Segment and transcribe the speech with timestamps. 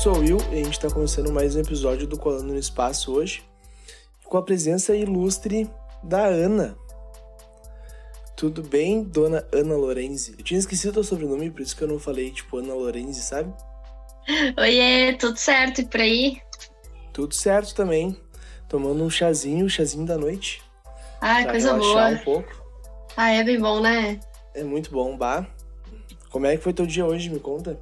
[0.00, 3.12] sou o Will e a gente está começando mais um episódio do Colando no Espaço
[3.12, 3.42] hoje,
[4.24, 5.70] com a presença ilustre
[6.02, 6.74] da Ana.
[8.34, 10.36] Tudo bem, dona Ana Lorenzi?
[10.38, 13.52] Eu tinha esquecido o sobrenome, por isso que eu não falei, tipo, Ana Lorenzi, sabe?
[14.58, 16.40] Oiê, tudo certo e por aí?
[17.12, 18.16] Tudo certo também.
[18.70, 20.62] Tomando um chazinho, chazinho da noite.
[21.20, 22.08] Ai, coisa boa.
[22.08, 22.48] um pouco.
[23.18, 24.18] Ah, é bem bom, né?
[24.54, 25.46] É muito bom, bah.
[26.30, 27.28] Como é que foi teu dia hoje?
[27.28, 27.78] Me conta.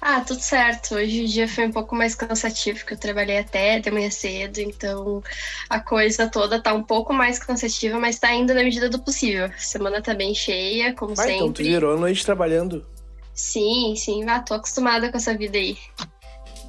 [0.00, 0.94] Ah, tudo certo.
[0.94, 4.58] Hoje o dia foi um pouco mais cansativo, porque eu trabalhei até de manhã cedo,
[4.58, 5.22] então
[5.68, 9.46] a coisa toda tá um pouco mais cansativa, mas tá indo na medida do possível.
[9.46, 11.44] A semana tá bem cheia, como Vai, sempre.
[11.44, 12.86] Então tu virou a noite trabalhando.
[13.34, 15.78] Sim, sim, ah, tô acostumada com essa vida aí.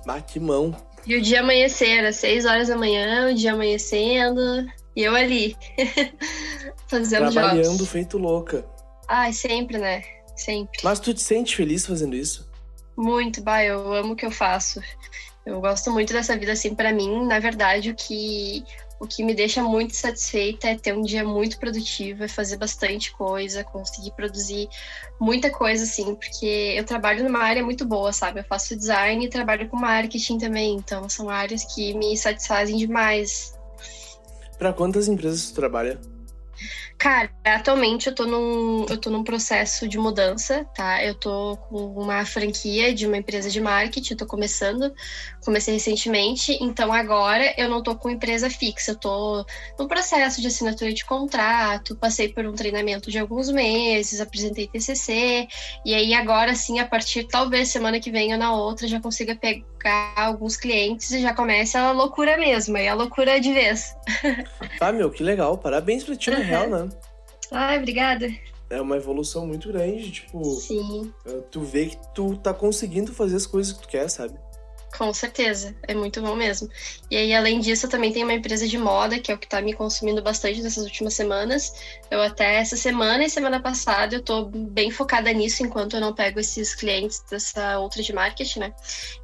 [0.07, 0.76] Ah, que mão.
[1.05, 5.55] E o dia amanhecer, às seis horas da manhã, o dia amanhecendo, e eu ali,
[6.88, 7.90] fazendo Trabalhando jogos.
[7.90, 8.65] feito louca.
[9.07, 10.04] Ai, sempre, né?
[10.35, 10.80] Sempre.
[10.84, 12.49] Mas tu te sente feliz fazendo isso?
[13.00, 14.82] Muito, bah, eu amo o que eu faço.
[15.46, 17.26] Eu gosto muito dessa vida assim para mim.
[17.26, 18.62] Na verdade, o que
[19.00, 23.14] o que me deixa muito satisfeita é ter um dia muito produtivo, é fazer bastante
[23.14, 24.68] coisa, conseguir produzir
[25.18, 28.42] muita coisa assim, porque eu trabalho numa área muito boa, sabe?
[28.42, 33.58] Eu faço design e trabalho com marketing também, então são áreas que me satisfazem demais.
[34.58, 35.98] Para quantas empresas tu trabalha?
[37.00, 41.02] Cara, atualmente eu tô num, eu tô num processo de mudança, tá?
[41.02, 44.94] Eu tô com uma franquia de uma empresa de marketing, tô começando,
[45.50, 49.44] comecei recentemente, então agora eu não tô com empresa fixa, eu tô
[49.80, 55.48] no processo de assinatura de contrato, passei por um treinamento de alguns meses, apresentei TCC,
[55.84, 59.36] e aí agora sim, a partir talvez semana que vem ou na outra, já consiga
[59.36, 63.96] pegar alguns clientes e já começa a loucura mesmo, aí a loucura de vez.
[64.81, 65.58] Ah, meu, que legal.
[65.58, 66.88] Parabéns pra ti, na real, né?
[67.52, 68.30] Ai, obrigada.
[68.70, 71.12] É uma evolução muito grande, tipo, Sim.
[71.52, 74.40] tu vê que tu tá conseguindo fazer as coisas que tu quer, sabe?
[74.98, 76.68] Com certeza, é muito bom mesmo.
[77.12, 79.48] E aí, além disso, eu também tenho uma empresa de moda, que é o que
[79.48, 81.74] tá me consumindo bastante nessas últimas semanas.
[82.10, 86.14] Eu até essa semana e semana passada eu tô bem focada nisso, enquanto eu não
[86.14, 88.74] pego esses clientes dessa outra de marketing, né?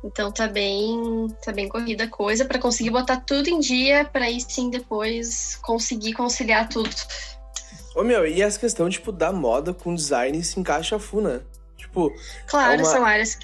[0.03, 4.26] Então tá bem, tá bem corrida a coisa para conseguir botar tudo em dia, para
[4.26, 6.96] aí sim depois conseguir conciliar tudo.
[7.96, 11.42] Ô, meu, e essa questão, tipo, da moda com design se encaixa full, né?
[11.78, 12.14] Tipo,
[12.47, 13.38] Claro, É uma- são áreas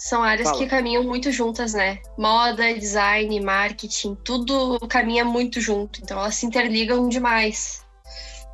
[0.00, 0.58] são áreas Fala.
[0.58, 1.98] que caminham muito juntas, né?
[2.16, 6.00] Moda, design, marketing, tudo caminha muito junto.
[6.00, 7.84] Então elas se interligam demais.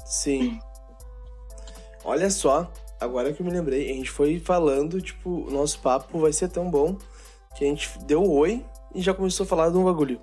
[0.05, 0.59] sim.
[2.05, 2.71] Olha só,
[3.01, 6.49] agora que eu me lembrei, a gente foi falando, tipo, o nosso papo vai ser
[6.49, 6.97] tão bom
[7.57, 8.65] que a gente deu um oi
[8.95, 10.21] e já começou a falar de um bagulho.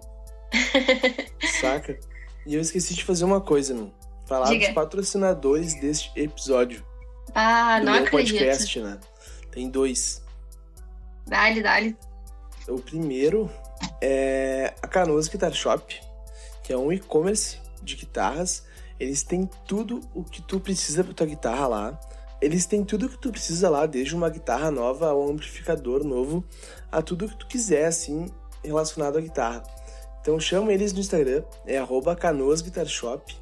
[1.61, 1.99] Saca?
[2.45, 3.91] E eu esqueci de fazer uma coisa, meu.
[4.25, 4.65] Falar Diga.
[4.67, 6.85] dos patrocinadores deste episódio.
[7.35, 8.37] Ah, do não meu acredito.
[8.37, 8.99] podcast, né?
[9.51, 10.22] Tem dois.
[11.33, 11.97] Dale, dale.
[12.67, 13.49] O primeiro
[13.99, 15.99] é a Canoas Guitar Shop,
[16.61, 18.63] que é um e-commerce de guitarras.
[18.99, 21.99] Eles têm tudo o que tu precisa para tua guitarra lá.
[22.39, 26.03] Eles têm tudo o que tu precisa lá, desde uma guitarra nova a um amplificador
[26.03, 26.45] novo,
[26.91, 28.31] a tudo que tu quiser, assim,
[28.63, 29.63] relacionado à guitarra.
[30.21, 33.35] Então chama eles no Instagram, é arroba Canoas Guitar Shop,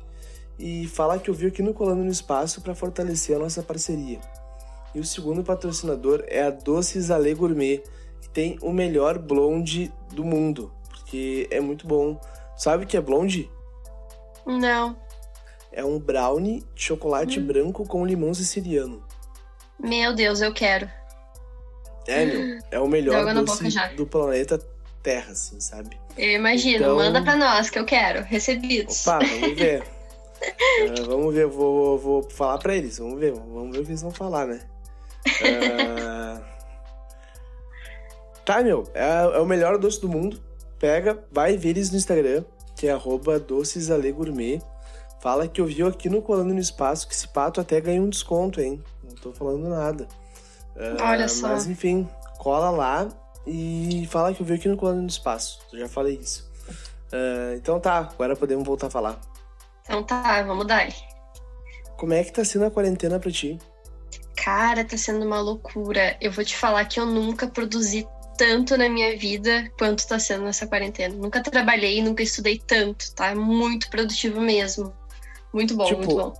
[0.57, 4.21] e fala que eu vi aqui no Colando no Espaço para fortalecer a nossa parceria.
[4.93, 7.81] E o segundo patrocinador é a Doces Ale Gourmet,
[8.21, 12.19] que tem o melhor blonde do mundo, porque é muito bom.
[12.57, 13.49] Sabe o que é blonde?
[14.45, 14.95] Não.
[15.71, 17.47] É um brownie de chocolate Hum.
[17.47, 19.03] branco com limão siciliano.
[19.79, 20.89] Meu Deus, eu quero.
[22.07, 23.63] É, meu, é o melhor doce
[23.95, 24.59] do planeta
[25.01, 25.97] Terra, assim, sabe?
[26.17, 26.77] Eu imagino.
[26.83, 28.21] Então- Manda pra nós, que eu quero.
[28.23, 29.07] Recebidos.
[29.07, 29.83] Opa, vamos ver.
[30.43, 34.01] Ah, vamos ver, vou, vou falar pra eles, vamos ver, vamos ver o que eles
[34.01, 34.59] vão falar, né?
[35.27, 36.41] Ah,
[38.43, 39.05] Tá, meu, é,
[39.35, 40.41] é o melhor doce do mundo.
[40.79, 42.43] Pega, vai ver eles no Instagram,
[42.75, 44.61] que é arroba docesalegourmet.
[45.21, 48.59] Fala que ouviu aqui no Colando no Espaço que esse pato até ganha um desconto,
[48.59, 48.83] hein?
[49.03, 50.07] Não tô falando nada.
[50.75, 51.49] Ah, Olha só.
[51.49, 52.09] Mas enfim,
[52.39, 53.07] cola lá
[53.45, 55.59] e fala que ouviu aqui no Colando no Espaço.
[55.71, 56.49] Eu já falei isso.
[57.13, 59.21] Ah, então tá, agora podemos voltar a falar.
[59.83, 60.87] Então tá, vamos dar.
[61.95, 63.59] Como é que tá sendo a quarentena pra ti?
[64.35, 66.17] Cara, tá sendo uma loucura.
[66.21, 68.07] Eu vou te falar que eu nunca produzi
[68.37, 71.13] tanto na minha vida quanto tá sendo nessa quarentena.
[71.15, 73.35] Nunca trabalhei, nunca estudei tanto, tá?
[73.35, 74.93] Muito produtivo mesmo.
[75.53, 76.33] Muito bom, Tipo, muito bom.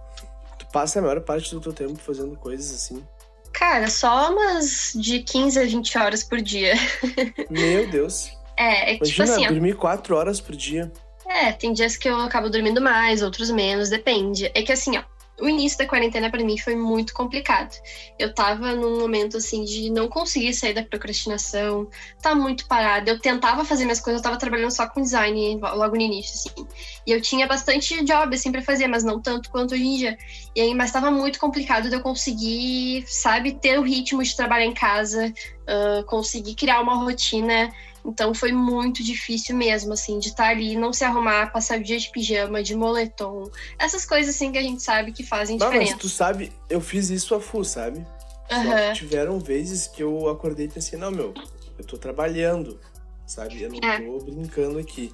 [0.57, 3.05] Tu passa a maior parte do teu tempo fazendo coisas assim.
[3.53, 6.73] Cara, só umas de 15 a 20 horas por dia.
[7.49, 8.31] Meu Deus.
[8.57, 10.91] É, é que, tipo Imagina, assim, ó, dormir quatro horas por dia.
[11.25, 14.51] É, tem dias que eu acabo dormindo mais, outros menos, depende.
[14.53, 15.03] É que assim, ó,
[15.41, 17.75] o início da quarentena para mim foi muito complicado.
[18.17, 21.89] Eu tava num momento assim de não conseguir sair da procrastinação,
[22.21, 23.09] tá muito parada.
[23.09, 26.67] Eu tentava fazer minhas coisas, eu tava trabalhando só com design logo no início, assim.
[27.05, 30.17] E eu tinha bastante job assim para fazer, mas não tanto quanto hoje em dia.
[30.55, 34.65] E aí, mas tava muito complicado de eu conseguir, sabe, ter o ritmo de trabalhar
[34.65, 35.33] em casa,
[35.63, 37.71] uh, conseguir criar uma rotina
[38.06, 41.98] então foi muito difícil mesmo, assim, de estar ali, não se arrumar, passar o dia
[41.98, 43.50] de pijama, de moletom.
[43.77, 45.94] Essas coisas, assim, que a gente sabe que fazem não, diferença.
[45.94, 48.06] Mas tu sabe, eu fiz isso a full, sabe?
[48.51, 48.94] Uhum.
[48.94, 51.33] tiveram vezes que eu acordei e pensei, não, meu,
[51.77, 52.80] eu tô trabalhando,
[53.25, 53.62] sabe?
[53.62, 54.01] Eu não é.
[54.01, 55.13] tô brincando aqui.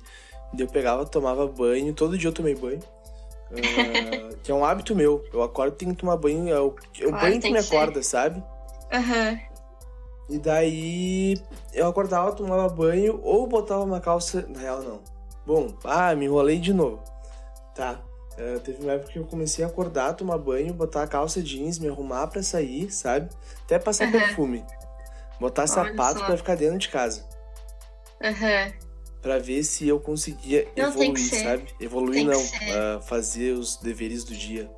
[0.54, 2.80] Daí eu pegava, tomava banho, todo dia eu tomei banho.
[3.51, 5.24] Uh, que é um hábito meu.
[5.31, 6.45] Eu acordo e tenho que tomar banho.
[6.45, 8.44] O, é o claro, banho que me acorda, sabe?
[8.92, 9.31] Aham.
[9.31, 9.47] Uhum.
[10.29, 11.38] E daí
[11.74, 14.45] eu acordava, tomava banho ou botava uma calça.
[14.50, 15.00] Na real, não.
[15.45, 17.01] Bom, ah, me enrolei de novo.
[17.74, 18.01] Tá.
[18.38, 21.79] Uh, teve uma época que eu comecei a acordar, tomar banho, botar a calça jeans,
[21.79, 23.29] me arrumar para sair, sabe?
[23.63, 24.12] Até passar uhum.
[24.12, 24.65] perfume.
[25.39, 27.25] Botar Olha sapato para ficar dentro de casa.
[28.21, 28.65] Aham.
[28.65, 28.88] Uhum.
[29.21, 31.65] Pra ver se eu conseguia não, evoluir, sabe?
[31.79, 34.69] Evoluir tem não, uh, fazer os deveres do dia.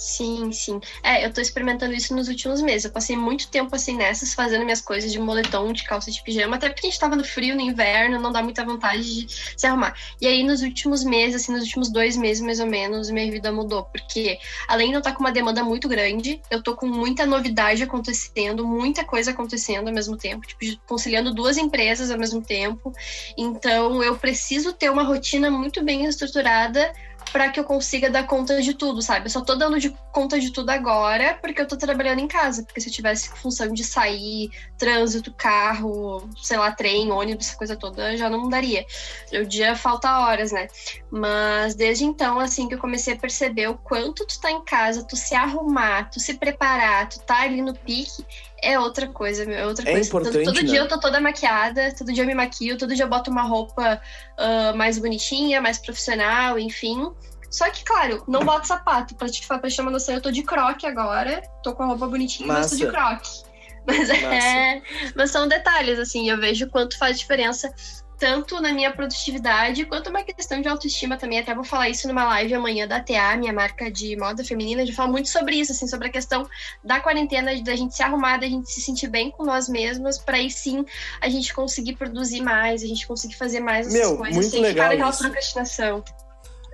[0.00, 0.80] Sim, sim.
[1.02, 2.86] É, eu tô experimentando isso nos últimos meses.
[2.86, 6.56] Eu passei muito tempo assim nessas, fazendo minhas coisas de moletom, de calça de pijama,
[6.56, 9.66] até porque a gente tava no frio, no inverno, não dá muita vontade de se
[9.66, 9.94] arrumar.
[10.18, 13.52] E aí, nos últimos meses, assim, nos últimos dois meses mais ou menos, minha vida
[13.52, 13.84] mudou.
[13.84, 17.26] Porque além de eu estar tá com uma demanda muito grande, eu tô com muita
[17.26, 22.90] novidade acontecendo, muita coisa acontecendo ao mesmo tempo, tipo, conciliando duas empresas ao mesmo tempo.
[23.36, 26.90] Então, eu preciso ter uma rotina muito bem estruturada
[27.32, 29.26] para que eu consiga dar conta de tudo, sabe?
[29.26, 32.62] Eu só tô dando de conta de tudo agora porque eu tô trabalhando em casa.
[32.62, 37.76] Porque se eu tivesse função de sair, trânsito, carro, sei lá, trem, ônibus, essa coisa
[37.76, 38.84] toda, já não daria.
[39.32, 40.68] O dia falta horas, né?
[41.10, 45.04] Mas desde então, assim, que eu comecei a perceber o quanto tu tá em casa,
[45.04, 48.24] tu se arrumar, tu se preparar, tu tá ali no pique,
[48.62, 50.08] é outra coisa, é outra é coisa.
[50.08, 50.86] Importante, todo, todo dia né?
[50.86, 54.00] eu tô toda maquiada, todo dia eu me maquio, todo dia eu boto uma roupa
[54.38, 57.12] uh, mais bonitinha, mais profissional, enfim.
[57.50, 59.14] Só que, claro, não boto sapato.
[59.16, 61.42] Pra te, pra te chamar noção, eu tô de croque agora.
[61.62, 62.60] Tô com a roupa bonitinha, Massa.
[62.60, 63.50] mas tô de croque.
[63.86, 64.82] Mas, é,
[65.16, 67.72] mas são detalhes, assim, eu vejo quanto faz diferença
[68.20, 71.38] tanto na minha produtividade quanto uma questão de autoestima também.
[71.38, 74.84] Até vou falar isso numa live amanhã da TA, minha marca de moda feminina.
[74.84, 76.46] Gente fala muito sobre isso, assim, sobre a questão
[76.84, 80.36] da quarentena, da gente se arrumar, da gente se sentir bem com nós mesmas, para
[80.36, 80.84] aí sim
[81.18, 84.60] a gente conseguir produzir mais, a gente conseguir fazer mais essas Meu, coisas muito sem
[84.60, 85.18] legal ficar isso.
[85.18, 86.04] procrastinação.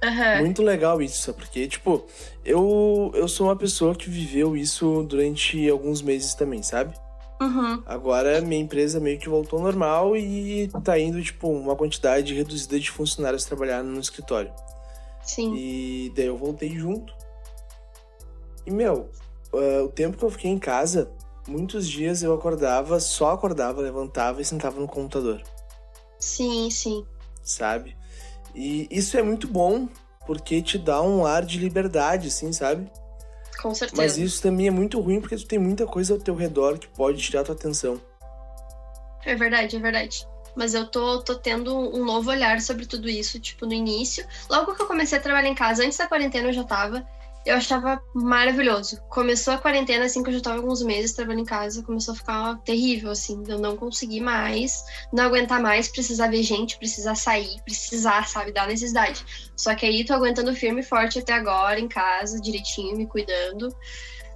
[0.03, 0.41] Uhum.
[0.41, 2.05] Muito legal isso, porque, tipo,
[2.45, 6.93] eu, eu sou uma pessoa que viveu isso durante alguns meses também, sabe?
[7.41, 7.83] Uhum.
[7.85, 12.81] Agora minha empresa meio que voltou ao normal e tá indo, tipo, uma quantidade reduzida
[12.81, 14.53] de funcionários trabalhando no escritório.
[15.23, 15.55] Sim.
[15.55, 17.15] E daí eu voltei junto.
[18.65, 19.11] E, meu,
[19.53, 21.11] uh, o tempo que eu fiquei em casa,
[21.47, 25.43] muitos dias eu acordava, só acordava, levantava e sentava no computador.
[26.19, 27.05] Sim, sim.
[27.43, 27.97] Sabe?
[28.55, 29.89] E isso é muito bom,
[30.27, 32.91] porque te dá um ar de liberdade, assim, sabe?
[33.67, 34.01] Com certeza.
[34.01, 36.87] Mas isso também é muito ruim porque tu tem muita coisa ao teu redor que
[36.87, 38.01] pode tirar tua atenção.
[39.25, 40.25] É verdade, é verdade.
[40.55, 44.25] Mas eu tô, tô tendo um novo olhar sobre tudo isso, tipo, no início.
[44.49, 47.05] Logo que eu comecei a trabalhar em casa, antes da quarentena eu já tava
[47.47, 49.01] eu achava maravilhoso.
[49.09, 52.17] Começou a quarentena, assim, que eu já tava alguns meses trabalhando em casa, começou a
[52.17, 57.63] ficar terrível, assim, eu não consegui mais, não aguentar mais, precisar ver gente, precisar sair,
[57.63, 59.25] precisar, sabe, dar necessidade.
[59.57, 63.75] Só que aí tô aguentando firme e forte até agora, em casa, direitinho, me cuidando.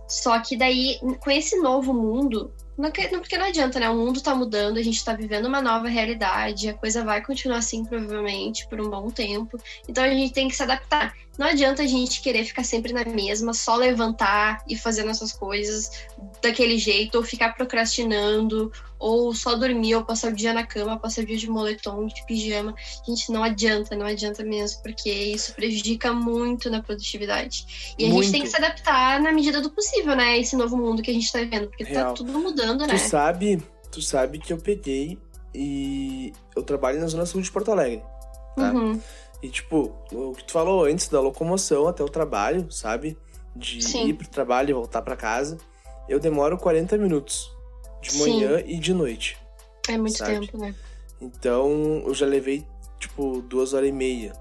[0.07, 3.90] Só que daí, com esse novo mundo, não, porque não adianta, né?
[3.90, 7.58] O mundo tá mudando, a gente tá vivendo uma nova realidade, a coisa vai continuar
[7.58, 9.58] assim, provavelmente, por um bom tempo.
[9.88, 11.14] Então a gente tem que se adaptar.
[11.38, 15.90] Não adianta a gente querer ficar sempre na mesma, só levantar e fazer nossas coisas
[16.42, 21.23] daquele jeito, ou ficar procrastinando, ou só dormir, ou passar o dia na cama, passar
[21.23, 22.75] o dia de moletom, de pijama.
[23.07, 27.95] Gente, não adianta, não adianta mesmo, porque isso prejudica muito na produtividade.
[27.99, 28.25] E a muito.
[28.25, 30.38] gente tem que se adaptar na medida do possível, né?
[30.38, 32.09] Esse novo mundo que a gente tá vivendo, porque tá Real.
[32.09, 32.95] tá tudo mudando, né?
[32.95, 35.19] Tu sabe, tu sabe que eu peguei
[35.54, 38.02] e eu trabalho na Zona Sul de Porto Alegre.
[38.54, 38.71] Tá?
[38.71, 39.00] Uhum.
[39.42, 43.16] E, tipo, o que tu falou antes da locomoção até o trabalho, sabe?
[43.57, 44.09] De Sim.
[44.09, 45.57] ir pro trabalho e voltar para casa.
[46.07, 47.50] Eu demoro 40 minutos.
[48.00, 48.64] De manhã Sim.
[48.66, 49.37] e de noite.
[49.88, 50.40] É muito sabe?
[50.40, 50.75] tempo, né?
[51.21, 52.64] Então, eu já levei,
[52.99, 54.33] tipo, duas horas e meia.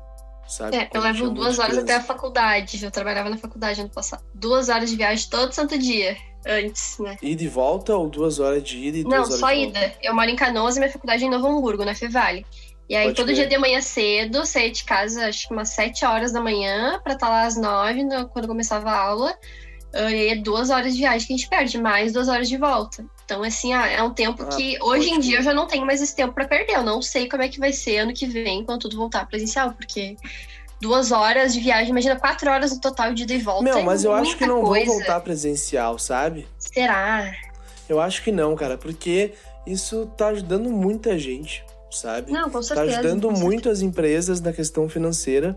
[0.47, 0.77] Sabe?
[0.77, 2.83] É, eu levo duas horas até a faculdade.
[2.83, 4.23] Eu trabalhava na faculdade ano passado.
[4.33, 6.17] Duas horas de viagem todo santo dia.
[6.47, 7.17] Antes, né?
[7.21, 9.93] Ida e volta ou duas horas de ida e Não, duas horas só de ida.
[10.01, 12.45] Eu moro em Canoas e minha faculdade é em Novo Hamburgo, na Fevale.
[12.87, 13.35] E aí, Pode todo crer.
[13.35, 17.13] dia de manhã cedo, saía de casa, acho que umas 7 horas da manhã, pra
[17.13, 19.37] estar lá às 9, no- quando começava a aula.
[19.93, 22.57] E aí é duas horas de viagem que a gente perde, mais duas horas de
[22.57, 23.05] volta.
[23.29, 25.85] Então, assim, ah, é um tempo Ah, que hoje em dia eu já não tenho
[25.85, 26.73] mais esse tempo pra perder.
[26.77, 29.71] Eu não sei como é que vai ser ano que vem, quando tudo voltar presencial,
[29.73, 30.17] porque
[30.81, 33.63] duas horas de viagem, imagina quatro horas no total de ida e volta.
[33.65, 34.87] Meu, é mas eu acho que não coisa.
[34.87, 36.47] vão voltar presencial, sabe?
[36.57, 37.31] Será?
[37.87, 39.33] Eu acho que não, cara, porque
[39.67, 42.31] isso tá ajudando muita gente, sabe?
[42.31, 42.99] Não, com Tá certeza.
[42.99, 45.55] ajudando com muito as empresas na questão financeira.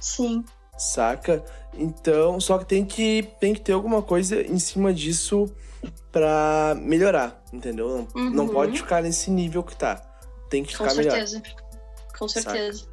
[0.00, 0.44] Sim.
[0.76, 1.44] saca?
[1.74, 5.48] Então, só que tem que, tem que ter alguma coisa em cima disso
[6.12, 8.08] pra melhorar, entendeu?
[8.14, 8.52] Não, não Uhum.
[8.52, 10.02] pode ficar nesse nível que tá.
[10.50, 11.10] Tem que Com ficar melhor.
[11.12, 11.42] certeza.
[12.18, 12.84] Com certeza.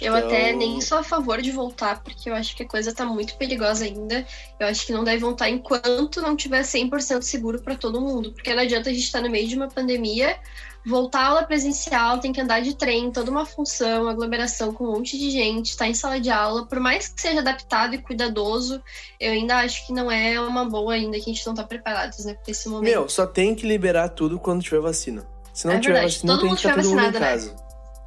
[0.00, 2.94] Eu Então, até nem sou a favor de voltar, porque eu acho que a coisa
[2.94, 4.26] tá muito perigosa ainda.
[4.58, 8.32] Eu acho que não deve voltar enquanto não tiver 100% seguro pra todo mundo.
[8.32, 10.38] Porque não adianta a gente estar no meio de uma pandemia,
[10.86, 14.92] voltar à aula presencial, tem que andar de trem, toda uma função, aglomeração com um
[14.92, 16.66] monte de gente, estar em sala de aula.
[16.66, 18.80] Por mais que seja adaptado e cuidadoso,
[19.18, 22.24] eu ainda acho que não é uma boa ainda, que a gente não tá preparados,
[22.24, 22.84] né, pra esse momento.
[22.84, 25.26] Meu, só tem que liberar tudo quando tiver vacina.
[25.52, 26.14] Se não É tiver verdade.
[26.14, 27.18] vacina, Todo tem que ficar tiver todo mundo em né?
[27.18, 27.56] casa.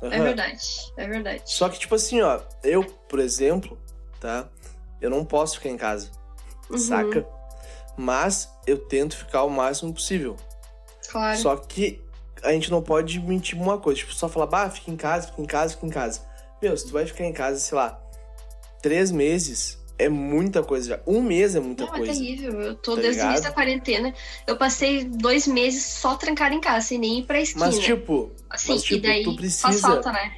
[0.01, 0.23] É Aham.
[0.23, 0.61] verdade,
[0.97, 1.41] é verdade.
[1.45, 3.77] Só que, tipo assim, ó, eu, por exemplo,
[4.21, 4.47] tá?
[5.01, 6.09] Eu não posso ficar em casa,
[6.69, 7.27] Uhum, saca?
[7.97, 10.37] Mas eu tento ficar o máximo possível.
[11.09, 11.37] Claro.
[11.37, 12.01] Só que
[12.43, 15.41] a gente não pode mentir uma coisa, tipo, só falar, bah, fica em casa, fica
[15.41, 16.21] em casa, fica em casa.
[16.61, 17.99] Meu, se tu vai ficar em casa, sei lá,
[18.81, 20.99] três meses, é muita coisa já.
[21.05, 22.13] Um mês é muita Não, é coisa.
[22.13, 22.61] terrível.
[22.61, 24.13] Eu tô tá desde o início da quarentena.
[24.47, 27.65] Eu passei dois meses só trancada em casa, sem nem ir pra esquina.
[27.65, 30.31] Mas, tipo, assim, mas, tipo, e daí tu faz precisa- falta, né?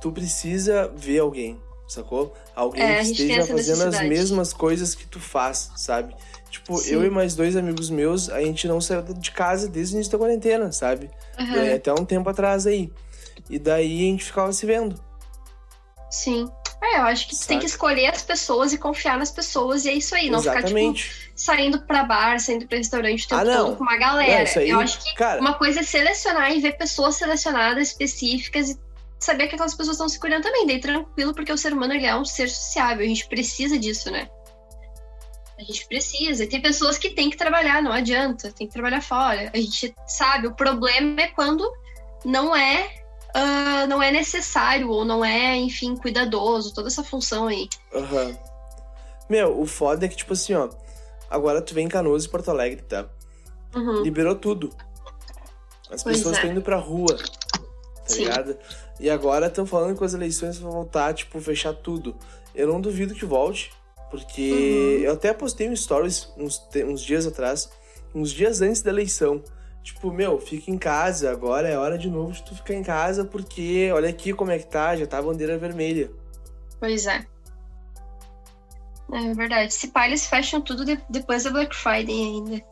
[0.00, 2.34] tu precisa ver alguém, sacou?
[2.56, 6.16] Alguém É, que esteja fazendo as mesmas coisas que tu faz, sabe?
[6.52, 6.92] Tipo, Sim.
[6.92, 10.12] eu e mais dois amigos meus, a gente não saiu de casa desde o início
[10.12, 11.10] da quarentena, sabe?
[11.38, 12.92] Aham, É, até um tempo atrás aí.
[13.48, 15.02] E daí a gente ficava se vendo.
[16.10, 16.46] Sim.
[16.82, 19.88] É, eu acho que tu tem que escolher as pessoas e confiar nas pessoas, e
[19.88, 20.28] é isso aí.
[20.28, 21.30] Não ficar, tipo, Exatamente.
[21.34, 23.64] saindo pra bar, saindo pra restaurante o tempo Ah, não.
[23.68, 24.42] todo com uma Não, galera.
[24.42, 28.70] isso aí, eu acho que cara, uma coisa é selecionar e ver pessoas selecionadas específicas
[28.70, 28.78] e
[29.18, 30.66] saber que aquelas pessoas estão se cuidando também.
[30.66, 34.10] Daí tranquilo, porque o ser humano ele é um ser sociável, a gente precisa disso,
[34.10, 34.28] né?
[35.62, 36.44] A gente precisa.
[36.44, 39.50] E tem pessoas que têm que trabalhar, não adianta, tem que trabalhar fora.
[39.54, 41.64] A gente sabe, o problema é quando
[42.24, 42.90] não é.
[43.34, 47.68] ah, não é necessário ou não é, enfim, cuidadoso, toda essa função aí.
[47.94, 48.36] Aham.
[49.30, 50.68] Meu, o foda é que, tipo assim, ó.
[51.30, 53.06] Agora tu vem em Canoas e Porto Alegre, tá?
[53.74, 54.02] Uhum.
[54.02, 54.70] Liberou tudo.
[55.90, 56.38] As Pois pessoas é.
[56.38, 57.62] estão indo pra rua, tá
[58.04, 58.24] Sim.
[58.24, 58.58] ligado?
[59.00, 62.16] E agora estão falando que as eleições vão voltar, tipo, fechar tudo.
[62.54, 63.72] Eu não duvido que volte,
[64.12, 65.04] porque Uhum.
[65.06, 67.68] eu até postei um stories uns, uns dias atrás,
[68.14, 69.42] uns dias antes da eleição.
[69.82, 73.24] Tipo, meu, fica em casa, agora é hora de novo de tu ficar em casa,
[73.24, 76.08] porque olha aqui como é que tá, já tá a bandeira vermelha.
[76.78, 77.26] Pois é.
[79.12, 79.74] É verdade.
[79.74, 82.62] Se pá, eles fecham tudo de- depois da Black Friday ainda.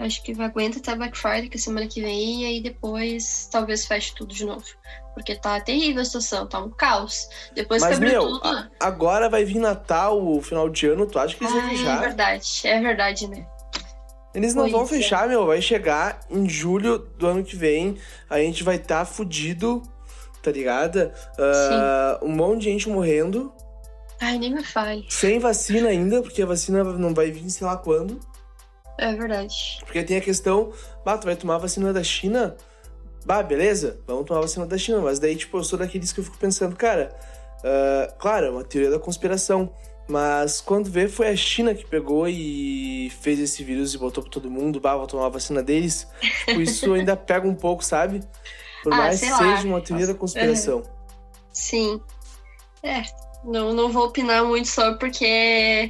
[0.00, 3.84] Acho que aguenta até Black Friday, que é semana que vem, e aí depois talvez
[3.86, 4.64] feche tudo de novo.
[5.14, 7.28] Porque tá terrível a situação, tá um caos.
[7.54, 8.46] Depois que Mas, abriu meu, tudo.
[8.46, 11.66] a- agora vai vir Natal, o final de ano, tu acha que eles vão Ah,
[11.66, 12.00] é fechar?
[12.00, 13.46] verdade, é verdade, né?
[14.32, 14.86] Eles não Pois vão é.
[14.86, 15.44] fechar, meu.
[15.46, 17.98] Vai chegar em julho do ano que vem.
[18.28, 19.82] A gente vai estar tá fudido,
[20.40, 21.10] tá ligado?
[21.36, 23.52] Ah, um monte de gente morrendo.
[24.20, 25.04] Ai, nem me fale.
[25.08, 28.20] Sem vacina ainda, porque a vacina não vai vir sei lá quando.
[29.02, 29.78] É verdade.
[29.84, 30.72] Porque tem a questão,
[31.04, 32.54] bah, tu vai tomar a vacina da China?
[33.24, 35.00] Bah, beleza, vamos tomar a vacina da China.
[35.00, 37.14] Mas daí, tipo, eu sou daqueles que eu fico pensando, cara,
[37.64, 39.72] ah, claro, é uma teoria da conspiração.
[40.06, 44.30] Mas quando vê, foi a China que pegou e fez esse vírus e botou pra
[44.32, 46.06] todo mundo, bah, vou tomar a vacina deles.
[46.46, 48.20] Tipo, isso ainda pega um pouco, sabe?
[48.82, 49.38] Por Ah, mais que lá.
[49.38, 50.82] seja uma teoria da conspiração.
[51.52, 52.00] Sim.
[52.82, 53.02] É,
[53.44, 55.88] não, não vou opinar muito sobre porque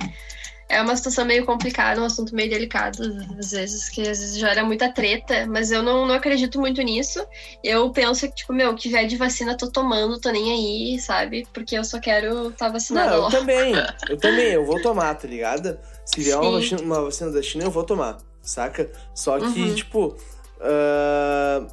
[0.71, 3.03] é uma situação meio complicada, um assunto meio delicado,
[3.39, 7.25] às vezes, que às vezes gera muita treta, mas eu não, não acredito muito nisso.
[7.63, 11.47] Eu penso que, tipo, meu, que vier de vacina, tô tomando, tô nem aí, sabe?
[11.53, 13.33] Porque eu só quero estar tá vacinada Não, eu logo.
[13.37, 13.75] também.
[14.09, 15.77] Eu também, eu vou tomar, tá ligado?
[16.07, 18.91] Se vier uma vacina, uma vacina da China, eu vou tomar, saca?
[19.15, 19.75] Só que, Uhum.
[19.75, 20.17] tipo,
[20.61, 21.67] ah,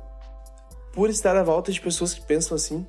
[0.91, 2.85] por estar à volta de pessoas que pensam assim,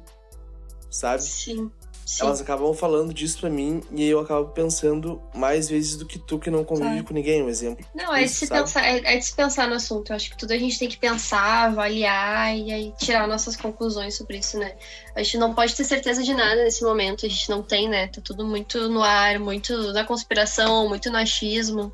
[0.91, 1.23] sabe?
[1.23, 1.71] Sim.
[2.09, 2.25] Sim.
[2.25, 6.39] elas acabam falando disso pra mim e eu acabo pensando mais vezes do que tu
[6.39, 7.05] que não convive Claro.
[7.05, 7.85] com ninguém, um exemplo.
[7.95, 8.63] Não, é de, se sabe?
[8.63, 10.11] pensar, é, é de se pensar no assunto.
[10.11, 14.17] Eu acho que tudo a gente tem que pensar, avaliar e aí tirar nossas conclusões
[14.17, 14.75] sobre isso, né?
[15.15, 18.07] A gente não pode ter certeza de nada nesse momento, a gente não tem, né?
[18.07, 21.93] Tá tudo muito no ar, muito na conspiração, muito no achismo.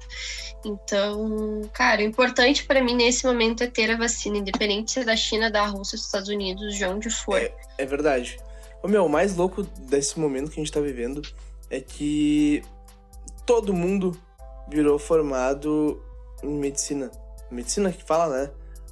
[0.64, 5.04] Então, cara, o importante pra mim nesse momento é ter a vacina, independente se é
[5.04, 7.40] da China, da Rússia, dos Estados Unidos, de onde for.
[7.76, 8.38] É verdade.
[8.84, 11.22] O meu, o mais louco desse momento que a gente tá vivendo
[11.70, 12.62] é que
[13.46, 14.14] todo mundo
[14.68, 16.02] virou formado
[16.42, 17.10] em medicina.
[17.50, 18.50] Medicina que fala, né?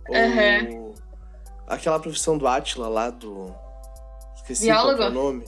[0.08, 0.94] Ou
[1.66, 3.54] aquela profissão do Átila lá do.
[4.36, 5.14] Esqueci qual que é o Biólogo?
[5.14, 5.44] nome.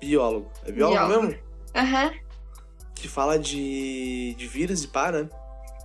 [0.00, 0.50] Biólogo.
[0.64, 1.26] É biólogo, Biólogo.
[1.28, 1.42] mesmo?
[1.74, 2.12] Aham.
[2.94, 5.28] Que fala de, de vírus e pá, né?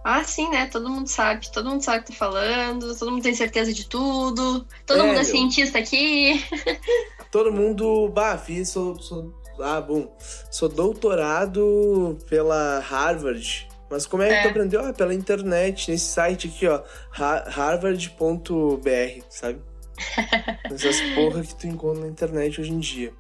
[0.04, 0.66] Ah, sim, né?
[0.68, 3.86] Todo mundo sabe, todo mundo sabe o que tá falando, todo mundo tem certeza de
[3.88, 5.26] tudo, todo É, mundo é meu.
[5.26, 6.44] cientista aqui.
[7.32, 10.14] Todo mundo, bah, fiz, sou, sou, ah, bom,
[10.52, 13.68] sou doutorado pela Harvard.
[13.90, 14.42] Mas como é que É.
[14.44, 14.86] tu aprendeu?
[14.86, 19.62] Ah, pela internet, nesse site aqui, ó, ha- harvard.br, sabe?
[20.72, 23.14] Essas porra que tu encontra na internet hoje em dia.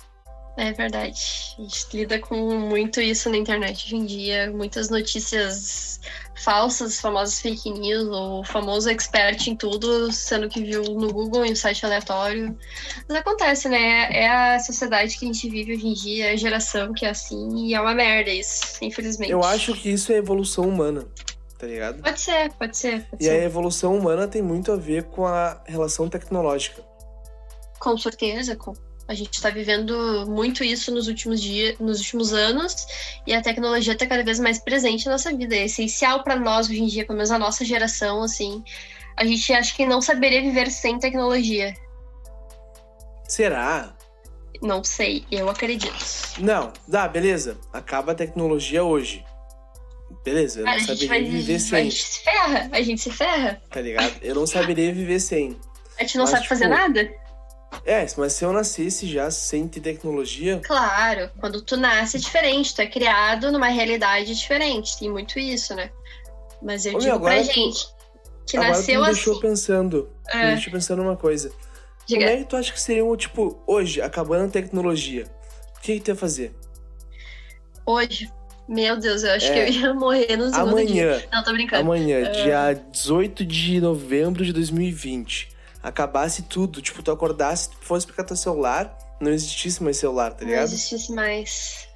[0.57, 1.55] É verdade.
[1.57, 4.51] A gente lida com muito isso na internet hoje em dia.
[4.51, 5.99] Muitas notícias
[6.35, 11.53] falsas, famosas fake news, ou famoso expert em tudo, sendo que viu no Google em
[11.53, 12.57] um site aleatório.
[13.07, 14.11] Mas acontece, né?
[14.11, 17.09] É a sociedade que a gente vive hoje em dia, é a geração que é
[17.09, 19.31] assim, e é uma merda isso, infelizmente.
[19.31, 21.07] Eu acho que isso é evolução humana,
[21.57, 22.01] tá ligado?
[22.01, 23.43] Pode ser, pode ser, pode E a ser.
[23.43, 26.83] evolução humana tem muito a ver com a relação tecnológica.
[27.79, 28.73] Com certeza, com...
[29.11, 32.73] a gente está vivendo muito isso nos últimos dias, nos últimos anos,
[33.27, 35.53] e a tecnologia está cada vez mais presente na nossa vida.
[35.53, 38.63] É essencial para nós hoje em dia, pelo menos a nossa geração, assim.
[39.17, 41.73] A gente acha que não saberia viver sem tecnologia.
[43.27, 43.93] Será?
[44.61, 45.93] Não sei, eu acredito.
[46.39, 47.57] Não, dá, beleza.
[47.73, 49.25] Acaba a tecnologia hoje.
[50.23, 51.23] Beleza, eu Cara, não a saberia vai.
[51.23, 53.61] viver A sem, gente se ferra, a gente se ferra.
[53.69, 54.13] tá ligado?
[54.21, 55.59] Eu não saberia viver sem.
[55.99, 57.20] A gente não Mas, sabe fazer tipo, nada?
[57.85, 62.75] É, mas se eu nascesse já sem ter tecnologia, Claro, quando tu nasce é diferente,
[62.75, 65.89] tu é criado numa realidade diferente, tem muito isso, né?
[66.61, 67.87] Mas eu Ô, digo pra agora tu- gente
[68.45, 69.41] que agora nasceu tu me deixou assim.
[69.41, 70.09] pensando.
[70.29, 70.37] É.
[70.45, 71.51] Me deixou pensando numa coisa.
[72.05, 72.25] Diga.
[72.25, 75.25] Como é que tu acha que seria, um, tipo, hoje, acabando a tecnologia?
[75.77, 76.53] O que, que tu ia fazer?
[77.85, 78.29] Hoje,
[78.67, 79.53] meu Deus, eu acho É.
[79.53, 81.03] que eu ia morrer no segundo dia.
[81.13, 81.81] Amanhã, Não, tô brincando.
[81.81, 82.29] amanhã, É.
[82.31, 85.49] dia 18 de novembro de 2020,
[85.81, 90.41] acabasse tudo, tipo, tu acordasse, tu fosse pegar teu celular, não existisse mais celular, tá
[90.41, 90.65] Não ligado?
[90.65, 91.87] existisse mais.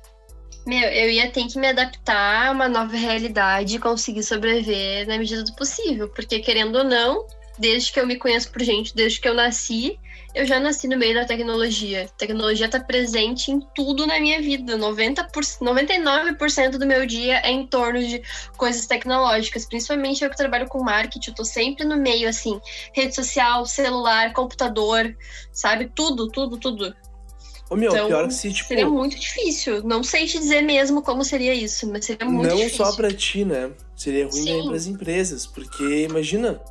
[0.65, 5.17] Meu, eu ia ter que me adaptar a uma nova realidade e conseguir sobreviver na
[5.17, 6.10] medida do possível.
[6.10, 7.28] Porque, querendo ou não,
[7.60, 10.00] desde que eu me conheço por gente, desde que eu nasci,
[10.36, 12.04] eu já nasci no meio da tecnologia.
[12.04, 14.78] A tecnologia tá presente em tudo na minha vida.
[14.78, 15.30] 90%,
[15.62, 18.21] 99% do meu dia é em torno de
[18.58, 19.65] coisas tecnológicas.
[19.65, 22.60] Principalmente eu que trabalho com marketing, eu tô sempre no meio, assim,
[22.93, 25.15] rede social, celular, computador,
[25.54, 25.89] sabe?
[25.95, 26.93] Tudo, tudo, tudo.
[27.69, 29.84] Ô, meu, Então, pior que se, tipo, Seria muito difícil.
[29.84, 32.86] Não sei te dizer mesmo como seria isso, mas seria muito não difícil.
[32.86, 33.71] só pra ti, né?
[33.95, 36.62] Seria ruim também pras empresas, porque imagina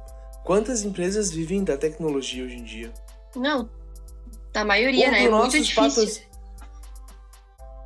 [0.44, 2.92] quantas empresas vivem da tecnologia hoje em dia.
[3.36, 3.68] Não.
[4.54, 5.24] A maioria, Um né?
[5.24, 6.24] É muito difícil.
[6.28, 6.34] patro-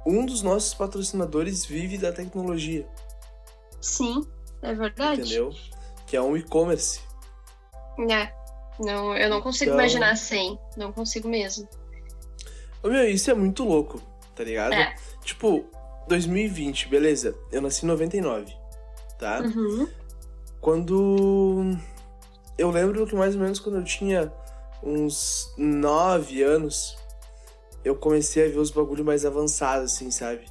[0.07, 2.87] Um dos nossos patrocinadores vive da tecnologia,
[3.81, 4.27] Sim,
[4.63, 5.21] é verdade.
[5.23, 5.51] entendeu?
[6.07, 7.01] Que é um e-commerce.
[8.11, 8.33] É.
[8.81, 10.59] Não, eu não consigo Então- imaginar sem.
[10.77, 11.69] Não consigo mesmo.
[12.85, 14.01] Meu, isso é muito louco,
[14.37, 14.73] tá ligado?
[14.73, 14.95] É.
[15.25, 15.65] Tipo,
[16.07, 17.37] 2020, beleza.
[17.51, 18.55] Eu nasci em 99,
[19.19, 19.41] tá?
[19.41, 19.89] Uhum.
[20.61, 21.77] Quando.
[22.57, 24.33] Eu lembro que mais ou menos quando eu tinha
[24.83, 26.97] uns 9 anos,
[27.85, 30.47] eu comecei a ver os bagulho mais avançados, assim, sabe?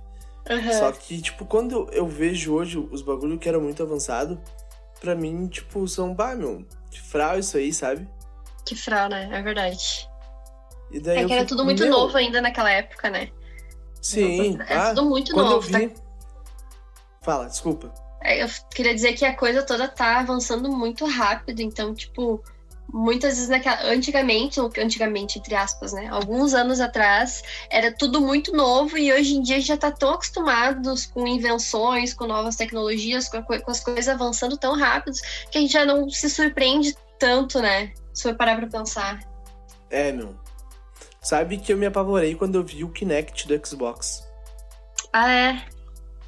[0.50, 0.74] Uhum.
[0.74, 4.42] Só que, tipo, quando eu, vejo hoje os bagulho que eram muito avançado,
[5.00, 8.08] pra mim, tipo, são, bah, meu, que fral isso aí, sabe?
[8.66, 9.30] Que frau, né?
[9.32, 10.10] É verdade.
[10.92, 13.30] E daí É eu que era fico, tudo muito meu, novo ainda naquela época, né?
[14.02, 15.70] Sim, É ah, tudo muito novo.
[15.70, 15.80] tá?
[15.80, 15.94] vi...
[17.22, 17.94] Fala, desculpa.
[18.22, 22.42] É, Eu queria dizer que a coisa toda tá avançando muito rápido, então, tipo,
[22.92, 23.84] muitas vezes naquela.
[23.92, 26.08] Antigamente, ou antigamente, entre aspas, né?
[26.10, 31.06] Alguns anos atrás, era tudo muito novo e hoje em dia já tá tão acostumados
[31.06, 35.16] com invenções, com novas tecnologias, com, a co- com as coisas avançando tão rápido
[35.52, 37.94] que a gente já não se surpreende tanto, né?
[38.14, 39.20] Se for parar pra pensar.
[39.90, 40.36] É, meu.
[41.22, 44.24] Sabe que eu me apavorei quando eu vi o Kinect do Xbox.
[45.12, 45.66] Ah, é.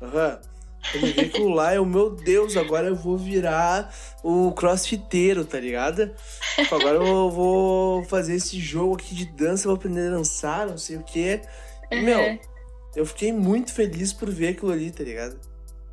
[0.01, 0.39] Aham.
[0.39, 0.48] Quando
[0.93, 6.11] eu aquilo lá, eu, meu Deus, agora eu vou virar o crossfiteiro, tá ligado?
[6.55, 10.77] Tipo, agora eu vou fazer esse jogo aqui de dança, vou aprender a dançar, não
[10.77, 11.41] sei o quê.
[11.91, 12.39] E, meu, Uhum.
[12.95, 15.39] eu fiquei muito feliz por ver aquilo ali, tá ligado?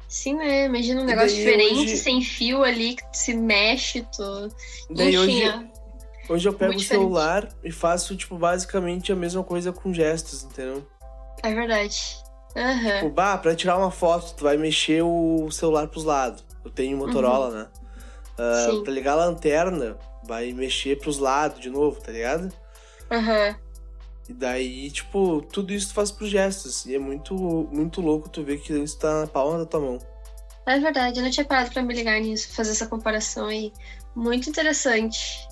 [0.09, 0.67] Sim, né?
[0.67, 1.97] Imagina um negócio diferente, hoje...
[1.97, 4.49] sem fio ali, que se mexe, tu...
[4.91, 5.71] Daí Enfim, hoje,
[6.29, 10.87] hoje eu pego o celular e faço, tipo, basicamente a mesma coisa com gestos, entendeu?
[11.43, 12.17] É verdade.
[12.57, 12.95] Uhum.
[12.95, 16.43] Tipo, bah, pra tirar uma foto, tu vai mexer o celular pros lados.
[16.65, 17.55] Eu tenho Motorola, uhum.
[17.55, 17.69] né?
[18.39, 22.53] Uh, pra ligar a lanterna, vai mexer pros lados de novo, tá ligado?
[23.11, 23.49] Aham.
[23.49, 23.67] Uhum.
[24.29, 26.85] E daí, tipo, tudo isso tu faz por gestos.
[26.87, 27.35] E é muito,
[27.71, 29.99] muito louco tu ver que isso tá na palma da tua mão.
[30.67, 33.73] É verdade, eu não tinha parado pra me ligar nisso, fazer essa comparação aí.
[34.17, 35.46] Muito interessante.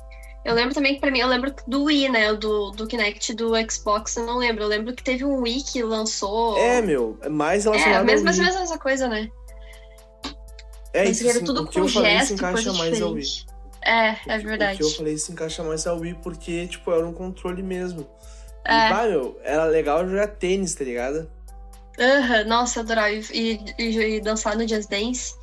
[0.45, 2.35] Eu lembro também que pra mim, eu lembro do Wii, né?
[2.35, 4.65] Do, do Kinect do Xbox, eu não lembro.
[4.65, 6.59] Eu lembro que teve um Wii que lançou.
[6.59, 8.03] É, meu, é mais relacionado.
[8.03, 9.31] É, mesmo, mesmo essa coisa, né?
[10.93, 13.47] É Mas isso, tudo o que eu falei se encaixa mais ao Wii.
[13.83, 14.75] É, é verdade.
[14.75, 18.07] O que eu falei se encaixa mais ao Wii porque, tipo, era um controle mesmo.
[18.67, 18.87] É.
[18.87, 21.29] E, pá, meu, era legal jogar tênis, tá ligado?
[21.99, 23.15] Aham, uhum, nossa, adorava.
[23.33, 25.35] E, e, e, dançar no Just Dance.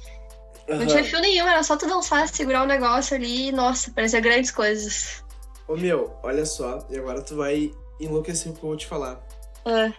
[0.72, 0.80] Uhum.
[0.80, 4.20] Não tinha fio nenhum, era só tu dançar, segurar o negócio ali e, nossa, parecia
[4.20, 5.24] grandes coisas.
[5.68, 9.22] Ô meu, olha só, e agora tu vai enlouquecer o que eu vou te falar.
[9.66, 9.94] É.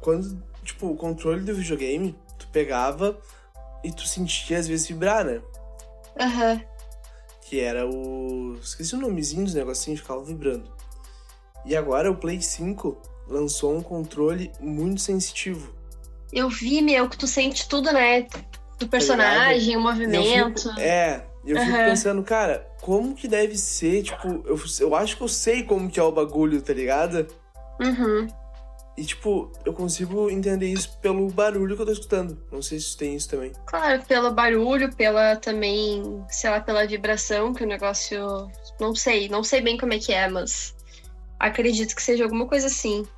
[0.00, 3.18] Quando, tipo, o controle do videogame, tu pegava
[3.82, 5.42] e tu sentia às vezes vibrar, né?
[6.18, 6.52] Aham.
[6.52, 6.60] Uhum.
[7.42, 8.56] Que era o.
[8.62, 10.70] Esqueci o nomezinho dos negocinhos, ficava vibrando.
[11.64, 15.74] E agora o Play 5 lançou um controle muito sensitivo.
[16.32, 18.26] Eu vi, meu, que tu sente tudo, né?
[18.80, 20.68] Do tá personagem, tá o movimento.
[20.68, 21.84] Eu fico, é, eu fico uhum.
[21.84, 26.00] pensando, cara, como que deve ser, tipo, eu, eu acho que eu sei como que
[26.00, 27.26] é o bagulho, tá ligado?
[27.80, 28.26] Uhum.
[28.96, 32.36] E, tipo, eu consigo entender isso pelo barulho que eu tô escutando.
[32.50, 33.52] Não sei se tem isso também.
[33.64, 38.50] Claro, pelo barulho, pela também, sei lá, pela vibração que o negócio.
[38.80, 40.74] Não sei, não sei bem como é que é, mas
[41.40, 43.08] Acredito que seja alguma coisa assim.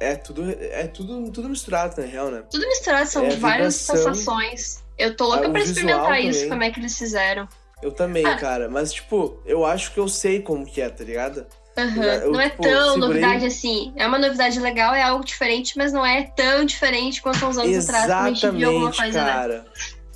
[0.00, 2.42] É tudo, é tudo, tudo misturado, na real, né?
[2.50, 4.82] Tudo misturado, são é várias sensações.
[5.02, 6.48] Eu tô louca pra experimentar isso, também.
[6.50, 7.48] como é que eles fizeram.
[7.82, 8.36] Eu também, ah.
[8.36, 8.68] cara.
[8.68, 11.44] Mas, tipo, eu acho que eu sei como que é, tá ligado?
[11.76, 12.02] Uhum.
[12.02, 13.20] Eu, não é tipo, tão segurei...
[13.20, 13.92] novidade assim.
[13.96, 17.70] É uma novidade legal, é algo diferente, mas não é tão diferente quanto uns anos
[17.70, 18.04] Exatamente, atrás.
[18.04, 19.32] Exatamente, a gente viu alguma coisa, né?
[19.32, 19.58] cara.
[19.58, 19.64] Né?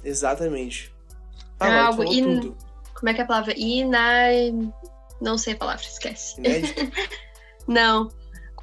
[0.05, 0.95] Exatamente.
[1.59, 2.41] Ah, é algo in...
[2.41, 2.57] tudo.
[2.95, 3.55] Como é que é a palavra?
[3.57, 4.29] Ina...
[5.21, 6.37] Não sei a palavra, esquece.
[7.67, 8.11] Não.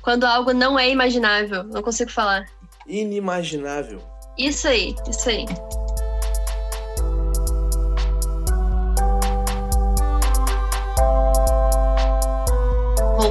[0.02, 1.64] Quando algo não é imaginável.
[1.64, 2.46] Não consigo falar.
[2.86, 4.02] Inimaginável.
[4.38, 5.46] Isso aí, isso aí.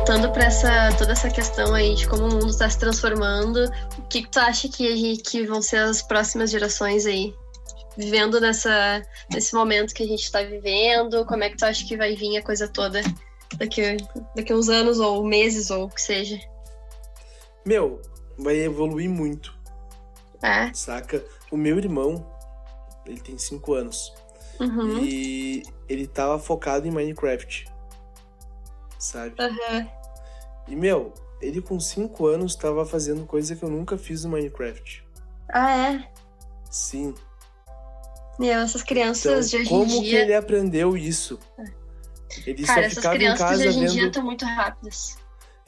[0.02, 4.02] Voltando para essa toda essa questão aí de como o mundo está se transformando, o
[4.08, 7.32] que, tu acha que, que vão ser as próximas gerações aí?
[7.96, 9.00] Vivendo nessa,
[9.32, 12.36] nesse momento que a gente está vivendo, como é que tu acha que vai vir
[12.36, 13.00] a coisa toda
[13.56, 13.96] daqui,
[14.34, 16.36] daqui uns anos ou meses ou o que seja.
[17.64, 18.02] Meu,
[18.36, 19.56] vai evoluir muito.
[20.42, 20.74] É.
[20.74, 21.24] Saca?
[21.48, 22.26] O meu irmão,
[23.06, 24.12] ele tem 5 anos.
[24.58, 24.98] Uhum.
[25.04, 27.71] E ele tava focado em Minecraft.
[29.02, 29.34] Sabe?
[29.42, 29.88] Uhum.
[30.68, 35.04] E, meu, ele com 5 anos tava fazendo coisa que eu nunca fiz no Minecraft.
[35.52, 36.08] Ah, é?
[36.70, 37.12] Sim.
[38.38, 39.96] Meu, essas crianças então, de hoje como em dia...
[39.96, 41.40] Como que ele aprendeu isso?
[42.46, 43.92] Ele Cara, só ficava em casa de hoje em vendo...
[43.92, 45.18] dia estão muito rápidas.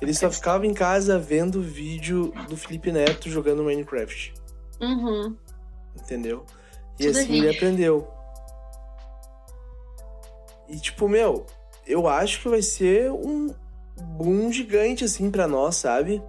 [0.01, 4.33] Ele só ficava em casa vendo vídeo do Felipe Neto jogando Minecraft.
[4.81, 5.37] Uhum.
[5.97, 6.47] Entendeu?
[7.01, 8.09] E Tudo assim ele aprendeu.
[10.68, 11.47] E tipo, meu,
[11.87, 13.55] eu acho que vai ser um
[13.97, 16.23] boom gigante assim para nós, sabe?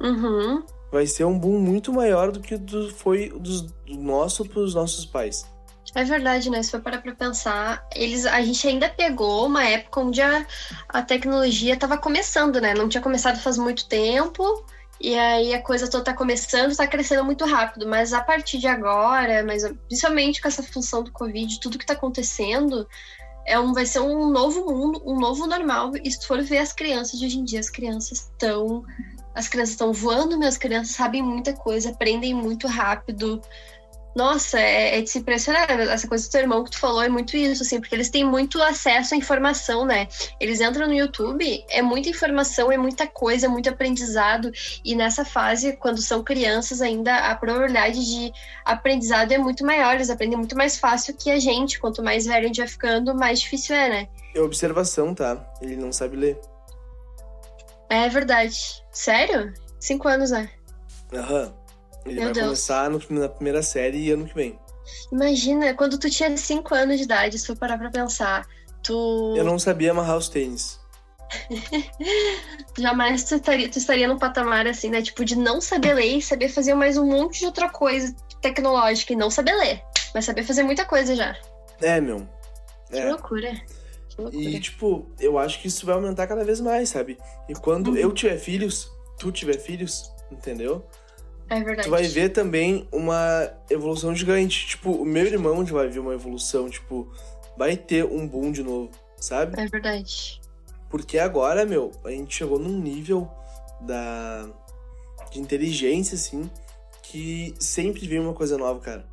[0.00, 0.64] Uhum.
[0.92, 5.04] Vai ser um boom muito maior do que do, foi dos, do nosso pros nossos
[5.04, 5.46] pais.
[5.94, 6.62] É verdade, né?
[6.62, 10.44] Se for parar pra pensar, eles, a gente ainda pegou uma época onde a,
[10.88, 12.74] a tecnologia estava começando, né?
[12.74, 14.64] Não tinha começado faz muito tempo,
[15.00, 17.86] e aí a coisa toda tá começando, tá crescendo muito rápido.
[17.86, 21.92] Mas a partir de agora, mas principalmente com essa função do Covid, tudo que tá
[21.92, 22.88] acontecendo,
[23.46, 25.92] é um, vai ser um novo mundo, um novo normal.
[26.02, 28.84] E se tu for ver as crianças de hoje em dia, as crianças estão.
[29.34, 33.42] As crianças estão voando, minhas crianças sabem muita coisa, aprendem muito rápido.
[34.14, 35.68] Nossa, é, é, de se impressionar.
[35.70, 38.24] Essa coisa do teu irmão que tu falou é muito isso, assim, porque eles têm
[38.24, 40.06] muito acesso à informação, né?
[40.38, 44.52] Eles entram no YouTube, é muita informação, é muita coisa, muito aprendizado.
[44.84, 48.32] E nessa fase, quando são crianças ainda, a probabilidade de
[48.64, 49.96] aprendizado é muito maior.
[49.96, 51.80] Eles aprendem muito mais fácil que a gente.
[51.80, 54.08] Quanto mais velho a gente vai ficando, mais difícil é, né?
[54.34, 55.44] É observação, tá?
[55.60, 56.40] Ele não sabe ler.
[57.88, 58.56] É verdade.
[58.92, 59.52] Sério?
[59.80, 60.48] Cinco anos, né?
[61.12, 61.63] Aham.
[62.04, 62.44] Ele Meu vai Deus.
[62.46, 64.58] começar no, na primeira série ano que vem.
[65.10, 68.46] Imagina, quando tu tinha 5 anos de idade, se for parar pra pensar,
[68.82, 69.34] tu.
[69.36, 70.78] Eu não sabia amarrar os tênis.
[72.78, 75.00] Jamais tu estaria, tu estaria num patamar assim, né?
[75.02, 79.12] Tipo, de não saber ler e saber fazer mais um monte de outra coisa tecnológica
[79.12, 79.82] e não saber ler.
[80.14, 81.36] Mas saber fazer muita coisa já.
[81.80, 82.28] É, meu.
[82.90, 83.08] Que É.
[83.10, 83.52] loucura.
[84.08, 84.42] Que loucura.
[84.44, 87.18] E, tipo, eu acho que isso vai aumentar cada vez mais, sabe?
[87.48, 87.96] E quando Uhum.
[87.96, 88.88] eu tiver filhos,
[89.18, 90.84] tu tiver filhos, entendeu?
[91.48, 91.88] É verdade.
[91.88, 94.66] Tu vai ver também uma evolução gigante.
[94.66, 97.12] Tipo, o meu irmão já vai ver uma evolução, tipo,
[97.56, 99.60] vai ter um boom de novo, sabe?
[99.60, 100.40] É verdade.
[100.88, 103.30] Porque agora, meu, a gente chegou num nível
[103.80, 104.48] da
[105.30, 106.48] de inteligência, assim,
[107.02, 109.04] que sempre vem uma coisa nova, cara.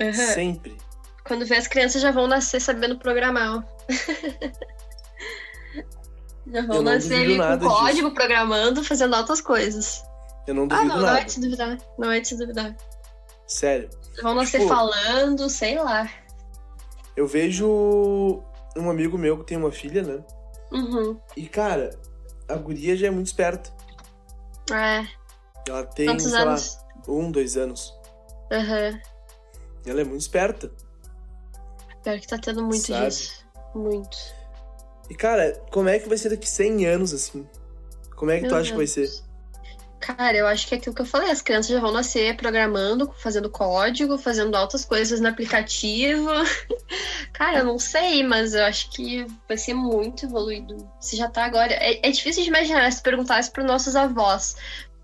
[0.00, 0.12] Aham.
[0.12, 0.76] Sempre.
[1.24, 3.58] Quando vê as crianças já vão nascer sabendo programar.
[3.58, 3.62] ó.
[6.50, 7.70] já vão nascer com disso.
[7.70, 10.02] código, programando, fazendo outras coisas.
[10.50, 11.20] Eu não Ah, duvido não, não nada.
[11.20, 11.78] é de se duvidar.
[11.96, 12.76] Não é de se duvidar.
[13.46, 13.88] Sério.
[14.20, 16.10] Vão nascer Tipo- falando, sei lá.
[17.16, 18.42] Eu vejo
[18.76, 20.24] um amigo meu que tem uma filha, né?
[20.72, 21.16] Uhum.
[21.36, 21.90] E, cara,
[22.48, 23.70] a guria já é muito esperta.
[24.72, 25.06] É.
[25.68, 26.78] Ela tem, Quantos sei anos?
[27.06, 27.94] lá, um, dois anos.
[28.50, 29.00] Aham.
[29.86, 30.70] Ela é muito esperta.
[32.02, 33.06] Pior que tá tendo muito Sabe?
[33.06, 33.44] disso.
[33.74, 34.16] Muito.
[35.08, 37.46] E, cara, como é que vai ser daqui 100 anos, assim?
[38.16, 39.08] Como é que tu Meu acha que vai ser?
[40.00, 43.12] Cara, eu acho que é aquilo que eu falei, as crianças já vão nascer programando,
[43.18, 46.26] fazendo código, fazendo altas coisas no aplicativo.
[47.34, 50.90] Cara, eu não sei, mas eu acho que vai ser muito evoluído.
[51.00, 51.72] Se já tá agora.
[51.74, 54.56] É, é difícil de imaginar se perguntasse para nossos avós.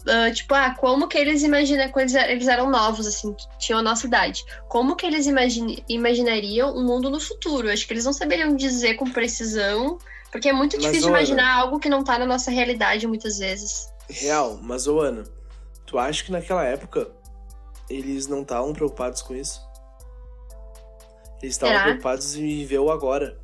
[0.09, 3.83] ah, tipo, ah, como que eles imaginam quando eles er- eram novos, assim, tinham a
[3.83, 4.45] nossa idade.
[4.69, 7.71] Como que eles imagine- imaginariam um mundo no futuro?
[7.71, 9.99] Acho que eles não saberiam dizer com precisão,
[10.33, 13.39] porque é muito Mas, difícil Ana- imaginar algo que não tá na nossa realidade muitas
[13.39, 13.89] vezes.
[14.09, 15.25] Real, mas, ô Ana,
[15.85, 17.09] tu acha que naquela época
[17.91, 19.61] eles não estavam preocupados com isso?
[21.43, 23.39] Eles estavam preocupados em viver o agora,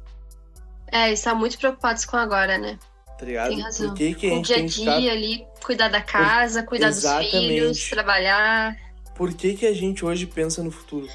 [0.90, 2.79] É, eles estão muito preocupados com agora, né?
[3.22, 3.48] tá ligado?
[3.51, 3.88] Tem razão.
[3.88, 7.31] Por que, que o dia a dia ali, cuidar da casa, cuidar dos Exatamente.
[7.31, 8.77] filhos, trabalhar.
[9.14, 11.07] Por que, que a gente hoje pensa no futuro?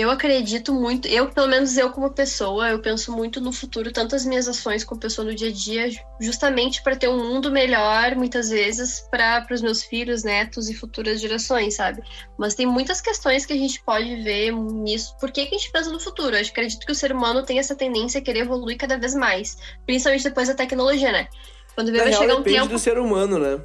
[0.00, 4.16] Eu acredito muito, eu, pelo menos eu como pessoa, eu penso muito no futuro, tanto
[4.16, 8.16] as minhas ações como pessoa no dia a dia, justamente para ter um mundo melhor,
[8.16, 12.02] muitas vezes, para os meus filhos, netos e futuras gerações, sabe?
[12.38, 15.14] Mas tem muitas questões que a gente pode ver nisso.
[15.20, 16.34] Por que, que a gente pensa no futuro?
[16.34, 19.58] Eu acredito que o ser humano tem essa tendência a querer evoluir cada vez mais,
[19.84, 21.28] principalmente depois da tecnologia, né?
[21.74, 22.72] Quando vê, vai chegar um depende tempo.
[22.72, 23.62] do ser humano, né?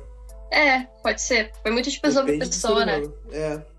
[0.52, 1.54] É, pode ser.
[1.62, 3.02] Foi muito de pessoa Depende do pessoa, né?
[3.32, 3.75] É.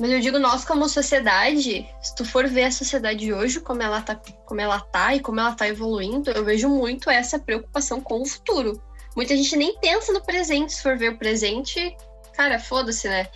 [0.00, 4.00] Mas eu digo, nós como sociedade, se tu for ver a sociedade hoje, como ela
[4.00, 8.22] tá, como ela tá e como ela tá evoluindo, eu vejo muito essa preocupação com
[8.22, 8.82] o futuro.
[9.14, 11.94] Muita gente nem pensa no presente, se for ver o presente,
[12.32, 13.28] cara, foda-se, né?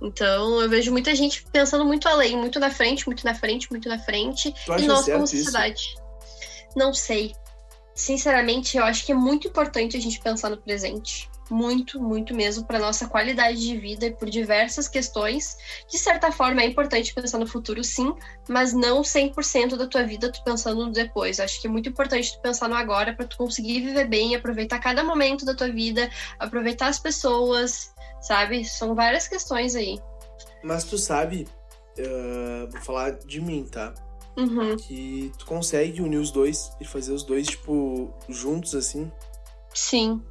[0.00, 3.88] Então eu vejo muita gente pensando muito além, muito na frente, muito na frente, muito
[3.88, 4.54] na frente.
[4.64, 5.36] Tu E nós, como isso?
[5.36, 5.96] sociedade,
[6.76, 7.34] não sei.
[7.96, 11.28] Sinceramente, eu acho que é muito importante a gente pensar no presente.
[11.52, 15.54] Muito, muito mesmo, para nossa qualidade de vida e por diversas questões.
[15.86, 18.14] De certa forma, é importante pensar no futuro, sim,
[18.48, 21.38] mas não 100% da tua vida tu pensando no depois.
[21.38, 24.78] Acho que é muito importante tu pensar no agora para tu conseguir viver bem, aproveitar
[24.78, 28.64] cada momento da tua vida, aproveitar as pessoas, sabe?
[28.64, 30.00] São várias questões aí.
[30.64, 31.46] Mas tu sabe,
[31.98, 33.92] ah, vou falar de mim, tá?
[34.38, 34.74] Uhum.
[34.78, 39.12] Que tu consegue unir os dois e fazer os dois, tipo, juntos assim,
[39.74, 40.22] Sim.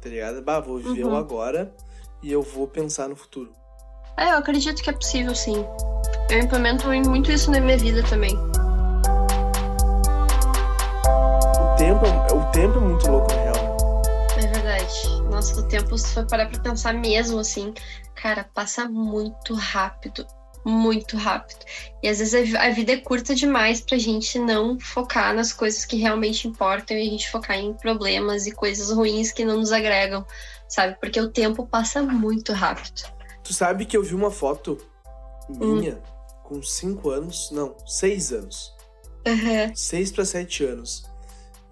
[0.00, 0.42] Tá ligado?
[0.42, 1.12] Bah, vou viver Uhum.
[1.12, 1.74] o agora
[2.22, 3.52] e eu vou pensar no futuro.
[4.16, 5.64] É, eu acredito que é possível, sim.
[6.30, 8.36] Eu implemento muito isso na minha vida também.
[11.58, 13.54] O tempo, é- o tempo é muito louco, na real.
[14.36, 15.22] É verdade.
[15.30, 17.72] Nossa, o tempo, se for parar pra pensar mesmo, assim,
[18.14, 20.26] cara, passa muito rápido.
[20.64, 21.64] Muito rápido.
[22.02, 25.52] E às vezes a vi- a vida é curta demais pra gente não focar nas
[25.52, 29.56] coisas que realmente importam e a gente focar em problemas e coisas ruins que não
[29.58, 30.24] nos agregam,
[30.68, 30.96] sabe?
[31.00, 33.02] Porque o tempo passa muito rápido.
[33.42, 34.76] Tu sabe que eu vi uma foto
[35.48, 35.76] Hum.
[35.76, 36.00] minha
[36.44, 38.74] com 5 anos, não, 6 anos.
[39.26, 39.74] Uhum.
[39.74, 41.04] 6 pra 7 anos.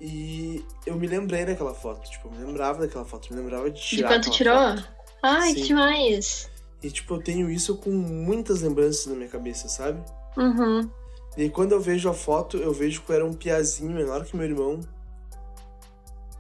[0.01, 3.71] E eu me lembrei daquela foto, tipo, eu me lembrava daquela foto, eu me lembrava
[3.71, 4.77] de De tirar quanto aquela tirou?
[4.85, 4.89] foto.
[5.23, 5.67] Ai, que Sim.
[5.67, 6.51] demais.
[6.83, 10.01] E tipo, eu tenho isso com muitas lembranças na minha cabeça, sabe?
[10.37, 10.89] Uhum.
[11.37, 14.37] E quando eu vejo a foto, eu vejo que eu era um piazinho menor que
[14.37, 14.81] meu irmão.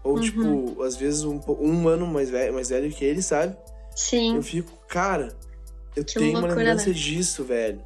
[0.04, 0.20] Ou, Uhum.
[0.20, 3.56] tipo, às vezes um, um ano mais velho, mais velho que ele, sabe?
[3.94, 4.36] Sim.
[4.36, 5.36] Eu fico, cara,
[5.96, 6.92] eu Que tenho uma loucura, lembrança né?
[6.94, 7.82] disso, velho.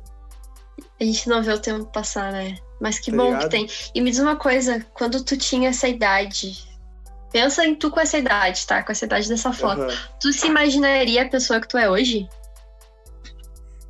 [1.01, 2.57] A gente não vê o tempo passar, né?
[2.81, 3.43] Mas que Tá bom ligado?
[3.45, 3.69] que tem.
[3.95, 6.65] E me diz uma coisa, quando tu tinha essa idade,
[7.33, 8.83] pensa em tu com essa idade, tá?
[8.83, 9.83] Com essa idade dessa foto.
[9.83, 9.97] Aham.
[10.21, 12.29] Tu se imaginaria a pessoa que tu é hoje?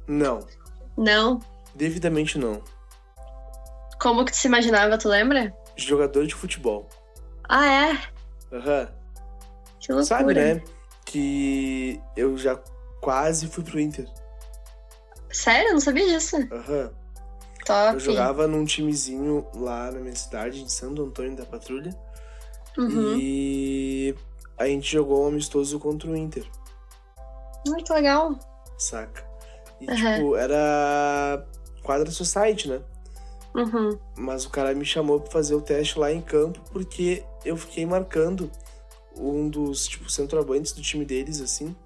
[0.07, 0.47] Não,
[0.97, 1.41] Não.
[1.75, 2.63] devidamente não.
[4.01, 5.55] Como que tu se imaginava, tu lembra?
[5.77, 6.89] Jogador de futebol.
[7.49, 7.91] Ah, é?
[8.53, 8.89] Aham.
[9.79, 10.05] Que loucura.
[10.05, 10.63] Sabe, né?
[11.05, 12.57] Que eu já
[13.01, 14.09] quase fui pro Inter.
[15.31, 15.69] Sério?
[15.69, 16.37] Eu não sabia disso.
[16.53, 16.91] Aham.
[17.65, 17.95] Top.
[17.95, 21.97] Eu jogava num timezinho lá na minha cidade, em Santo Antônio da Patrulha.
[22.77, 23.17] Uhum.
[23.17, 24.15] E
[24.59, 26.45] a gente jogou um amistoso contra o Inter,
[27.69, 28.37] Ai, que legal.
[28.79, 29.25] saca?
[29.83, 30.15] E, Aham.
[30.15, 31.45] tipo, era
[31.83, 32.81] quadra society, né?
[33.55, 33.99] Uhum.
[34.17, 37.85] Mas o cara me chamou pra fazer o teste lá em campo porque eu fiquei
[37.85, 38.51] marcando
[39.17, 41.77] um dos, tipo, centroavantes do time deles, assim.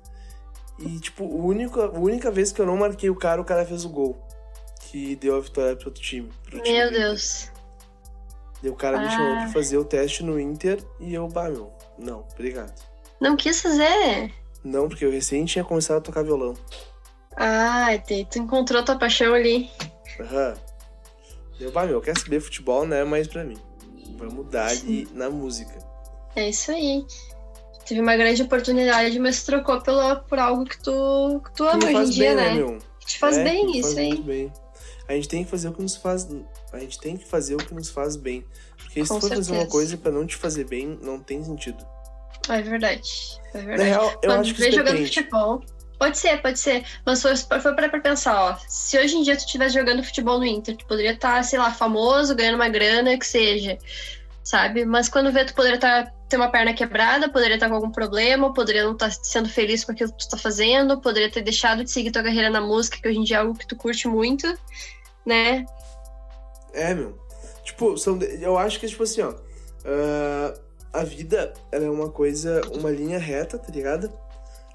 [0.78, 3.64] E, tipo, a única, a única vez que eu não marquei o cara, o cara
[3.64, 4.16] fez o gol.
[4.82, 6.30] Que deu a vitória pro outro time.
[6.44, 7.00] Pro time Meu Inter.
[7.00, 7.50] Deus.
[8.62, 9.10] E o cara me Ah.
[9.10, 12.72] chamou pra fazer o teste no Inter e eu, bah, meu, não, obrigado.
[13.20, 14.32] Não quis fazer?
[14.62, 16.54] Não, porque eu recém tinha começado a tocar violão.
[17.36, 17.88] Ah,
[18.30, 19.70] tu encontrou tua paixão ali.
[20.20, 20.54] Aham.
[21.60, 23.58] Eu, bah, meu, quer saber futebol não é mais pra mim.
[24.18, 25.74] Vamos dar ali na música.
[26.34, 27.04] É isso aí.
[27.86, 31.96] Teve uma grande oportunidade, mas trocou pelo, por algo que tu, que tu ama hoje
[31.96, 32.48] em dia, bem, né?
[32.48, 32.78] né, meu?
[32.98, 34.20] Que te faz É, bem que isso faz aí.
[34.20, 34.52] bem.
[35.08, 36.26] A gente tem que fazer o que nos faz.
[36.72, 38.44] A gente tem que fazer o que nos faz bem.
[38.76, 41.86] Porque se Com for fazer uma coisa pra não te fazer bem, não tem sentido.
[42.48, 43.08] É verdade.
[43.54, 43.88] É Na verdade.
[43.90, 45.06] real, eu Quando acho que jogando depende.
[45.06, 45.62] futebol.
[45.98, 46.84] Pode ser, pode ser.
[47.04, 48.56] Mas foi, foi pra pensar, ó.
[48.68, 51.72] Se hoje em dia tu estivesse jogando futebol no Inter, tu poderia estar, sei lá,
[51.72, 53.78] famoso, ganhando uma grana, que seja.
[54.42, 54.84] Sabe?
[54.84, 58.52] Mas quando vê, tu poderia estar ter uma perna quebrada, poderia estar com algum problema,
[58.52, 61.90] poderia não estar sendo feliz com aquilo que tu tá fazendo, poderia ter deixado de
[61.90, 64.46] seguir tua carreira na música, que hoje em dia é algo que tu curte muito,
[65.24, 65.64] né?
[66.72, 67.18] É, meu.
[67.62, 69.34] Tipo, são eu acho que, tipo assim, ó.
[69.84, 70.54] ah,
[70.92, 74.12] a vida, ela é uma coisa, uma linha reta, tá ligado?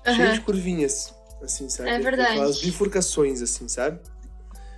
[0.04, 1.90] Cheia Aham, de curvinhas, assim, sabe?
[1.90, 2.32] É verdade.
[2.32, 4.00] Aquelas bifurcações, assim, sabe?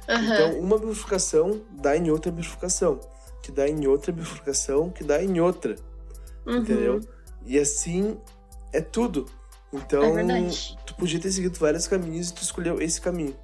[0.07, 0.33] aham.
[0.33, 2.99] Então, uma bifurcação dá em outra bifurcação.
[3.41, 5.75] Que dá em outra bifurcação, que dá em outra.
[6.45, 6.57] Uhum.
[6.57, 6.99] Entendeu?
[7.45, 8.17] E assim
[8.71, 9.25] é tudo.
[9.71, 10.23] Então, É
[10.85, 13.35] tu podia ter seguido vários caminhos e tu escolheu esse caminho.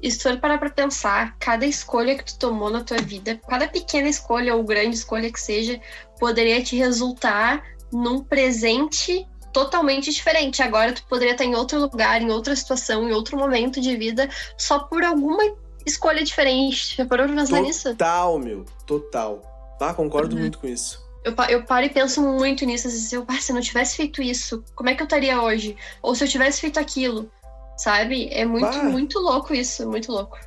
[0.00, 3.40] E se tu for parar pra pensar, cada escolha que tu tomou na tua vida,
[3.48, 5.80] cada pequena escolha ou grande escolha que seja,
[6.20, 10.62] poderia te resultar num presente totalmente diferente.
[10.62, 14.28] Agora tu poderia estar em outro lugar, em outra situação, em outro momento de vida,
[14.56, 15.42] só por alguma
[15.86, 16.96] escolha diferente.
[16.96, 17.90] Já parou pra pensar nisso?
[17.90, 18.64] Total, meu.
[18.86, 19.42] Total.
[19.78, 20.42] Tá, concordo Uhum.
[20.42, 21.06] muito com isso.
[21.24, 22.86] Eu, eu paro e penso muito nisso.
[22.88, 25.40] Às vezes eu, ah, se eu não tivesse feito isso, como é que eu estaria
[25.42, 25.76] hoje?
[26.02, 27.30] Ou se eu tivesse feito aquilo,
[27.76, 28.28] sabe?
[28.32, 28.84] É muito, Bah.
[28.84, 30.38] muito louco isso, muito louco.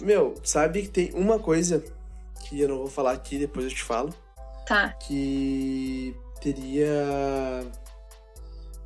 [0.00, 1.82] Meu, sabe que tem uma coisa
[2.44, 4.12] que eu não vou falar aqui, depois eu te falo,
[4.66, 4.90] Tá.
[5.06, 7.66] que teria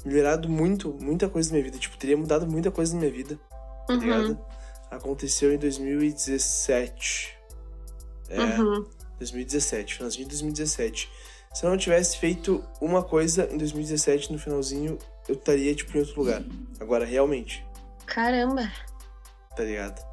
[0.07, 1.79] melhorado muito, muita coisa na minha vida.
[1.79, 3.39] Tipo, teria mudado muita coisa na minha vida,
[3.87, 3.99] tá Uhum.
[4.01, 4.39] ligado?
[4.91, 7.37] Aconteceu em 2017.
[8.29, 8.85] É, Uhum.
[9.19, 11.11] 2017, finalzinho de 2017.
[11.55, 16.01] Se eu não tivesse feito uma coisa em 2017, no finalzinho, eu estaria, tipo, em
[16.01, 16.43] outro lugar.
[16.79, 17.65] Agora, realmente,
[18.05, 18.71] Caramba.
[19.57, 20.05] tá ligado?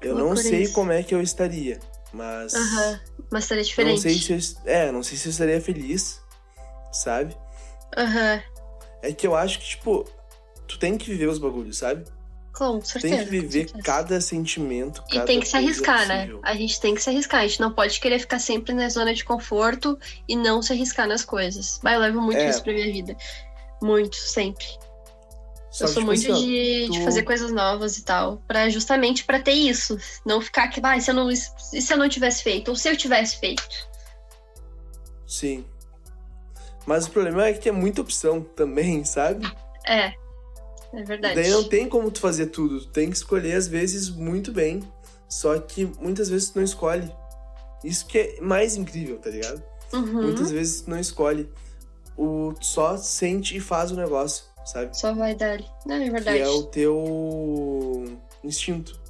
[0.00, 0.72] Eu não sei isso.
[0.72, 1.78] como é que eu estaria,
[2.12, 2.54] mas...
[2.54, 3.00] Aham.
[3.30, 4.00] Mas seria Não diferente.
[4.00, 6.20] sei se eu, é, não sei se eu estaria feliz,
[6.92, 7.36] sabe?
[7.96, 8.42] Aham.
[9.02, 10.08] É que eu acho que, tipo,
[10.66, 12.04] tu tem que viver os bagulhos, sabe?
[12.54, 13.16] Com certeza.
[13.16, 16.16] tem que viver cada sentimento, E cada tem que se arriscar, né?
[16.18, 16.40] possível.
[16.44, 17.40] A gente tem que se arriscar.
[17.40, 21.08] A gente não pode querer ficar sempre na zona de conforto e não se arriscar
[21.08, 21.80] nas coisas.
[21.82, 22.48] Vai, eu levo muito É.
[22.50, 23.16] isso pra minha vida.
[23.82, 24.66] Muito, sempre.
[25.70, 28.36] Só eu sou tipo muito assim, de, de tu- fazer coisas novas e tal.
[28.46, 29.96] Pra, justamente pra ter isso.
[30.24, 32.68] Não ficar que, ah, e se eu não, e se eu não tivesse feito?
[32.68, 33.64] Ou se eu tivesse feito?
[35.26, 35.64] Sim.
[36.86, 39.50] Mas o problema é que tem muita opção também, sabe?
[39.86, 40.12] É.
[40.94, 41.36] É verdade.
[41.36, 42.80] Daí não tem como tu fazer tudo.
[42.80, 44.82] Tu tem que escolher, às vezes, muito bem.
[45.28, 47.10] Só que muitas vezes tu não escolhe.
[47.82, 49.62] Isso que é mais incrível, tá ligado?
[49.92, 50.22] Uhum.
[50.22, 51.48] Muitas vezes tu não escolhe.
[52.16, 54.94] O, tu só sente e faz o negócio, sabe?
[54.96, 55.58] Só vai dar.
[55.86, 56.38] Não, é Que verdade.
[56.40, 59.00] é o teu instinto.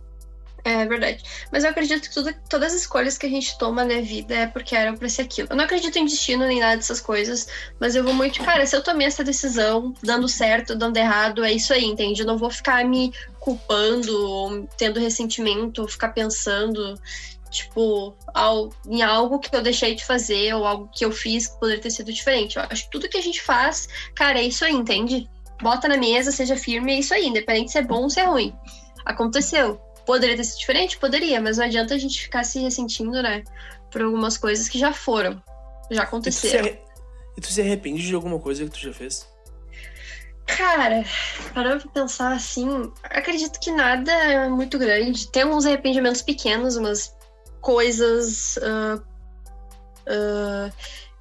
[0.64, 1.24] É verdade.
[1.50, 4.46] Mas eu acredito que tudo- todas as escolhas que a gente toma na vida é
[4.46, 5.48] porque eram pra ser aquilo.
[5.50, 7.48] Eu não acredito em destino nem nada dessas coisas,
[7.80, 11.52] mas eu vou muito, cara, se eu tomei essa decisão, dando certo, dando errado, é
[11.52, 12.20] isso aí, entende?
[12.20, 16.94] Eu não vou ficar me culpando, ou tendo ressentimento, ou ficar pensando,
[17.50, 21.58] tipo, ao, em algo que eu deixei de fazer, ou algo que eu fiz que
[21.58, 22.56] poderia ter sido diferente.
[22.56, 25.28] Eu acho que tudo que a gente faz, cara, é isso aí, entende?
[25.60, 28.24] Bota na mesa, seja firme, é isso aí, independente se é bom ou se é
[28.26, 28.54] ruim.
[29.04, 29.80] Aconteceu.
[30.06, 30.98] Poderia ter sido diferente?
[30.98, 33.44] Poderia, mas não adianta a gente ficar se ressentindo, né?
[33.90, 35.32] Por algumas coisas que já foram.
[35.34, 35.38] Já
[35.80, 36.78] E tu, se aconteceram.
[37.36, 39.30] e tu se arrepende de alguma coisa que tu já fez?
[40.46, 41.04] Cara,
[41.54, 45.28] parando pra pensar assim, acredito que nada é muito grande.
[45.28, 47.14] Tem uns arrependimentos pequenos, umas
[47.60, 49.00] coisas ah,
[50.06, 50.70] ah,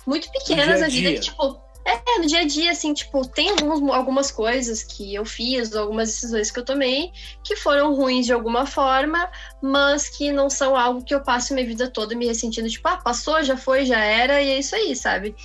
[0.05, 3.81] muito pequenas na vida que, tipo, é, no dia a dia, assim, tipo, tem algumas,
[3.95, 7.11] algumas coisas que eu fiz, algumas decisões que eu tomei,
[7.43, 9.29] que foram ruins de alguma forma,
[9.61, 12.97] mas que não são algo que eu passo minha vida toda me ressentindo, tipo, ah,
[12.97, 15.35] passou, já foi, já era, e é isso aí, sabe?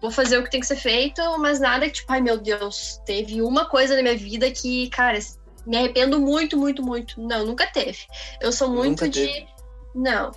[0.00, 3.00] Vou fazer o que tem que ser feito, mas nada que, tipo, ai meu Deus,
[3.06, 5.18] teve uma coisa na minha vida que, cara,
[5.66, 7.20] me arrependo muito, muito, muito.
[7.20, 8.00] Não, nunca teve.
[8.40, 9.46] Eu sou muito de.
[9.94, 10.30] Não.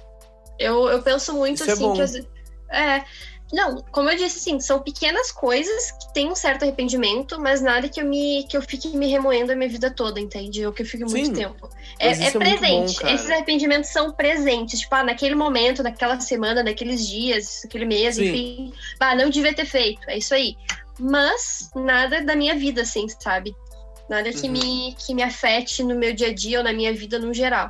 [0.58, 2.28] Eu, eu penso muito Isso é assim é que.
[2.70, 3.06] É,
[3.52, 7.88] não, como eu disse, assim, são pequenas coisas que têm um certo arrependimento, mas nada
[7.88, 10.66] que eu me que eu fique me remoendo a minha vida toda, entende?
[10.66, 11.70] Ou que eu fique muito Sim, tempo.
[11.98, 13.02] É, é, é presente.
[13.02, 14.82] Bom, Esses arrependimentos são presentes.
[14.82, 18.26] Tipo, ah, naquele momento, naquela semana, naqueles dias, naquele mês, Sim.
[18.26, 18.74] enfim.
[19.00, 20.02] Ah, não devia ter feito.
[20.10, 20.58] É isso aí.
[21.00, 23.56] Mas nada da minha vida, assim, sabe?
[24.10, 24.54] Nada que, uhum.
[24.54, 27.70] me, que me afete no meu dia a dia ou na minha vida no geral.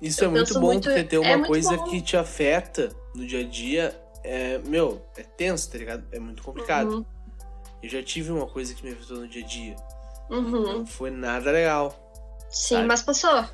[0.00, 1.84] Isso eu é muito bom, muito, porque ter uma é coisa bom.
[1.84, 6.04] que te afeta no dia a dia é, meu, é tenso, tá ligado?
[6.12, 6.96] É muito complicado.
[6.96, 7.04] Uhum.
[7.82, 9.76] Eu já tive uma coisa que me afetou no dia a dia.
[10.28, 10.78] Uhum.
[10.78, 11.94] Não foi nada legal.
[12.50, 12.86] Sim, sabe?
[12.88, 13.44] mas passou.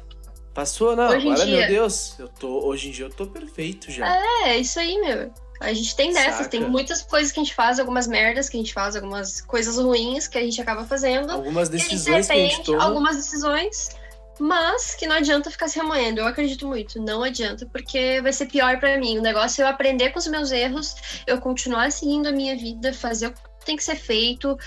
[0.54, 1.08] Passou, não.
[1.08, 4.06] Hoje Agora, meu Deus, eu tô, hoje em dia eu tô perfeito já.
[4.06, 5.32] É, é isso aí, meu.
[5.60, 6.48] A gente tem dessas, Saca.
[6.48, 9.78] tem muitas coisas que a gente faz, algumas merdas que a gente faz, algumas coisas
[9.78, 11.30] ruins que a gente acaba fazendo.
[11.30, 12.84] Algumas decisões que a gente, que a gente toma.
[12.84, 13.90] Algumas decisões
[14.38, 16.20] mas que não adianta ficar se remoendo.
[16.20, 19.18] Eu acredito muito, não adianta, porque vai ser pior para mim.
[19.18, 20.94] O negócio é eu aprender com os meus erros,
[21.26, 24.58] eu continuar seguindo a minha vida, fazer o que tem que ser feito,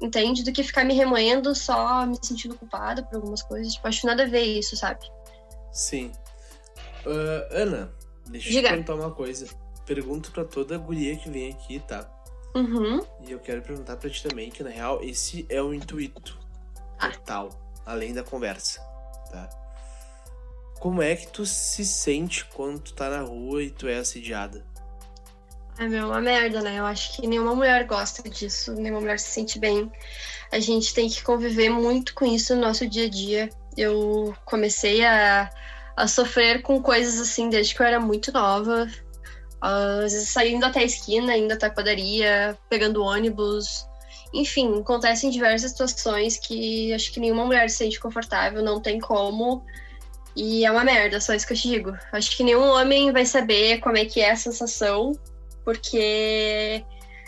[0.00, 0.42] entende?
[0.42, 3.74] Do que ficar me remoendo só me sentindo culpada por algumas coisas.
[3.74, 5.00] Tipo, acho nada a ver isso, sabe?
[5.70, 6.12] Sim.
[7.06, 7.92] Uh, Ana,
[8.26, 9.46] deixa eu te perguntar uma coisa.
[9.86, 12.08] Pergunto para toda guria que vem aqui, tá?
[12.54, 13.00] Uhum.
[13.26, 16.38] E eu quero perguntar para ti também, que na real esse é o intuito
[16.98, 17.10] ah.
[17.10, 17.48] total,
[17.86, 18.91] além da conversa
[19.32, 19.48] tá?
[20.78, 24.64] Como é que tu se sente quando tu tá na rua e tu é assediada?
[25.78, 26.78] É meu, uma merda, né?
[26.78, 29.90] Eu acho que nenhuma mulher gosta disso, nenhuma mulher se sente bem.
[30.50, 33.48] A gente tem que conviver muito com isso no nosso dia a dia.
[33.76, 35.50] Eu comecei a,
[35.96, 38.86] a sofrer com coisas assim desde que eu era muito nova.
[39.60, 43.86] Às vezes saindo até a esquina, indo até a padaria, pegando ônibus,
[44.32, 49.64] enfim, acontecem diversas situações que acho que nenhuma mulher se sente confortável, não tem como.
[50.34, 51.96] E é uma merda, só isso que eu te digo.
[52.10, 55.12] Acho que nenhum homem vai saber como é que é a sensação,
[55.64, 56.82] porque,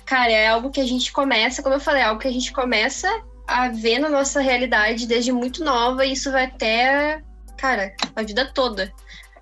[0.06, 2.52] cara, é algo que a gente começa, como eu falei, é algo que a gente
[2.52, 3.08] começa
[3.46, 7.22] a ver na nossa realidade desde muito nova, e isso vai até,
[7.58, 8.90] cara, a vida toda.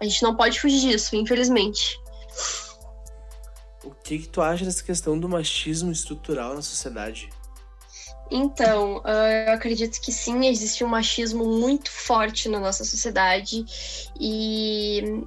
[0.01, 2.01] A gente não pode fugir disso, infelizmente.
[3.85, 7.31] O que, que tu acha dessa questão do machismo estrutural na sociedade?
[8.35, 13.63] Então, ah, eu acredito que sim, existe um machismo muito forte na nossa sociedade
[14.19, 15.23] e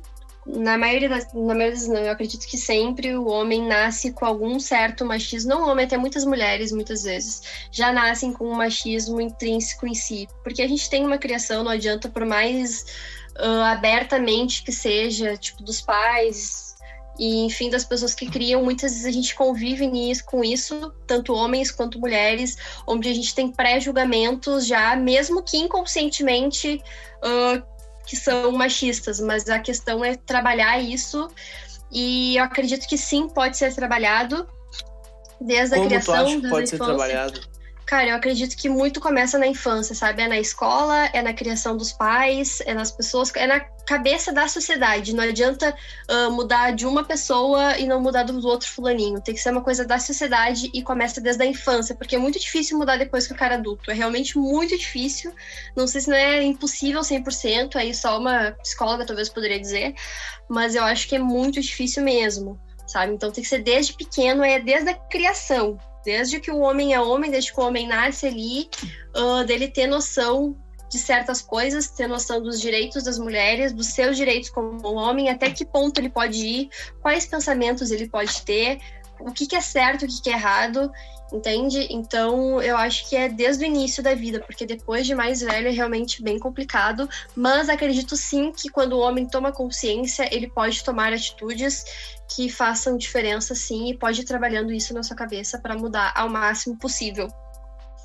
[0.46, 4.26] na maioria das, na maioria das não, eu acredito que sempre o homem nasce com
[4.26, 8.56] algum certo machismo, não o homem, até muitas mulheres, muitas vezes, já nascem com um
[8.56, 12.86] machismo intrínseco em si, porque a gente tem uma criação, não adianta por mais
[13.40, 16.65] uh, abertamente que seja, tipo, dos pais,
[17.18, 21.34] e enfim das pessoas que criam muitas vezes a gente convive nisso, com isso tanto
[21.34, 26.82] homens quanto mulheres onde a gente tem pré-julgamentos já mesmo que inconscientemente
[27.24, 27.64] uh,
[28.06, 31.30] que são machistas mas a questão é trabalhar isso.
[31.92, 34.48] E eu acredito que sim pode ser trabalhado
[35.40, 37.55] desde Como a criação tu acha que pode ser trabalhado
[37.86, 40.24] Cara, eu acredito que muito começa na infância, sabe?
[40.24, 44.48] É na escola, é na criação dos pais, é nas pessoas, é na cabeça da
[44.48, 45.14] sociedade.
[45.14, 45.76] Não adianta
[46.10, 49.22] uh, mudar de uma pessoa e não mudar do outro fulaninho.
[49.22, 52.40] Tem que ser uma coisa da sociedade e começa desde a infância, porque é muito
[52.40, 53.92] difícil mudar depois que o cara é adulto.
[53.92, 55.32] É realmente muito difícil.
[55.76, 59.94] Não sei se não é impossível 100%, aí só uma psicóloga talvez poderia dizer,
[60.50, 63.14] mas eu acho que é muito difícil mesmo, sabe?
[63.14, 67.02] Então tem que ser desde pequeno, é desde a criação Desde que o homem é
[67.02, 68.70] homem, desde que o homem nasce ali,
[69.18, 70.56] uh, dele ter noção
[70.90, 75.50] de certas coisas, ter noção dos direitos das mulheres, dos seus direitos como homem, até
[75.50, 76.70] que ponto ele pode ir,
[77.02, 78.80] quais pensamentos ele pode ter,
[79.20, 80.92] o que, que é certo, o que, que é errado,
[81.32, 81.88] entende?
[81.90, 85.68] Então eu acho que é desde o início da vida, porque depois de mais velho
[85.68, 90.84] é realmente bem complicado, mas acredito sim que quando o homem toma consciência, ele pode
[90.84, 91.84] tomar atitudes
[92.34, 96.30] que façam diferença sim e pode ir trabalhando isso na sua cabeça para mudar ao
[96.30, 97.28] máximo possível.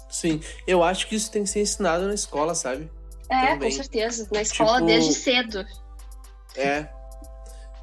[0.08, 2.90] Sim, eu acho que isso tem que ser ensinado na escola, sabe?
[3.28, 3.70] É, Também.
[3.70, 4.28] com certeza.
[4.32, 5.64] Na escola tipo, desde cedo.
[6.56, 6.88] É.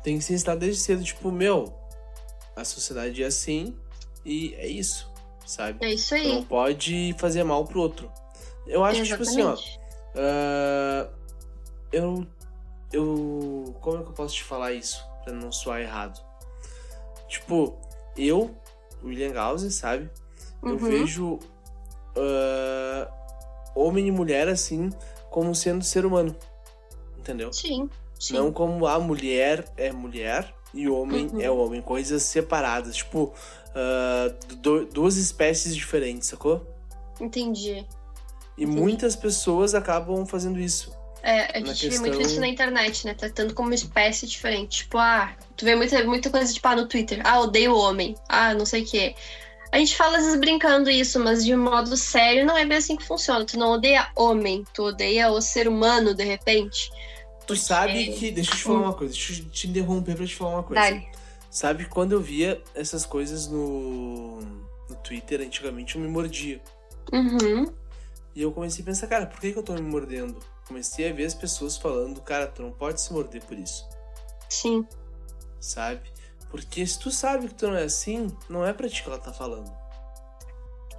[0.03, 1.73] Tem que ser ensinado desde cedo, tipo, meu,
[2.55, 3.77] a sociedade é assim
[4.25, 5.09] e é isso,
[5.47, 5.85] sabe?
[5.85, 6.27] É isso aí.
[6.35, 8.11] Não pode fazer mal pro outro.
[8.67, 9.29] Eu acho Exatamente.
[9.29, 9.77] que, tipo assim,
[10.15, 10.19] ó.
[10.19, 11.09] Uh,
[11.91, 12.27] eu.
[12.91, 13.75] Eu.
[13.81, 15.03] Como é que eu posso te falar isso?
[15.23, 16.21] Pra não soar errado.
[17.27, 17.77] Tipo,
[18.15, 18.55] eu,
[19.03, 20.09] William Gause, sabe?
[20.63, 20.77] Eu Uhum.
[20.77, 21.39] vejo
[22.15, 23.07] ah,
[23.75, 24.89] homem e mulher assim
[25.29, 26.35] como sendo ser humano.
[27.17, 27.51] Entendeu?
[27.53, 27.89] Sim,
[28.19, 28.33] sim.
[28.33, 31.41] Não como a mulher é mulher e o homem Uhum.
[31.41, 31.81] é homem.
[31.81, 32.95] Coisas separadas.
[32.95, 33.33] Tipo,
[33.79, 36.65] ah, du- duas espécies diferentes, sacou?
[37.21, 37.85] Entendi.
[38.57, 38.79] E Entendi.
[38.79, 40.91] muitas pessoas acabam fazendo isso.
[41.21, 43.13] É, a gente vê muito questão- isso na internet, né?
[43.13, 44.79] Tratando como uma espécie diferente.
[44.83, 47.21] Tipo, ah, tu vê muita, muita coisa, tipo, ah, no Twitter.
[47.23, 48.15] Ah, odeio o homem.
[48.29, 49.13] Ah, não sei o quê.
[49.71, 52.95] A gente fala às vezes brincando isso, mas de modo sério não é bem assim
[52.95, 53.43] que funciona.
[53.45, 56.89] Tu não odeia homem, tu odeia o ser humano, de repente.
[57.45, 58.31] Tu sabe que.
[58.31, 60.81] Deixa eu te falar uma coisa, deixa eu te interromper pra te falar uma coisa.
[60.81, 61.07] Dale.
[61.57, 64.39] Sabe, quando eu via essas coisas no,
[64.87, 66.61] no Twitter, antigamente eu me mordia.
[67.11, 67.73] Uhum.
[68.35, 70.37] E eu comecei a pensar, cara, por que, que eu tô me mordendo?
[70.67, 73.89] Comecei a ver as pessoas falando, cara, tu não pode se morder por isso,
[74.47, 74.87] Sim.
[75.59, 76.11] sabe?
[76.51, 79.17] Porque se tu sabe que tu não é assim, não é pra ti que ela
[79.17, 79.75] tá falando.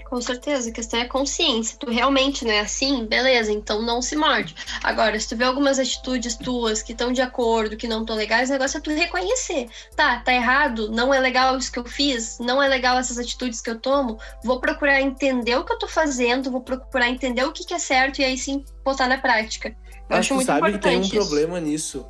[0.08, 1.76] Com certeza, a questão é consciência.
[1.78, 4.54] Tu realmente não é assim, beleza, então não se morde.
[4.82, 8.48] Agora, se tu vê algumas atitudes tuas que estão de acordo, que não estão legais,
[8.48, 9.68] o negócio é tu reconhecer.
[9.94, 13.60] Tá, tá errado, não é legal isso que eu fiz, não é legal essas atitudes
[13.60, 14.18] que eu tomo.
[14.42, 17.78] Vou procurar entender o que eu tô fazendo, vou procurar entender o que, que é
[17.78, 19.68] certo e aí sim botar na prática.
[19.68, 19.76] Eu
[20.08, 21.28] Mas acho tu muito sabe que importante tem um isso.
[21.28, 22.06] problema nisso.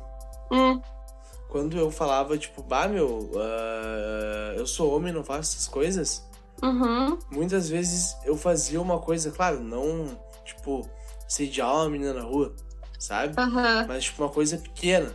[0.51, 0.81] Hum,
[1.49, 6.28] Quando eu falava, tipo, bah, meu, ah, eu sou homem, não faço essas coisas.
[6.63, 10.89] Uhum, Muitas vezes eu fazia uma coisa, claro, não, tipo,
[11.27, 12.55] sediar uma menina na rua,
[12.97, 13.33] sabe?
[13.37, 15.13] aham, Mas, tipo, uma coisa pequena.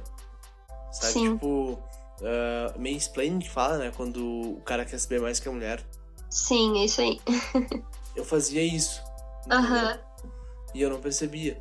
[0.92, 1.12] Sabe?
[1.12, 1.32] Sim.
[1.34, 1.72] Tipo,
[2.20, 3.92] uh, mansplaining que fala, né?
[3.96, 5.84] Quando o cara quer saber mais que a mulher.
[6.30, 7.20] sim, é isso aí.
[8.14, 9.02] Eu fazia isso.
[9.50, 9.98] Aham.
[10.72, 11.60] E eu não percebia.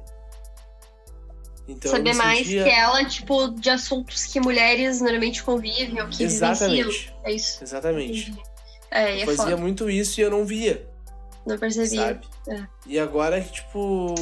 [1.67, 6.17] Então, Saber mais sentia- que ela, tipo, de assuntos que mulheres normalmente convivem ou que
[6.27, 6.51] vivenciam.
[6.51, 7.15] Exatamente.
[7.23, 7.63] É isso.
[7.63, 8.31] Exatamente.
[8.31, 8.43] Entendi.
[8.93, 9.57] É, e Eu é fazia foda.
[9.57, 10.87] muito isso e eu não via,
[11.45, 11.95] Não percebi.
[11.95, 12.27] sabe?
[12.47, 12.65] É.
[12.85, 14.13] E agora que, tipo,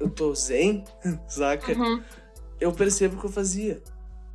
[0.00, 0.84] eu tô zen,
[1.26, 1.72] saca?
[1.72, 2.02] Uhum.
[2.60, 3.82] Eu percebo que eu fazia.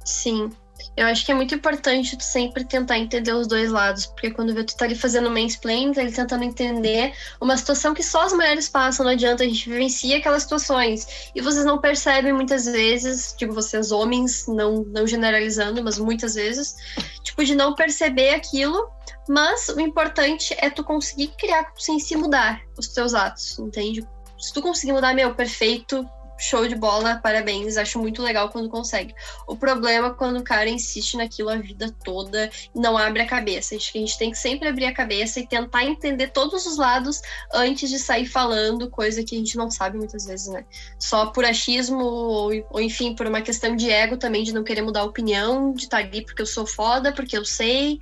[0.03, 0.51] Sim.
[0.95, 4.53] Eu acho que é muito importante tu sempre tentar entender os dois lados, porque quando
[4.53, 8.33] vê tu tá ali fazendo mansplaining, tá ali tentando entender uma situação que só as
[8.33, 11.29] mulheres passam, não adianta, a gente vivencia aquelas situações.
[11.35, 16.75] E vocês não percebem muitas vezes, digo vocês homens, não, não generalizando, mas muitas vezes,
[17.21, 18.89] tipo, de não perceber aquilo,
[19.29, 24.07] mas o importante é tu conseguir criar consciência e mudar os teus atos, entende?
[24.39, 26.07] Se tu conseguir mudar, meu, perfeito,
[26.37, 29.13] show de bola, parabéns, acho muito legal quando consegue.
[29.47, 33.27] O problema é quando o cara insiste naquilo a vida toda e não abre a
[33.27, 33.75] cabeça.
[33.75, 36.77] Acho que a gente tem que sempre abrir a cabeça e tentar entender todos os
[36.77, 37.21] lados
[37.53, 40.65] antes de sair falando, coisa que a gente não sabe muitas vezes, né?
[40.99, 44.81] Só por achismo ou, ou enfim, por uma questão de ego também, de não querer
[44.81, 47.99] mudar a opinião, de estar ali porque eu sou foda, porque eu sei,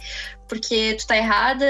[0.47, 1.65] porque tu tá errada.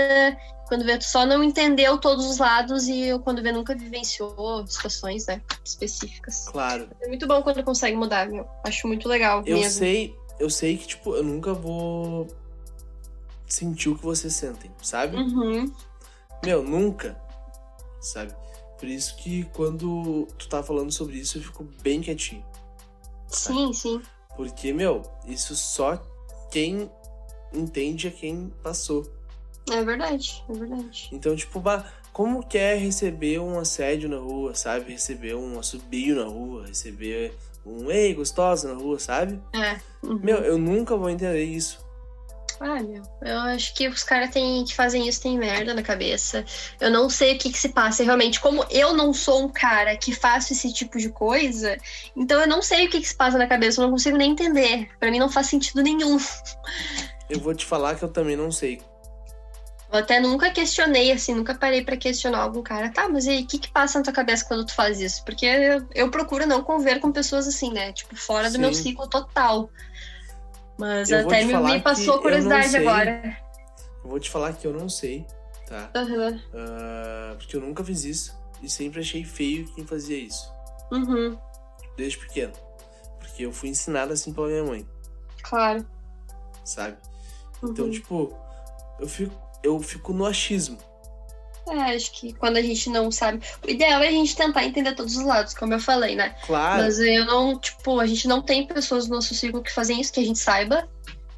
[0.68, 4.66] Quando vê, tu só não entendeu todos os lados e eu, quando vê, nunca vivenciou
[4.68, 6.48] situações, né, específicas.
[6.50, 6.90] Claro.
[7.02, 8.48] É muito bom quando consegue mudar, meu.
[8.64, 9.72] Acho muito legal Eu mesmo.
[9.72, 12.28] sei, eu sei que, tipo, eu nunca vou
[13.48, 15.18] sentir o que vocês sentem, sabe?
[15.18, 15.72] Uhum.
[16.44, 17.16] Meu, nunca.
[18.02, 18.36] Sabe?
[18.78, 22.46] Por isso que quando tu tá falando sobre isso, eu fico bem quietinho.
[23.28, 24.02] Sim, sim.
[24.36, 25.96] Porque, meu, isso só
[26.52, 26.90] quem
[27.54, 29.15] entende é quem passou.
[29.72, 31.10] É verdade, é verdade.
[31.12, 31.62] Então, tipo,
[32.14, 34.92] como que é receber um assédio na rua, sabe?
[34.92, 37.34] Receber um assobio na rua, receber
[37.66, 39.42] um ei, gostosa na rua, sabe?
[39.54, 39.80] É.
[40.04, 40.20] uhum.
[40.22, 41.84] Meu, eu nunca vou entender isso.
[42.60, 43.04] Ah, meu.
[43.22, 46.46] Eu acho que os caras que fazem isso têm merda na cabeça.
[46.80, 48.04] Eu não sei o que, que se passa.
[48.04, 51.78] Realmente, como eu não sou um cara que faço esse tipo de coisa,
[52.16, 53.82] então eu não sei o que, que se passa na cabeça.
[53.82, 54.90] Eu não consigo nem entender.
[55.00, 56.18] Pra mim não faz sentido nenhum.
[57.30, 58.82] Eu vou te falar que eu também não sei.
[59.96, 62.92] Eu até nunca questionei, assim, nunca parei pra questionar algum cara.
[62.92, 65.24] Tá, mas e aí, o que que passa na tua cabeça quando tu faz isso?
[65.24, 67.94] Porque eu, eu procuro não conviver com pessoas assim, né?
[67.94, 68.84] Tipo, fora do meu Sim.
[68.84, 69.70] ciclo total.
[70.78, 73.38] Mas Eu até me, me passou curiosidade agora.
[74.04, 75.26] Eu vou te falar que eu não sei,
[75.66, 75.90] tá?
[75.96, 76.42] Aham.
[76.54, 80.52] Ah, porque eu nunca fiz isso e sempre achei feio quem fazia isso,
[80.92, 81.38] Uhum.
[81.96, 82.54] desde pequeno.
[83.20, 84.86] Porque eu fui ensinado assim pela minha mãe,
[85.42, 85.86] Claro.
[86.66, 86.98] sabe?
[87.62, 87.72] Uhum.
[87.72, 88.36] Então, tipo,
[89.00, 89.34] eu fico,
[89.64, 90.78] eu fico no achismo.
[91.68, 93.42] É, acho que quando a gente não sabe.
[93.66, 96.36] O ideal é a gente tentar entender todos os lados, como eu falei, né?
[96.46, 100.00] Claro, Mas eu não, tipo, a gente não tem pessoas no nosso ciclo que fazem
[100.00, 100.88] isso, que a gente saiba.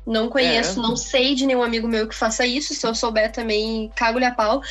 [0.06, 0.82] Não conheço, É.
[0.82, 2.74] não sei de nenhum amigo meu que faça isso.
[2.74, 4.62] Se eu souber também, cago-lhe a pau.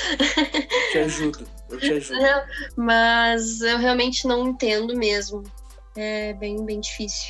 [0.92, 1.46] te ajudo.
[1.70, 2.18] Eu te ajudo.
[2.76, 5.42] Mas eu realmente não entendo mesmo.
[5.96, 7.28] É bem, bem difícil.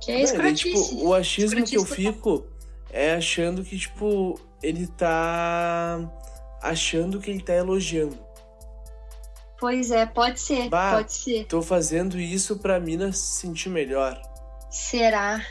[0.00, 0.88] Que é Não, escrotice.
[0.90, 2.44] tipo, o achismo que eu fico
[2.90, 5.98] é achando que, tipo, ele tá
[6.62, 8.18] achando que ele tá elogiando.
[9.58, 11.46] Pois é, pode ser, Bah, pode ser.
[11.46, 14.20] Tô fazendo isso pra mina se sentir melhor.
[14.70, 15.44] Será?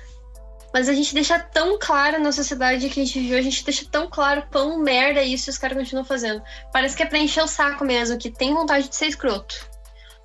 [0.74, 3.86] Mas a gente deixa tão claro na sociedade que a gente viu, a gente deixa
[3.90, 6.42] tão claro quão merda é isso e os caras continuam fazendo.
[6.72, 9.70] Parece que é pra encher o saco mesmo, que tem vontade de ser escroto.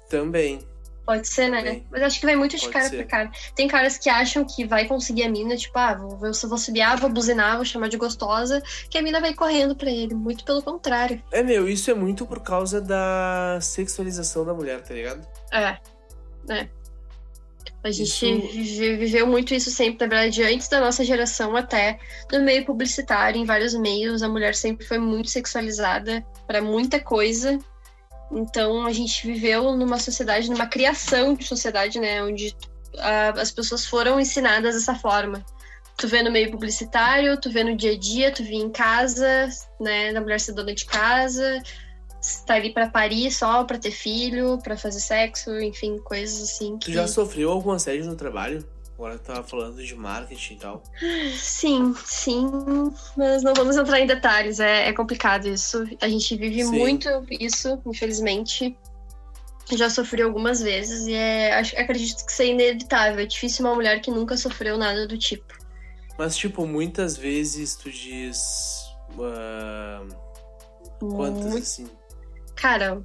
[0.08, 0.60] Também.
[1.06, 1.58] Pode ser, né?
[1.58, 1.86] Também.
[1.90, 2.96] Mas acho que vai muito de Pode cara ser.
[2.96, 3.30] pra cara.
[3.54, 6.98] Tem caras que acham que vai conseguir a mina, tipo, ah, vou, vou, vou subiar,
[6.98, 10.14] vou buzinar, vou chamar de gostosa, que a mina vai correndo pra ele.
[10.14, 11.22] Muito pelo contrário.
[11.30, 15.24] É, meu, isso é muito por causa da sexualização da mulher, tá ligado?
[15.52, 15.78] É.
[16.48, 16.68] É.
[17.84, 22.00] A gente Isso- vive- viveu muito isso sempre, na verdade, antes da nossa geração até
[22.32, 27.56] no meio publicitário, em vários meios, a mulher sempre foi muito sexualizada pra muita coisa.
[28.30, 32.54] Então a gente viveu numa sociedade, numa criação de sociedade, né, onde
[32.98, 35.44] ah, as pessoas foram ensinadas dessa forma.
[35.96, 39.48] Tu vê no meio publicitário, tu vê no dia a dia, tu vê em casa,
[39.80, 41.62] né, da mulher ser dona de casa,
[42.46, 46.86] tá ali pra parir só, pra ter filho, pra fazer sexo, enfim, coisas assim que
[46.86, 48.66] Tu já sofreu algum assédio no trabalho?
[48.98, 50.82] Agora tava falando de marketing e tal.
[51.38, 52.46] Sim, sim,
[53.14, 55.84] mas não vamos entrar em detalhes, é, é complicado isso.
[56.00, 56.70] A gente vive Sim.
[56.78, 58.74] muito isso, infelizmente.
[59.70, 63.18] Já sofri algumas vezes e é, acho, acredito que isso é inevitável.
[63.20, 65.52] É difícil uma mulher que nunca sofreu nada do tipo.
[66.16, 68.86] Mas, tipo, muitas vezes tu diz.
[69.20, 70.06] ah,
[71.00, 71.90] quantas Muito- assim?
[72.54, 73.02] Cara,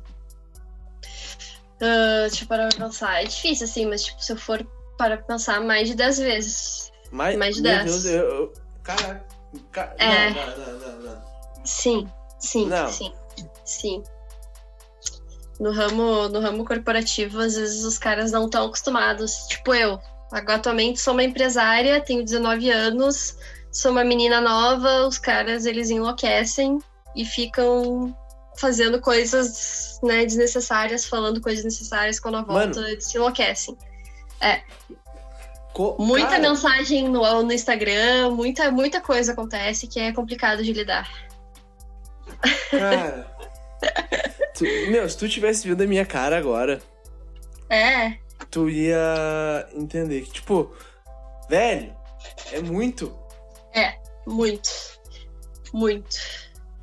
[1.82, 3.22] ah, deixa eu parar pra pensar.
[3.22, 4.66] É difícil, assim, mas tipo, se eu for
[5.02, 6.92] para pensar mais de 10 vezes.
[7.12, 7.86] Mais, Mais de meu 10.
[7.86, 8.24] Deus, eu.
[8.24, 9.26] eu caraca.
[9.98, 10.30] É.
[10.30, 11.22] Não, não, não, não.
[11.66, 12.08] Sim,
[12.40, 12.88] sim, Não.
[12.88, 13.12] sim,
[13.66, 14.04] sim.
[15.60, 19.48] No ramo, no ramo corporativo, às vezes os caras não estão acostumados.
[19.48, 20.00] Tipo eu,
[20.32, 23.36] agora atualmente sou uma empresária, tenho 19 anos,
[23.72, 26.78] sou uma menina nova, os caras eles enlouquecem
[27.16, 28.16] e ficam
[28.56, 32.88] fazendo coisas né, desnecessárias, falando coisas necessárias quando a volta Mano.
[32.88, 33.76] eles se enlouquecem.
[35.74, 40.74] Co- Muita cara, mensagem no, no Instagram, muita, muita coisa acontece que é complicado de
[40.74, 41.10] lidar.
[42.70, 43.32] Cara.
[44.54, 46.82] tu- meu, se tu tivesse vendo a minha cara agora,
[47.70, 48.18] É,
[48.50, 50.76] tu ia entender que, tipo,
[51.50, 51.96] velho,
[52.52, 53.18] é muito.
[54.28, 54.70] Muito.
[55.74, 56.18] Muito.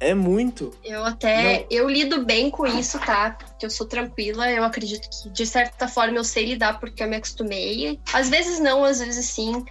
[0.01, 0.73] É muito.
[0.85, 1.67] Eu até.
[1.71, 3.33] Eu lido bem com isso, tá?
[3.33, 4.51] Porque eu sou tranquila.
[4.51, 7.99] Eu acredito que, de certa forma, eu sei lidar porque eu me acostumei.
[8.13, 9.65] Às vezes não, às vezes sim.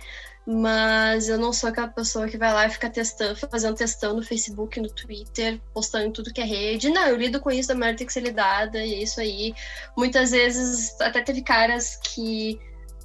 [0.49, 4.23] Mas eu não sou aquela pessoa que vai lá e fica testando, fazendo testão no
[4.23, 6.89] Facebook, no Twitter, postando em tudo que é rede.
[6.89, 9.53] Não, eu lido com isso, a mulher tem que ser lidada, e é isso aí.
[9.97, 12.61] Muitas vezes até teve caras que,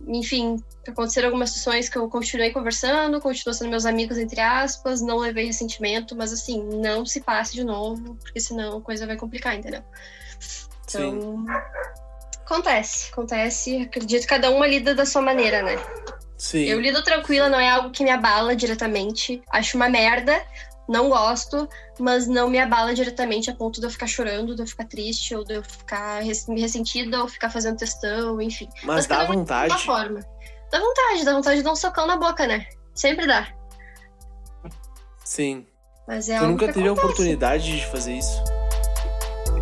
[0.06, 5.18] enfim, aconteceram algumas situações que eu continuei conversando, continuam sendo meus amigos, entre aspas, não
[5.18, 9.56] levei ressentimento, mas assim, não se passe de novo, porque senão a coisa vai complicar,
[9.56, 9.82] entendeu?
[10.86, 11.08] Sim.
[11.08, 11.46] Então.
[12.44, 13.82] Acontece, acontece.
[13.82, 15.76] Acredito que cada uma lida da sua maneira, né?
[16.36, 16.64] Sim.
[16.64, 19.40] Eu lido tranquila, não é algo que me abala diretamente.
[19.48, 20.42] Acho uma merda,
[20.88, 21.68] não gosto,
[21.98, 25.34] mas não me abala diretamente a ponto de eu ficar chorando, de eu ficar triste,
[25.34, 28.68] ou de eu ficar me ressentida, ou ficar fazendo testão, enfim.
[28.84, 29.84] Mas dá um de vontade.
[29.84, 30.20] forma.
[30.70, 32.66] Dá vontade, dá vontade de dar um socão na boca, né?
[32.94, 33.48] Sempre dá.
[35.24, 35.66] Sim.
[36.06, 38.42] Mas é Tu nunca teve a oportunidade de fazer isso?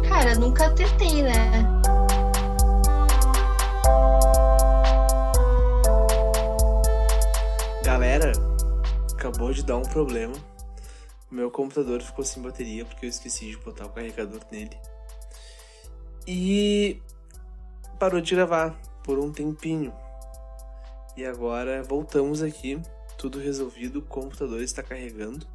[0.09, 1.51] Cara, nunca tentei, né?
[7.85, 8.33] Galera,
[9.13, 10.35] acabou de dar um problema.
[11.31, 14.77] Meu computador ficou sem bateria porque eu esqueci de botar o carregador nele.
[16.27, 17.01] E
[17.99, 19.93] parou de gravar por um tempinho.
[21.17, 22.81] E agora voltamos aqui,
[23.19, 25.47] tudo resolvido, o computador está carregando.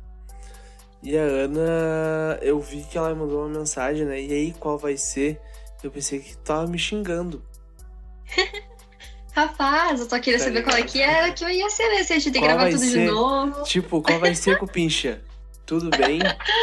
[1.04, 4.20] E a Ana, eu vi que ela mandou uma mensagem, né?
[4.22, 5.40] E aí, qual vai ser?
[5.84, 7.44] Eu pensei que tava me xingando.
[9.34, 10.92] Rapaz, eu só queria Tá saber qual é ligado?
[10.94, 12.04] que era que eu ia ser, né?
[12.04, 13.12] Se a gente tem que gravar tudo de ser?
[13.12, 13.64] novo.
[13.64, 15.22] Tipo, qual vai ser, Cupincha?
[15.66, 16.20] Tudo bem?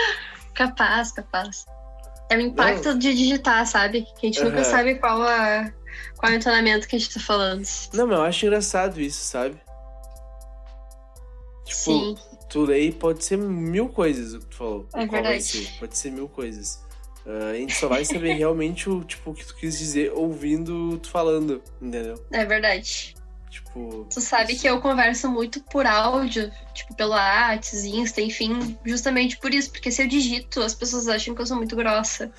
[0.54, 1.64] Capaz, capaz.
[2.30, 4.06] É o impacto de digitar, sabe?
[4.18, 4.64] Que a gente nunca Aham.
[4.64, 5.72] sabe qual, a,
[6.16, 7.66] qual é o entonamento que a gente tá falando.
[7.92, 9.60] Não, mas eu acho engraçado isso, sabe?
[11.64, 12.16] Tipo, Sim,
[12.50, 14.88] tu lê e pode ser mil coisas o que tu falou.
[14.94, 15.42] É verdade.
[15.42, 15.78] ser?
[15.78, 16.82] Pode ser mil coisas.
[17.26, 20.98] Ah, a gente só vai saber realmente o, tipo, o que tu quis dizer ouvindo
[20.98, 22.22] tu falando, entendeu?
[22.32, 23.14] é verdade.
[23.52, 24.06] Tipo.
[24.10, 29.52] Tu sabe que eu converso muito por áudio, tipo, pelo Whats, Insta, enfim, justamente por
[29.52, 32.32] isso, porque se eu digito, as pessoas acham que eu sou muito grossa.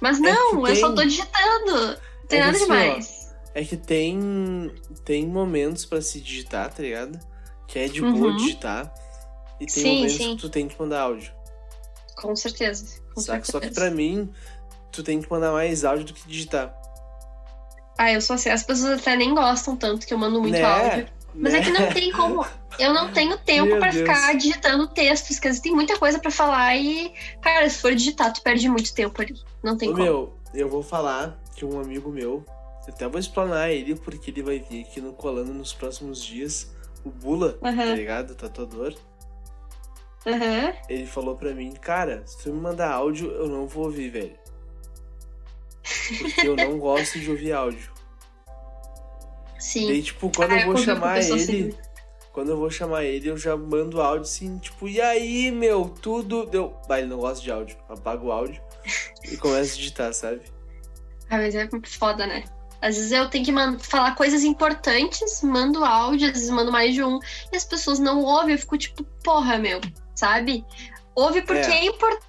[0.00, 1.76] Mas não, que eu só tem- tô digitando.
[1.76, 3.34] Não tem É nada assim, ó, demais.
[3.54, 4.72] É que tem
[5.04, 7.20] tem momentos pra se digitar, tá ligado?
[7.68, 8.36] Que é de boa Uhum.
[8.36, 8.92] digitar.
[9.60, 10.36] E tem Sim, momentos sim.
[10.36, 11.30] que tu tem que mandar áudio.
[12.16, 13.00] Com certeza.
[13.14, 13.44] Com Saca?
[13.44, 13.74] Só que certeza.
[13.74, 14.32] pra mim,
[14.90, 16.74] tu tem que mandar mais áudio do que digitar.
[17.98, 18.50] Ah, eu sou assim.
[18.50, 20.62] As pessoas até nem gostam tanto que eu mando muito né?
[20.62, 21.06] áudio.
[21.34, 21.58] Mas né?
[21.58, 22.44] é que não tem como.
[22.78, 23.94] Eu não tenho tempo Deus.
[23.94, 27.12] ficar digitando textos, dizer, tem muita coisa pra falar e,
[27.42, 29.34] cara, se for digitar, tu perde muito tempo ali.
[29.62, 30.04] Não tem Ô, como.
[30.04, 32.44] meu, eu vou falar que um amigo meu,
[32.86, 36.70] eu até vou explanar ele, porque ele vai vir aqui no Colando nos próximos dias.
[37.04, 38.30] O Bula, tá Aham, ligado?
[38.30, 38.94] O tatuador.
[40.26, 40.72] aham.
[40.88, 44.41] Ele falou pra mim, cara, se tu me mandar áudio, eu não vou ouvir, velho.
[46.18, 47.90] Porque eu não gosto de ouvir áudio.
[49.58, 49.86] Sim.
[49.88, 51.32] Daí, tipo, quando Ah, eu vou com chamar ele.
[51.34, 51.74] assim.
[52.32, 56.46] Quando eu vou chamar ele, eu já mando áudio assim, tipo, e aí, meu, tudo.
[56.46, 56.74] Deu.
[56.88, 57.76] Bah, ele não gosta de áudio.
[57.88, 58.60] Apaga o áudio
[59.30, 60.40] e começa a digitar, sabe?
[61.28, 62.44] Ah, mas é foda, né?
[62.80, 63.52] Às vezes eu tenho que
[63.86, 67.20] falar coisas importantes, mando áudio, às vezes mando mais de um,
[67.52, 69.80] e as pessoas não ouvem, eu fico tipo, porra, meu,
[70.16, 70.64] sabe?
[71.14, 71.74] Ouve porque É.
[71.78, 72.26] é, importante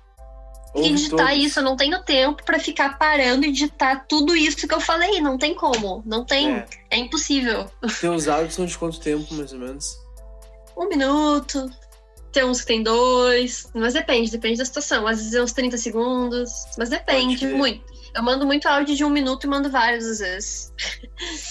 [0.73, 1.43] Ouve digitar todos.
[1.43, 5.21] isso, eu não tenho tempo pra ficar parando e digitar tudo isso que eu falei,
[5.21, 6.65] não tem como, não tem, É.
[6.91, 7.69] é, impossível.
[8.01, 9.97] Teus áudios são de quanto tempo, mais ou menos?
[10.75, 11.69] Um minuto,
[12.31, 15.05] tem uns que tem dois, mas depende, depende da situação.
[15.05, 17.93] Às vezes é uns 30 segundos, mas depende muito.
[18.15, 20.73] Eu mando muito áudio de um minuto e mando vários às vezes.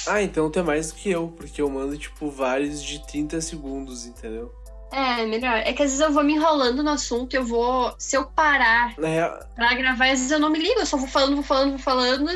[0.07, 3.41] Ah, então tu é mais do que eu, porque eu mando, tipo, vários de 30
[3.41, 4.53] segundos, entendeu?
[4.93, 5.57] É, melhor.
[5.65, 7.95] É que às vezes eu vou me enrolando no assunto, eu vou.
[7.99, 11.09] Se eu parar real, pra gravar, às vezes eu não me ligo, eu só vou
[11.09, 12.31] falando, vou falando, vou falando.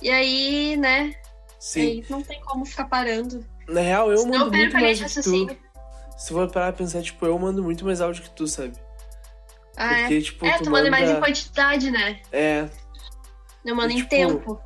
[0.00, 1.14] E aí, né?
[1.58, 1.80] sim.
[1.80, 3.44] Aí não tem como ficar parando.
[3.68, 5.56] Na real, eu Senão mando eu muito mais do que tu.
[6.16, 8.72] Se for parar pra pensar, tipo, eu mando muito mais áudio que tu, sabe?
[9.76, 10.00] Ah, é.
[10.00, 12.20] Porque, tipo, É, tu tu manda mais em quantidade, né?
[12.32, 12.68] É,
[13.64, 14.60] Eu mando E, em tipo, tempo.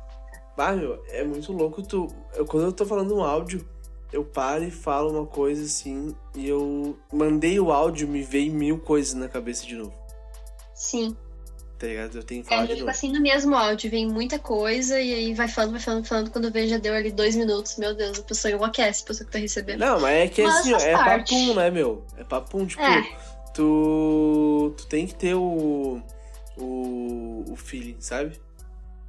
[0.57, 2.07] Ah, meu, é muito louco tu.
[2.33, 3.67] Eu, quando eu tô falando um áudio,
[4.15, 8.79] eu paro e falo uma coisa assim, e eu mandei o áudio, me veio mil
[8.79, 9.93] coisas na cabeça de novo.
[10.73, 11.15] Sim.
[11.77, 12.17] Tá ligado?
[12.17, 12.91] Eu tenho que É, falar eu de fico novo.
[12.97, 16.31] assim no mesmo áudio, vem muita coisa e aí vai falando, vai falando, falando.
[16.31, 17.75] Quando eu vejo, já deu ali dois minutos.
[17.77, 19.79] Meu Deus, a pessoa enlouquece, a pessoa que tá recebendo.
[19.79, 21.33] Não, mas é que Mas assim, ó, é parte.
[21.35, 22.05] papum, né, meu?
[22.17, 23.01] É papum, tipo, É.
[23.53, 24.73] tu.
[24.77, 26.01] Tu tem que ter o.
[26.57, 28.39] O, o feeling, sabe?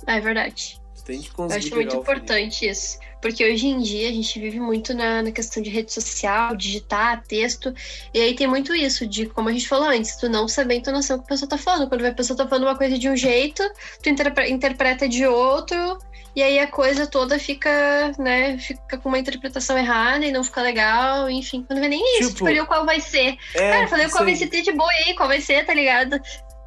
[0.04, 0.80] É verdade.
[1.06, 2.98] Que Eu conseguir acho muito importante isso.
[3.20, 7.22] Porque hoje em dia a gente vive muito na, na questão de rede social, digitar,
[7.26, 7.74] texto.
[8.12, 10.76] E aí tem muito isso, de como a gente falou antes, tu não saber a
[10.76, 11.88] entonação que a pessoa tá falando.
[11.88, 13.62] Quando a pessoa tá falando uma coisa de um jeito,
[14.02, 15.98] tu interpre- interpreta de outro.
[16.36, 20.60] E aí a coisa toda fica, né, fica com uma interpretação errada e não fica
[20.60, 21.30] legal.
[21.30, 23.38] Enfim, quando vê nem isso, Tipo, o qual vai ser.
[23.54, 26.20] É, Cara, falei qual vai ser tá de boa aí, qual vai ser, tá ligado?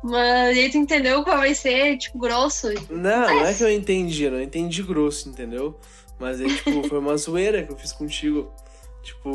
[0.03, 2.67] Mas e aí tu entendeu qual vai ser, tipo, grosso.
[2.89, 5.77] Não, não é que eu entendi, não entendi grosso, entendeu?
[6.19, 8.51] Mas aí, tipo, foi uma zoeira que eu fiz contigo.
[9.03, 9.29] Tipo,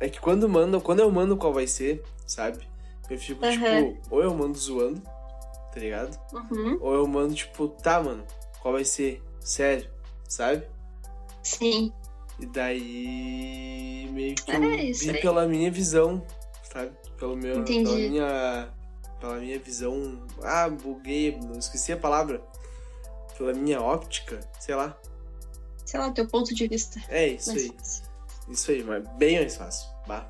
[0.00, 2.58] é que quando manda, quando eu mando qual vai ser, sabe?
[3.08, 3.52] Eu fico, Aham.
[3.52, 6.16] tipo, ou eu mando zoando, tá ligado?
[6.32, 8.24] Uhum, Ou eu mando, tipo, tá, mano,
[8.60, 9.20] qual vai ser?
[9.40, 9.88] Sério,
[10.28, 10.64] sabe?
[11.42, 11.92] sim.
[12.38, 16.24] E daí meio que É, eu vi pela minha visão,
[16.72, 16.92] sabe?
[17.18, 17.84] Pelo meu, Entendi.
[17.84, 18.68] pela minha,
[19.20, 20.22] pela minha visão.
[20.42, 22.42] Ah, buguei, esqueci a palavra.
[23.36, 24.98] Pela minha óptica, sei lá.
[25.84, 27.00] Sei lá, teu ponto de vista.
[27.08, 27.72] É isso aí,
[28.48, 29.88] isso aí, mas bem mais fácil.
[30.06, 30.26] Bah.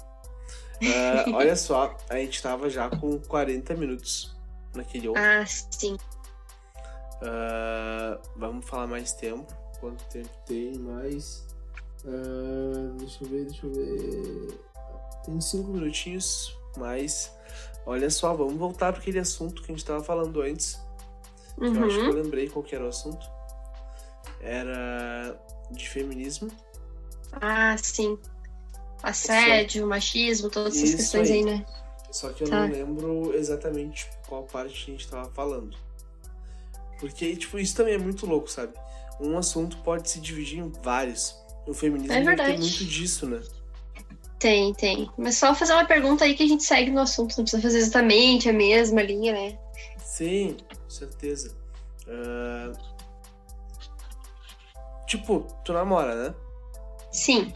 [0.83, 4.37] Ah, olha só, a gente tava já com 40 minutos
[4.75, 5.23] naquele outro.
[5.23, 5.97] Ah, sim.
[7.23, 9.47] Ah, vamos falar mais tempo.
[9.81, 11.47] Quanto tempo tem mais?
[12.07, 14.61] Ah, deixa eu ver, deixa eu ver.
[15.25, 17.35] Tem cinco minutinhos, mas
[17.87, 20.81] olha só, vamos voltar para aquele assunto que a gente tava falando antes.
[21.59, 22.23] que Eu acho que eu Uhum.
[22.23, 23.27] lembrei qual que era o assunto.
[24.41, 25.39] Era
[25.71, 26.51] de feminismo.
[27.33, 28.19] Ah, sim.
[29.03, 31.39] Assédio, machismo, todas essas Isso questões aí.
[31.39, 31.67] aí, né?
[32.11, 32.67] Só que eu Tá.
[32.67, 35.77] não lembro exatamente tipo, qual parte a gente tava falando.
[36.99, 38.75] Porque, tipo, isso também é muito louco, sabe?
[39.21, 41.35] Um assunto pode se dividir em vários.
[41.67, 42.59] O feminismo É verdade.
[42.59, 43.41] muito disso, né?
[44.41, 45.09] Tem, tem.
[45.17, 47.37] Mas só fazer uma pergunta aí que a gente segue no assunto.
[47.37, 49.59] Não precisa fazer exatamente a mesma linha, né?
[49.99, 51.55] Sim, com certeza.
[52.09, 52.73] Ah,
[55.07, 56.35] Tipo, tu namora, né?
[57.11, 57.53] Sim.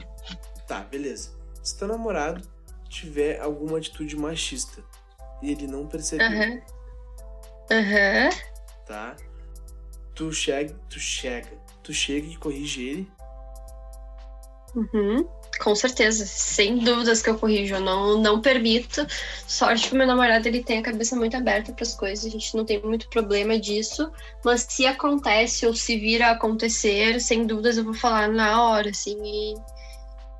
[0.66, 1.30] Tá, beleza.
[1.62, 2.46] Se teu namorado
[2.88, 4.82] tiver alguma atitude machista
[5.40, 6.60] e ele não percebeu, Aham.
[7.70, 8.30] Aham.
[8.86, 9.16] tá?
[10.16, 11.48] Tu chega, tu chega,
[11.82, 13.12] tu chega e corrige ele.
[14.74, 15.28] Uhum.
[15.60, 16.26] Com certeza.
[16.26, 17.74] Sem dúvidas que eu corrijo.
[17.76, 19.06] Eu não, não permito.
[19.46, 22.26] Sorte que o meu namorado ele tem a cabeça muito aberta para as coisas.
[22.26, 24.10] A gente não tem muito problema disso.
[24.44, 28.90] Mas se acontece ou se vir a acontecer, sem dúvidas eu vou falar na hora,
[28.90, 29.16] assim.
[29.24, 29.54] E...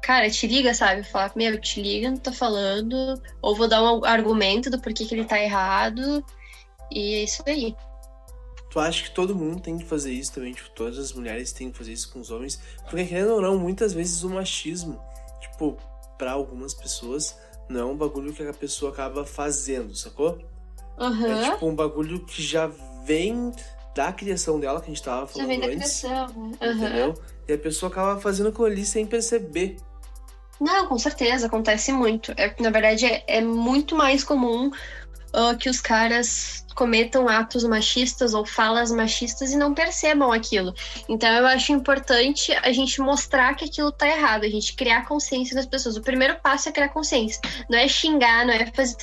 [0.03, 1.05] cara, te liga, sabe?
[1.05, 3.21] Falar, meu, te liga, não tá falando.
[3.41, 6.25] Ou vou dar um argumento do porquê que ele tá errado.
[6.91, 7.75] E é isso aí.
[8.75, 10.53] Tu acha que todo mundo tem que fazer isso também?
[10.53, 12.59] Tipo, todas as mulheres têm que fazer isso com os homens?
[12.83, 15.01] Porque, querendo ou não, muitas vezes o machismo,
[15.41, 15.77] tipo,
[16.19, 20.41] para algumas pessoas, não é um bagulho que a pessoa acaba fazendo, sacou?
[20.99, 21.25] Uhum.
[21.25, 22.69] É tipo um bagulho que já
[23.07, 23.53] vem
[23.95, 26.01] da criação dela, que a gente tava falando já vem da antes.
[26.01, 26.27] criação.
[26.35, 26.51] Uhum.
[26.55, 27.15] Entendeu?
[27.47, 29.77] E a pessoa acaba fazendo aquilo ali sem perceber.
[30.61, 32.33] Não, com certeza, acontece muito.
[32.37, 34.73] É, na verdade, é, é muito mais comum
[35.35, 40.75] uh, que os caras cometam atos machistas ou falas machistas e não percebam aquilo.
[41.09, 45.55] Então eu acho importante a gente mostrar que aquilo tá errado, a gente criar consciência
[45.55, 45.97] das pessoas.
[45.97, 47.41] O primeiro passo é criar consciência.
[47.69, 48.97] Não é xingar, não é fazer.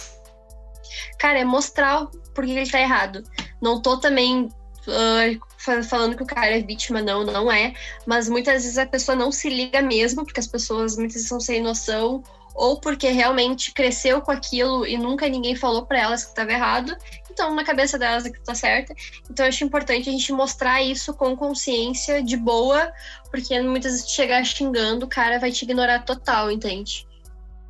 [1.18, 3.24] Cara, é mostrar por que ele tá errado.
[3.62, 4.50] Não tô também
[4.88, 7.74] uh, falando que o cara é vítima, não, não é.
[8.06, 11.40] Mas muitas vezes a pessoa não se liga mesmo, porque as pessoas muitas vezes são
[11.40, 12.24] sem noção,
[12.62, 16.96] ou porque realmente cresceu com aquilo e nunca ninguém falou para elas que estava errado.
[17.28, 18.94] Então, na cabeça delas aquilo tá certa.
[19.28, 22.94] Então, eu acho importante a gente mostrar isso com consciência, de boa,
[23.32, 27.08] porque muitas vezes chegar xingando, o cara vai te ignorar total, entende?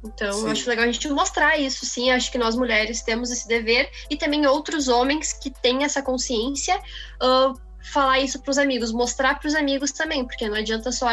[0.03, 0.51] Então, sim.
[0.51, 2.11] acho legal a gente mostrar isso, sim.
[2.11, 6.77] Acho que nós mulheres temos esse dever e também outros homens que têm essa consciência.
[7.23, 11.07] Uh, falar isso para os amigos, mostrar para os amigos também, porque não adianta só,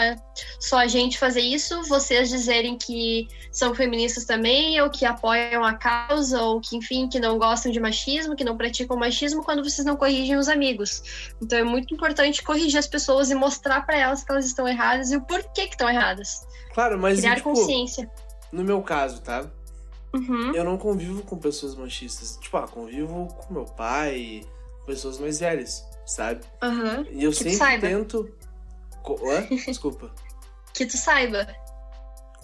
[0.61, 5.75] só a gente fazer isso, vocês dizerem que são feministas também, ou que apoiam a
[5.75, 9.87] causa, ou que, enfim, que não gostam de machismo, que não praticam machismo, quando vocês
[9.87, 11.33] não corrigem os amigos.
[11.43, 15.11] Então é muito importante corrigir as pessoas e mostrar para elas que elas estão erradas
[15.11, 16.47] e o porquê que estão erradas.
[16.75, 18.11] Claro, mas criar tipo, consciência.
[18.53, 19.47] No meu caso, tá?
[20.13, 20.55] Uhum.
[20.55, 22.39] Eu não convivo com pessoas machistas.
[22.41, 24.43] Tipo, ah, convivo com meu pai,
[24.87, 26.41] pessoas mais velhas sabe?
[26.63, 27.07] Uhum.
[27.11, 28.29] E eu que sempre tento.
[29.07, 29.47] Hã?
[29.67, 30.11] Desculpa.
[30.75, 31.47] que tu saiba.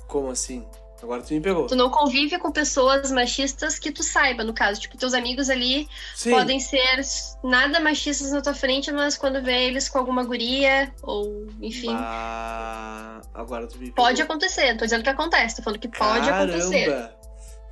[0.07, 0.65] Como assim?
[1.03, 1.67] Agora tu me pegou.
[1.67, 4.81] Tu não convive com pessoas machistas que tu saiba, no caso.
[4.81, 6.31] Tipo, teus amigos ali Sim.
[6.31, 7.01] podem ser
[7.43, 11.95] nada machistas na tua frente, mas quando vê eles com alguma guria, ou enfim.
[11.95, 13.97] Ah, agora tu me pegou.
[13.97, 16.55] Pode acontecer, tô dizendo que acontece, tô falando que pode Caramba.
[16.55, 17.11] acontecer.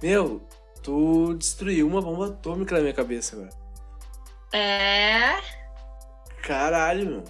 [0.03, 0.47] Meu,
[0.82, 3.51] tu destruiu uma bomba atômica na minha cabeça agora.
[4.53, 5.62] É.
[6.43, 7.24] Caralho, meu.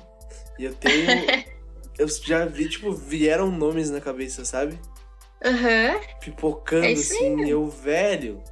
[0.58, 1.06] E eu tenho.
[1.98, 4.78] eu já vi, tipo, vieram nomes na cabeça, sabe?
[5.44, 5.94] Aham.
[5.94, 6.00] Uhum.
[6.20, 8.42] Pipocando é assim, eu, velho.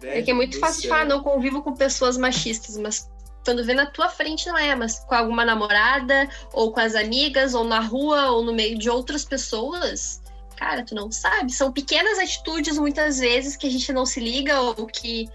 [0.00, 0.18] velho.
[0.18, 3.10] É que é muito fácil de falar, não convivo com pessoas machistas, mas
[3.44, 7.54] quando vê na tua frente não é, mas com alguma namorada, ou com as amigas,
[7.54, 10.22] ou na rua, ou no meio de outras pessoas,
[10.56, 11.52] cara, tu não sabe.
[11.52, 15.28] São pequenas atitudes, muitas vezes, que a gente não se liga, ou que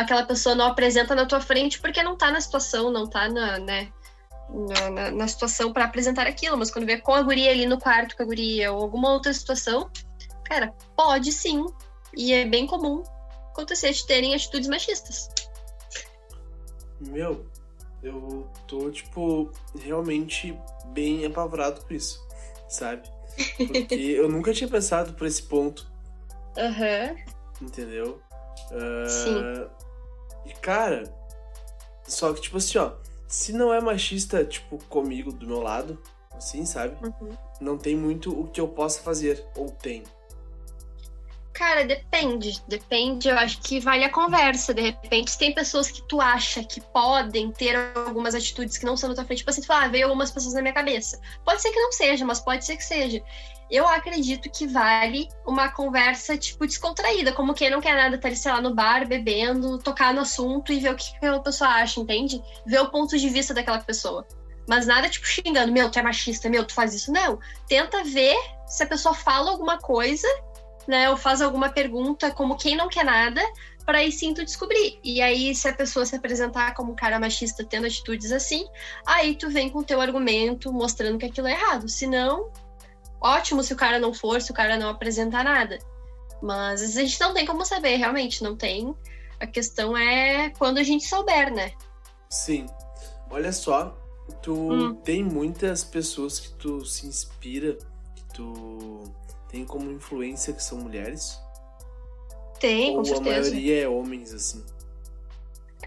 [0.00, 3.58] aquela pessoa não apresenta na tua frente porque não tá na situação, não tá na,
[3.58, 3.92] né,
[4.50, 7.78] na, na, na situação para apresentar aquilo, mas quando vê com a guria ali no
[7.78, 9.90] quarto com a guria ou alguma outra situação,
[10.44, 11.64] cara, pode sim,
[12.14, 13.02] e é bem comum
[13.50, 15.30] acontecer de terem atitudes machistas.
[17.00, 17.46] Meu,
[18.02, 22.26] eu tô, tipo, realmente bem apavorado com isso,
[22.68, 23.08] sabe?
[23.56, 25.90] Porque eu nunca tinha pensado por esse ponto.
[26.58, 27.10] Aham.
[27.10, 27.66] Uhum.
[27.66, 28.20] Entendeu?
[28.70, 29.42] Uh, Sim.
[30.46, 31.12] E, cara,
[32.06, 32.92] só que, tipo assim, ó,
[33.26, 36.00] se não é machista, tipo, comigo, do meu lado,
[36.32, 36.96] assim, sabe?
[37.04, 37.36] Uhum.
[37.60, 40.04] Não tem muito o que eu possa fazer, ou tem.
[41.52, 42.62] Cara, depende.
[42.68, 44.74] Depende, eu acho que vale a conversa.
[44.74, 49.08] De repente, tem pessoas que tu acha que podem ter algumas atitudes que não são
[49.08, 51.18] da tua frente, tipo assim, tu fala, ah, veio algumas pessoas na minha cabeça.
[51.44, 53.22] Pode ser que não seja, mas pode ser que seja
[53.70, 58.36] eu acredito que vale uma conversa, tipo, descontraída, como quem não quer nada, tá ali,
[58.36, 62.00] sei lá, no bar, bebendo, tocar no assunto e ver o que aquela pessoa acha,
[62.00, 62.42] entende?
[62.64, 64.26] Ver o ponto de vista daquela pessoa.
[64.68, 67.12] Mas nada, tipo, xingando, meu, tu é machista, meu, tu faz isso.
[67.12, 67.38] Não.
[67.68, 68.36] Tenta ver
[68.66, 70.26] se a pessoa fala alguma coisa,
[70.86, 73.40] né, ou faz alguma pergunta, como quem não quer nada,
[73.84, 74.98] para aí sim tu descobrir.
[75.02, 78.66] E aí, se a pessoa se apresentar como um cara machista tendo atitudes assim,
[79.06, 81.88] aí tu vem com o teu argumento mostrando que aquilo é errado.
[81.88, 82.50] Se não,
[83.20, 85.78] ótimo se o cara não for, se o cara não apresentar nada.
[86.42, 88.94] Mas a gente não tem como saber, realmente, não tem.
[89.40, 91.72] A questão é quando a gente souber, né?
[92.28, 92.66] Sim.
[93.30, 93.96] Olha só,
[94.42, 94.94] tu Hum.
[94.96, 97.76] tem muitas pessoas que tu se inspira,
[98.14, 99.02] que tu
[99.48, 101.38] tem como influência que são mulheres?
[102.60, 103.50] Tem, com Ou a certeza.
[103.50, 104.64] maioria é homens, assim?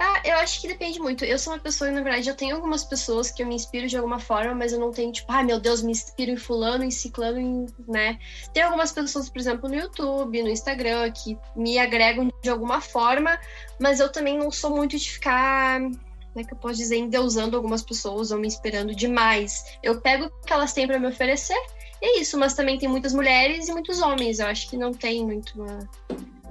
[0.01, 1.25] Ah, eu acho que depende muito.
[1.25, 3.97] Eu sou uma pessoa, na verdade, eu tenho algumas pessoas que eu me inspiro de
[3.97, 6.91] alguma forma, mas eu não tenho, tipo, ai meu Deus, me inspiro em fulano, em
[6.91, 8.17] ciclano, em, né?
[8.53, 13.37] Tem algumas pessoas, por exemplo, no YouTube, no Instagram, que me agregam de alguma forma,
[13.77, 15.99] mas eu também não sou muito de ficar, como
[16.37, 19.65] é que eu posso dizer, endeusando algumas pessoas ou me inspirando demais.
[19.83, 21.59] Eu pego o que elas têm para me oferecer
[22.01, 24.39] E é isso, mas também tem muitas mulheres e muitos homens.
[24.39, 25.89] Eu acho que não tem muito uma,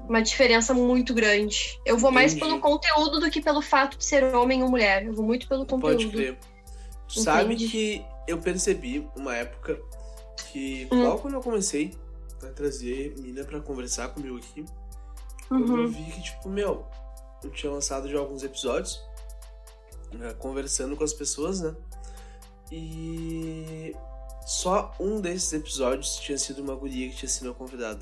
[0.09, 1.79] uma diferença muito grande.
[1.85, 2.49] Eu vou mais Entendi.
[2.49, 5.05] pelo conteúdo do que pelo fato de ser homem ou mulher.
[5.07, 5.97] Eu vou muito pelo conteúdo.
[5.97, 6.39] Pode crer.
[7.09, 9.79] Tu sabe que eu percebi uma época
[10.51, 11.03] que, Hum.
[11.05, 11.93] logo quando eu comecei
[12.43, 14.65] a trazer mina pra conversar comigo aqui,
[15.49, 15.89] quando eu Uhum.
[15.89, 16.87] vi que, tipo, meu,
[17.43, 19.03] eu tinha lançado já alguns episódios,
[20.13, 21.75] né, conversando com as pessoas, né?
[22.71, 23.95] E
[24.47, 28.01] só um desses episódios tinha sido uma guria que tinha sido a convidada.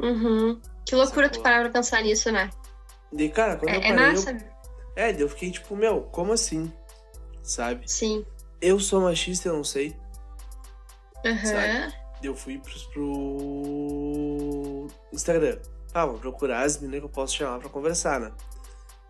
[0.00, 0.60] Uhum.
[0.86, 1.40] Que loucura Sacou?
[1.40, 2.50] tu parar pra pensar nisso, né?
[3.12, 4.30] Daí, cara, quando eu É, é parei, massa.
[4.32, 4.38] eu...
[4.96, 6.72] É, eu fiquei tipo, meu, como assim?
[7.42, 7.90] Sabe?
[7.90, 8.24] Sim.
[8.60, 9.96] Eu sou machista, eu não sei.
[11.24, 11.94] Sabe?
[12.20, 15.58] Daí eu fui pro, pro Instagram.
[15.92, 18.32] Ah, vou procurar as meninas que eu posso chamar pra conversar, né?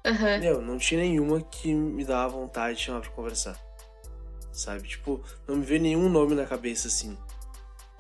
[0.05, 0.39] Aham.
[0.39, 3.59] Meu, não tinha nenhuma que me dava vontade de chamar pra conversar.
[4.53, 4.89] Sabe?
[4.89, 7.17] Tipo, não me veio nenhum nome na cabeça assim.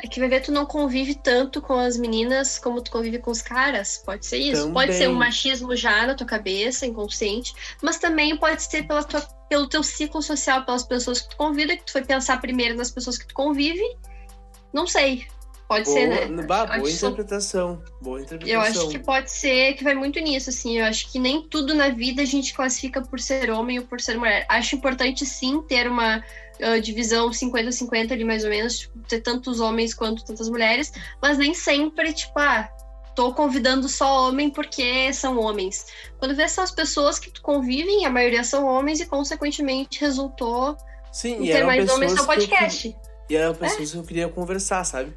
[0.02, 3.30] É que vai ver, tu não convive tanto com as meninas como tu convive com
[3.30, 4.02] os caras.
[4.04, 4.62] Pode ser isso.
[4.62, 4.72] Também.
[4.72, 9.20] Pode ser um machismo já na tua cabeça, inconsciente, mas também pode ser pela tua,
[9.48, 12.90] pelo teu ciclo social, pelas pessoas que tu convida, que tu foi pensar primeiro nas
[12.90, 13.84] pessoas que tu convive.
[14.72, 15.26] Não sei.
[15.68, 16.42] Pode Boa, ser, né?
[16.46, 17.80] bah, boa acho- interpretação.
[18.00, 18.54] Boa interpretação.
[18.54, 20.78] Eu acho que pode ser que vai muito nisso, assim.
[20.78, 24.00] Eu acho que nem tudo na vida a gente classifica por ser homem ou por
[24.00, 24.46] ser mulher.
[24.48, 26.24] Acho importante, sim, ter uma
[26.62, 31.36] ah, divisão 50-50 ali, mais ou menos, tipo, ter tantos homens quanto tantas mulheres, mas
[31.38, 32.68] nem sempre, tipo, ah,
[33.14, 35.86] tô convidando só homem porque são homens.
[36.18, 40.76] Quando vê são as pessoas que tu convivem, a maioria são homens e, consequentemente, resultou
[41.12, 42.82] Sim, em ter mais homens no que eu podcast.
[42.82, 45.12] queria- E eram pessoas que eu queria conversar, sabe?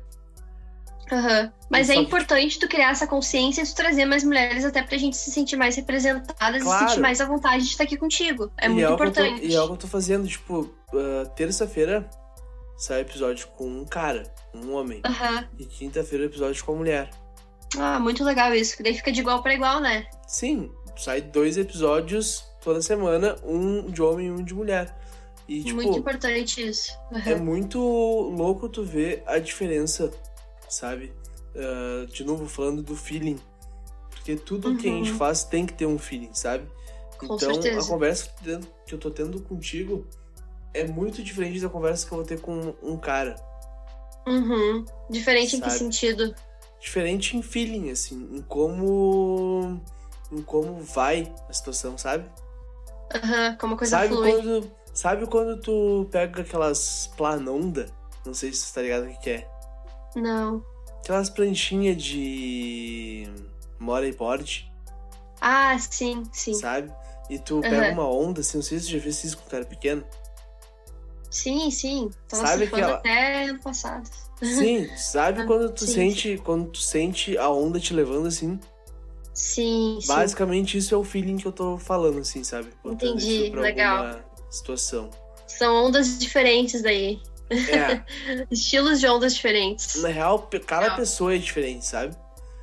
[1.12, 1.51] Aham.
[1.70, 5.16] Mas é importante tu criar essa consciência e tu trazer mais mulheres até pra gente
[5.18, 6.88] se sentir mais representadas e Claro.
[6.89, 8.51] sentir mais à vontade de estar aqui contigo.
[8.58, 9.45] É e muito é eu tô- importante.
[9.45, 12.10] e é o que eu tô fazendo, tipo, ah, terça-feira
[12.78, 14.24] sai episódio com um cara,
[14.54, 15.01] um homem.
[15.06, 15.47] Aham.
[15.60, 17.10] E quinta-feira episódio com a mulher.
[17.78, 20.06] Ah, muito legal isso, que daí fica de igual pra igual, né?
[20.28, 24.95] Sim, sai dois episódios toda semana, um de homem e um de mulher.
[25.47, 26.91] E, tipo, muito importante isso.
[27.26, 27.43] é Aham.
[27.43, 30.10] muito louco tu ver a diferença,
[30.74, 31.14] sabe?
[31.56, 33.40] Ah, de novo, falando do feeling.
[34.10, 35.18] Porque tudo que a gente Uhum.
[35.18, 36.66] faz tem que ter um feeling, sabe?
[37.18, 37.82] Com então, certeza.
[37.82, 38.30] a conversa
[38.86, 40.08] que eu tô tendo- contigo
[40.74, 43.36] é muito diferente da conversa que eu vou ter com um cara.
[44.28, 44.86] Uhum.
[45.10, 45.80] Diferente em que Sabe?
[45.80, 46.34] sentido?
[46.80, 49.82] Diferente em feeling, assim, em como.
[50.32, 52.26] em como vai a situação, sabe?
[53.14, 54.32] Aham, como a coisa sabe flui.
[54.32, 54.72] quando.
[54.94, 57.88] Sabe quando tu pega aquelas planonda?
[58.26, 59.50] Não sei se tu tá ligado o que, que é.
[60.16, 60.64] Não.
[60.99, 63.28] Aquelas pranchinhas de.
[63.80, 64.72] Mora e porte,
[65.41, 66.53] Ah, sim, sim.
[66.53, 66.89] sabe?
[67.30, 67.91] E tu pega Aham.
[67.91, 70.05] uma onda, assim, não sei se tu já fez isso com cara pequeno.
[71.30, 72.09] Sim, sim.
[72.30, 74.09] Tava Sabe surfando aquela- até ano passado.
[74.41, 76.38] Sim, sabe Ah, quando tu sim, sente.
[76.43, 78.59] Quando tu sente a onda te levando assim?
[79.34, 80.07] Sim, sim.
[80.07, 82.70] Basicamente isso é o feeling que eu tô falando, assim, sabe?
[82.84, 84.20] Botando Entendi, legal.
[84.49, 85.09] situação.
[85.47, 87.20] São ondas diferentes daí.
[87.50, 88.02] É,
[88.50, 90.02] Estilos de ondas diferentes.
[90.02, 90.98] na real, cada Legal.
[90.98, 92.16] pessoa é diferente, sabe?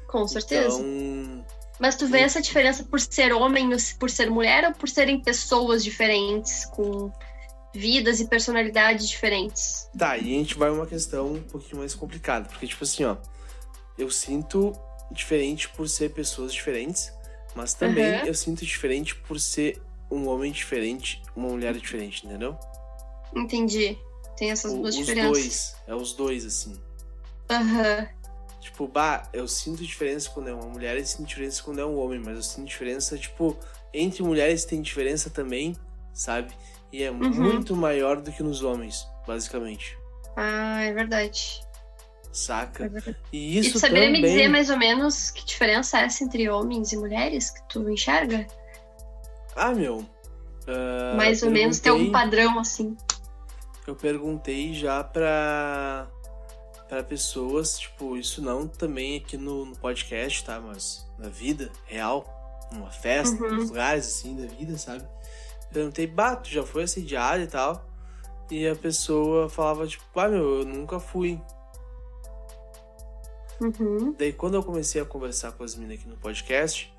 [0.07, 0.81] Com certeza.
[0.81, 1.45] Então,
[1.79, 2.25] Mas tu vê Sim.
[2.25, 7.13] essa diferença por ser homem por ser mulher ou por serem pessoas diferentes, com
[7.73, 9.89] vidas e personalidades diferentes?
[9.97, 13.17] tá, e a gente vai uma questão um pouquinho mais complicada, porque, tipo assim, ó,
[13.97, 14.73] eu sinto
[15.13, 17.13] diferente por ser pessoas diferentes,
[17.55, 18.27] mas também Aham.
[18.27, 22.57] eu sinto diferente por ser um homem diferente, uma mulher diferente, entendeu?
[23.35, 23.97] Entendi.
[24.41, 25.31] Tem essas O- duas os diferenças.
[25.31, 26.81] dois, é os dois, assim.
[27.51, 28.09] Aham.
[28.59, 31.99] Tipo, bah, eu sinto diferença quando é uma mulher e sinto diferença quando é um
[31.99, 33.55] homem, mas eu sinto diferença, tipo,
[33.93, 35.77] entre mulheres tem diferença também,
[36.15, 36.55] sabe?
[36.91, 37.19] E é Uhum.
[37.31, 39.99] muito maior do que nos homens, basicamente.
[40.39, 41.61] Ah, é verdade.
[41.63, 42.89] É Saca?
[42.89, 43.17] verdade.
[43.31, 44.23] E e isso tu saberia também.
[44.23, 47.91] me dizer mais ou menos que diferença é essa entre homens e mulheres que tu
[47.91, 48.47] enxerga?
[49.55, 50.03] Ah, meu.
[50.67, 52.97] ah, mais ou menos tem algum padrão assim.
[53.91, 56.07] Eu perguntei já pra.
[56.89, 60.61] pra pessoas, tipo, isso não também aqui no, no podcast, tá?
[60.61, 62.25] Mas na vida real,
[62.73, 63.57] numa festa, Uhum.
[63.57, 65.05] nos lugares assim da vida, sabe?
[65.73, 67.85] Perguntei, bah, tu já foi assediado e tal?
[68.49, 71.41] E a pessoa falava, tipo, ah, meu, eu nunca fui.
[73.61, 74.15] Uhum.
[74.17, 76.95] Daí quando eu comecei a conversar com as meninas aqui no podcast,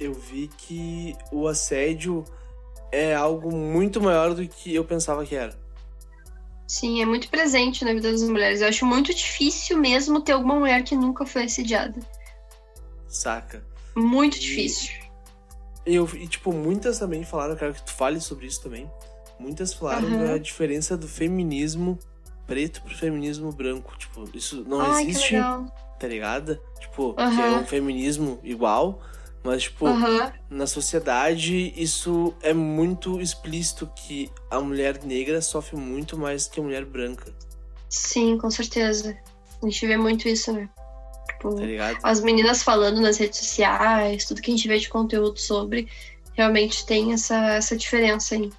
[0.00, 2.24] eu vi que o assédio
[2.90, 5.61] é algo muito maior do que eu pensava que era.
[6.72, 8.62] Sim, é muito presente na vida das mulheres.
[8.62, 12.00] Eu acho muito difícil mesmo ter alguma mulher que nunca foi assediada.
[13.06, 13.62] Saca?
[13.94, 14.90] Muito E- difícil.
[15.84, 18.90] E, eu, e, tipo, muitas também falaram, eu quero que tu fale sobre isso também.
[19.38, 20.24] Muitas falaram Aham.
[20.28, 21.98] da diferença do feminismo
[22.46, 23.94] preto pro feminismo branco.
[23.98, 25.34] Tipo, isso não Ai, existe,
[26.00, 26.58] tá ligado?
[26.80, 29.02] Tipo, que é um feminismo igual,
[29.44, 29.86] mas, tipo,
[30.48, 36.62] na sociedade isso é muito explícito que a mulher negra sofre muito mais que a
[36.62, 37.32] mulher branca,
[37.92, 39.14] Sim, com certeza.
[39.62, 40.66] A gente vê muito isso, né?
[41.28, 45.38] Tipo, tá as meninas falando nas redes sociais, tudo que a gente vê de conteúdo
[45.38, 45.86] sobre,
[46.32, 48.50] realmente tem essa, essa diferença aí.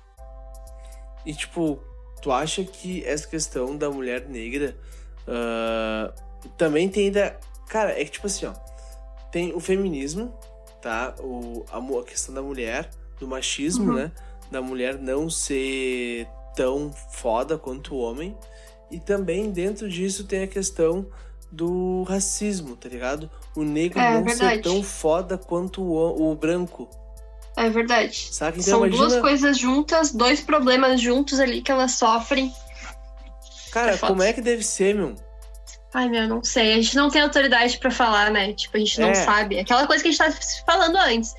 [1.26, 1.80] E, tipo,
[2.22, 4.78] tu acha que essa questão da mulher negra
[5.28, 6.14] ah,
[6.56, 7.40] também tem ainda.
[7.68, 8.54] Cara, é que, tipo assim, ó.
[9.32, 10.32] Tem o feminismo,
[10.84, 11.16] tá?
[11.20, 13.96] O, a, a questão da mulher, do machismo, Uhum.
[13.96, 14.12] né?
[14.52, 18.38] Da mulher não ser tão foda quanto o homem.
[18.92, 21.08] E também dentro disso tem a questão
[21.52, 23.30] do racismo, tá ligado?
[23.56, 24.62] O negro É, não ser verdade.
[24.62, 26.88] tão foda quanto o, o branco.
[27.56, 28.30] É verdade.
[28.32, 29.08] Então São imagina.
[29.08, 32.52] duas coisas juntas, dois problemas juntos ali que elas sofrem.
[33.72, 35.16] Cara, É como é que deve ser, meu?
[35.94, 36.74] Ai, meu, não sei.
[36.74, 38.54] A gente não tem autoridade pra falar, né?
[38.54, 39.14] Tipo, a gente não É.
[39.16, 39.60] sabe.
[39.60, 40.32] Aquela coisa que a gente tá
[40.66, 41.34] falando antes.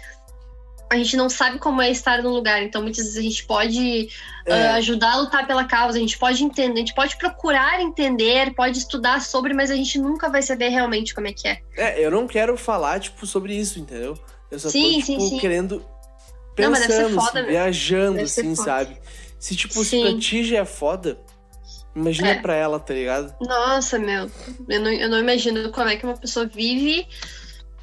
[0.91, 4.09] A gente não sabe como é estar num lugar, então muitas vezes a gente pode
[4.47, 4.53] É.
[4.69, 8.55] ah, ajudar a lutar pela causa, a gente pode entender, a gente pode procurar entender,
[8.55, 11.59] pode estudar sobre, mas a gente nunca vai saber realmente como é que é.
[11.77, 14.17] É, eu não quero falar, tipo, sobre isso, entendeu?
[14.51, 15.39] Eu só Sim, tô, sim, tipo, sim.
[15.39, 15.85] querendo.
[16.57, 18.71] Não, mas deve ser Pensando, foda, assim, viajando, Deve ser assim, foda.
[18.71, 18.99] sabe?
[19.41, 20.03] Se, tipo, se Sim.
[20.03, 21.19] pra ti já é foda,
[21.95, 22.41] imagina É.
[22.41, 23.35] pra ela, tá ligado?
[23.41, 24.31] Nossa, meu,
[24.69, 27.07] eu não, eu não imagino como é que uma pessoa vive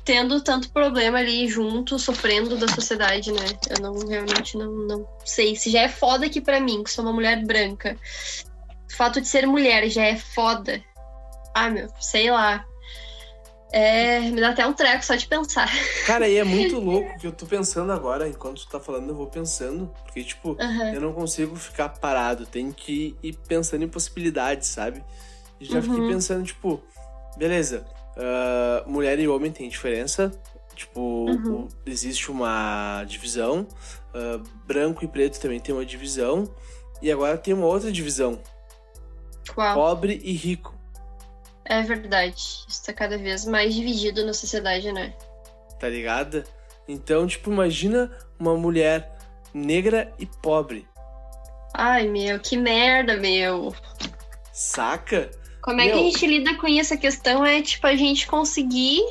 [0.03, 3.45] tendo tanto problema ali junto, sofrendo da sociedade, né?
[3.70, 5.55] Eu não realmente não, não sei.
[5.55, 7.95] Se já é foda aqui pra mim, que sou uma mulher branca,
[8.91, 10.82] o fato de ser mulher já é foda.
[11.53, 12.66] Ah, meu, sei lá.
[13.72, 15.69] É, me dá até um treco só de pensar.
[16.05, 19.15] Cara, e é muito louco que eu tô pensando agora, enquanto tu tá falando, eu
[19.15, 20.57] vou pensando, porque, tipo,
[20.93, 25.03] eu não consigo ficar parado, tenho que ir pensando em possibilidades, sabe?
[25.59, 26.07] E já fiquei Uhum.
[26.07, 26.82] pensando, tipo,
[27.38, 27.86] beleza,
[28.17, 30.32] ah, mulher e homem tem diferença,
[30.76, 30.99] tipo,
[31.30, 31.67] Uhum.
[31.86, 33.65] existe uma divisão,
[34.13, 36.53] ah, branco e preto também tem uma divisão,
[37.01, 38.41] e agora tem uma outra divisão,
[39.57, 39.74] Uau.
[39.76, 40.76] pobre e rico,
[41.72, 42.65] É verdade.
[42.67, 45.13] Isso tá cada vez mais dividido na sociedade, né?
[45.80, 46.43] tá ligado?
[46.88, 49.17] Então, tipo, imagina uma mulher
[49.51, 50.88] negra e pobre,
[51.74, 53.74] Ai, meu, que merda, meu.
[54.53, 55.32] saca?
[55.61, 56.03] Como é que a Meu.
[56.05, 56.93] gente lida com isso?
[56.93, 59.01] A questão é, tipo, a gente conseguir,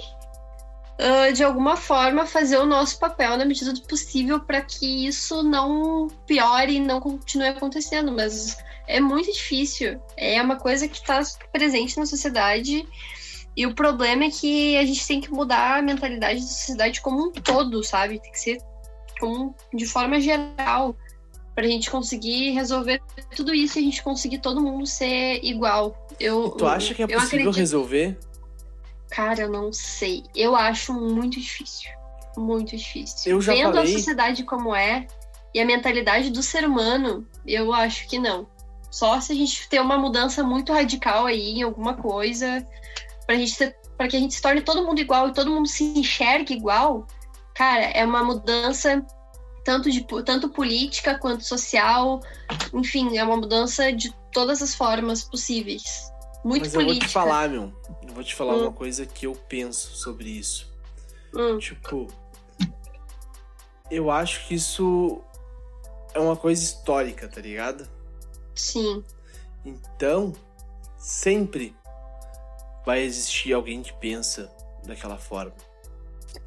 [0.99, 5.43] ah, de alguma forma, fazer o nosso papel na medida do possível para que isso
[5.43, 8.13] não piore e não continue acontecendo.
[8.13, 8.59] Mas
[8.97, 10.01] é muito difícil.
[10.17, 11.21] É uma coisa que está
[11.53, 12.87] presente na sociedade.
[13.57, 17.29] E o problema é que a gente tem que mudar a mentalidade da sociedade como
[17.29, 18.21] um todo, sabe?
[18.21, 18.59] Tem que ser
[19.19, 20.97] como, de forma geral.
[21.55, 23.03] Pra gente conseguir resolver
[23.37, 26.07] tudo isso e a gente conseguir todo mundo ser igual.
[26.19, 28.19] Eu, Tu acha que é possível acredito- resolver?
[29.11, 30.23] Cara, eu não sei.
[30.35, 31.91] Eu acho muito difícil.
[32.37, 33.33] Muito difícil.
[33.33, 35.07] Eu já Vendo falei- a sociedade como é
[35.53, 38.47] e a mentalidade do ser humano, eu acho que não.
[38.91, 42.67] Só se a gente ter uma mudança muito radical aí em alguma coisa,
[43.27, 45.69] pra gente ser, pra que a gente se torne todo mundo igual e todo mundo
[45.69, 47.07] se enxergue igual,
[47.55, 49.05] cara, é uma mudança
[49.65, 52.21] tanto de tanto política quanto social,
[52.75, 56.11] enfim, é uma mudança de todas as formas possíveis.
[56.43, 57.05] Muito Mas eu política.
[57.07, 57.73] vou te falar, meu.
[58.09, 58.63] Eu vou te falar Hum.
[58.63, 60.73] uma coisa que eu penso sobre isso.
[61.35, 62.07] Hum, Tipo,
[63.91, 65.21] eu acho que isso
[66.15, 67.87] é uma coisa histórica, tá ligado?
[68.55, 69.05] Sim.
[69.65, 70.33] Então,
[70.99, 71.75] sempre
[72.85, 74.51] vai existir alguém que pensa
[74.85, 75.55] daquela forma.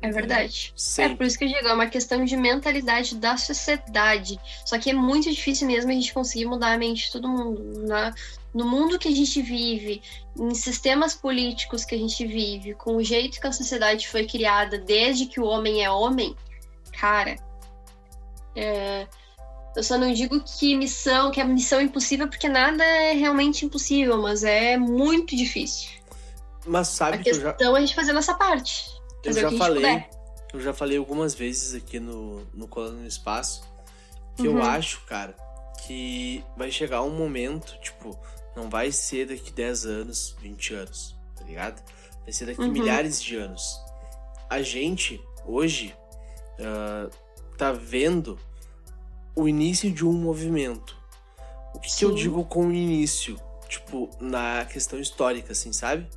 [0.02, 0.74] É verdade.
[0.98, 4.40] É por isso que eu digo, é uma questão de mentalidade da sociedade.
[4.66, 7.86] Só que é muito difícil mesmo a gente conseguir mudar a mente de todo mundo.
[7.86, 8.14] Na,
[8.54, 10.02] no mundo que a gente vive,
[10.38, 14.78] em sistemas políticos que a gente vive, com o jeito que a sociedade foi criada
[14.78, 16.36] desde que o homem é homem,
[17.00, 17.36] cara.
[18.56, 19.08] é,
[19.76, 24.22] eu só não digo que missão, que é missão impossível, porque nada é realmente impossível,
[24.22, 25.90] mas é muito difícil.
[26.66, 28.86] Mas A sabe que eu já, questão é a gente fazer a nossa parte.
[29.24, 29.76] eu já a falei.
[29.84, 30.10] puder.
[30.54, 33.64] Eu já falei algumas vezes aqui no, no Colando no Espaço
[34.36, 34.58] que Uhum.
[34.58, 35.36] eu acho, cara,
[35.86, 38.18] que vai chegar um momento, tipo,
[38.56, 41.84] não vai ser daqui 10 anos, 20 anos, tá ligado?
[42.24, 42.72] Vai ser daqui Uhum.
[42.72, 43.80] milhares de anos.
[44.50, 45.96] A gente, hoje,
[46.60, 47.10] ah,
[47.58, 48.40] tá vendo
[49.36, 50.96] o início de um movimento.
[51.74, 53.40] O que, que eu digo com o início?
[53.68, 56.08] Tipo, na questão histórica, assim, sabe?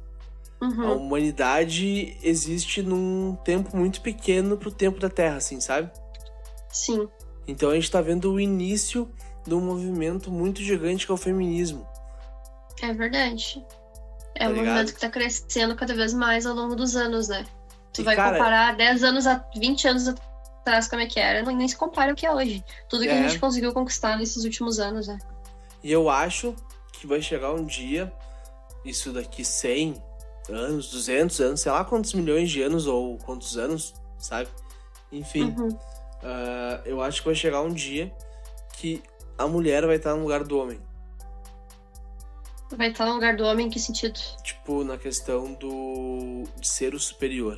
[0.61, 0.97] A Uhum.
[0.97, 5.91] humanidade existe num tempo muito pequeno pro tempo da Terra, assim, sabe?
[6.71, 7.09] Sim.
[7.49, 9.09] Então a gente tá vendo o início
[9.47, 11.87] de um movimento muito gigante que é o feminismo.
[12.83, 13.65] É verdade.
[14.35, 14.67] É Tá um ligado?
[14.67, 17.47] movimento que tá crescendo cada vez mais ao longo dos anos, né?
[17.93, 20.29] Tu E, vai cara- comparar 10 anos a 20 anos atrás
[20.91, 22.65] como é que era, nem se compara o que é hoje.
[22.89, 23.19] Tudo que É.
[23.19, 25.19] a gente conseguiu conquistar nesses últimos anos, né?
[25.83, 26.55] E eu acho
[26.93, 28.13] que vai chegar um dia,
[28.85, 29.95] isso daqui 100
[30.49, 34.49] anos, 200 anos, sei lá quantos milhões de anos ou quantos anos, sabe?
[35.13, 35.79] Enfim, Uhum.
[36.23, 38.13] ah, eu acho que vai chegar um dia
[38.75, 39.03] que
[39.39, 40.81] a mulher vai estar no lugar do homem.
[42.77, 44.19] Vai estar no lugar do homem, em que sentido?
[44.43, 47.57] Tipo, na questão do de ser o superior.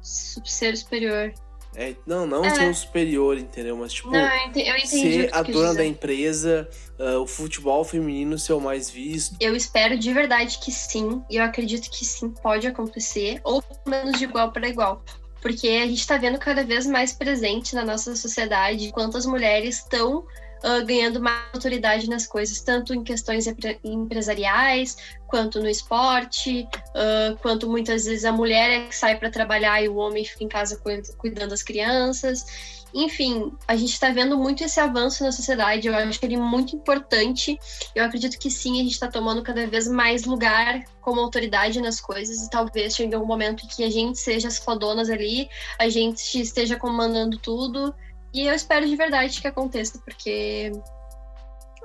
[0.00, 1.32] Sub- Ser superior.
[1.74, 2.50] É, não, não É.
[2.50, 3.76] ser o superior, entendeu?
[3.76, 5.76] Mas, tipo, Não, eu entendi, eu entendi o ser a dona dizer.
[5.78, 6.68] da empresa,
[6.98, 9.36] ah, o futebol feminino ser o mais visto.
[9.40, 13.80] Eu espero de verdade que sim, e eu acredito que sim, pode acontecer, ou pelo
[13.86, 15.02] menos de igual para igual.
[15.40, 20.24] Porque a gente está vendo cada vez mais presente na nossa sociedade quantas mulheres estão
[20.62, 27.36] ah, ganhando mais autoridade nas coisas, tanto em questões empre- empresariais, quanto no esporte, ah,
[27.40, 30.48] quanto muitas vezes a mulher é que sai para trabalhar e o homem fica em
[30.48, 32.82] casa cuid- cuidando das crianças.
[32.94, 37.58] Enfim, a gente está vendo muito esse avanço na sociedade, eu acho ele muito importante.
[37.94, 42.00] Eu acredito que sim, a gente está tomando cada vez mais lugar como autoridade nas
[42.00, 45.48] coisas e talvez chegue um momento em que a gente seja as fodonas ali,
[45.78, 47.94] a gente esteja comandando tudo.
[48.32, 50.72] E eu espero de verdade que aconteça, porque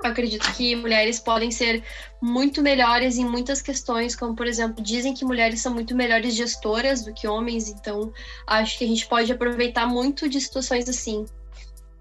[0.02, 1.82] eu acredito que mulheres podem ser
[2.22, 7.04] muito melhores em muitas questões, como por exemplo, dizem que mulheres são muito melhores gestoras
[7.04, 8.12] do que homens, então
[8.46, 11.26] acho que a gente pode aproveitar muito de situações assim.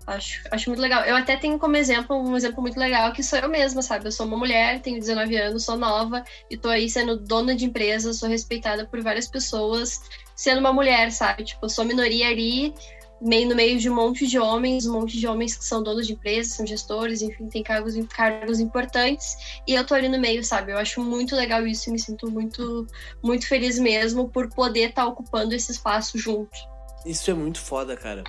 [0.06, 1.04] Acho, acho muito legal.
[1.04, 4.08] Eu até tenho como exemplo, um exemplo muito legal, que sou eu mesma, sabe?
[4.08, 7.66] Eu sou uma mulher, tenho 19 anos, sou nova, e tô aí sendo dona de
[7.66, 10.00] empresa, sou respeitada por várias pessoas,
[10.34, 11.44] sendo uma mulher, sabe?
[11.44, 12.74] Tipo, eu sou minoria ali,
[13.22, 16.06] meio no meio de um monte de homens, um monte de homens que são donos
[16.06, 19.36] de empresas, são gestores, enfim, tem cargos, cargos importantes,
[19.68, 20.72] e eu tô ali no meio, sabe?
[20.72, 22.86] Eu acho muito legal isso e me sinto muito,
[23.24, 26.58] muito feliz mesmo por poder estar ocupando esse espaço junto.
[27.06, 28.24] Isso é muito foda, cara.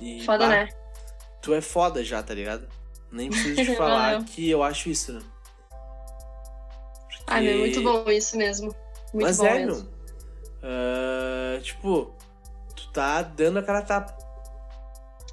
[0.00, 0.68] E, Foda, pá, né?
[1.40, 2.68] Tu é foda já, tá ligado?
[3.10, 5.20] Nem preciso te falar que eu acho isso, né?
[7.08, 7.24] Porque...
[7.26, 8.74] Ah, meu, muito bom isso mesmo.
[9.14, 9.82] Muito Mas bom é, mesmo.
[9.82, 9.96] meu.
[10.62, 12.14] Ah, tipo,
[12.74, 14.25] tu tá dando a cara a tapa.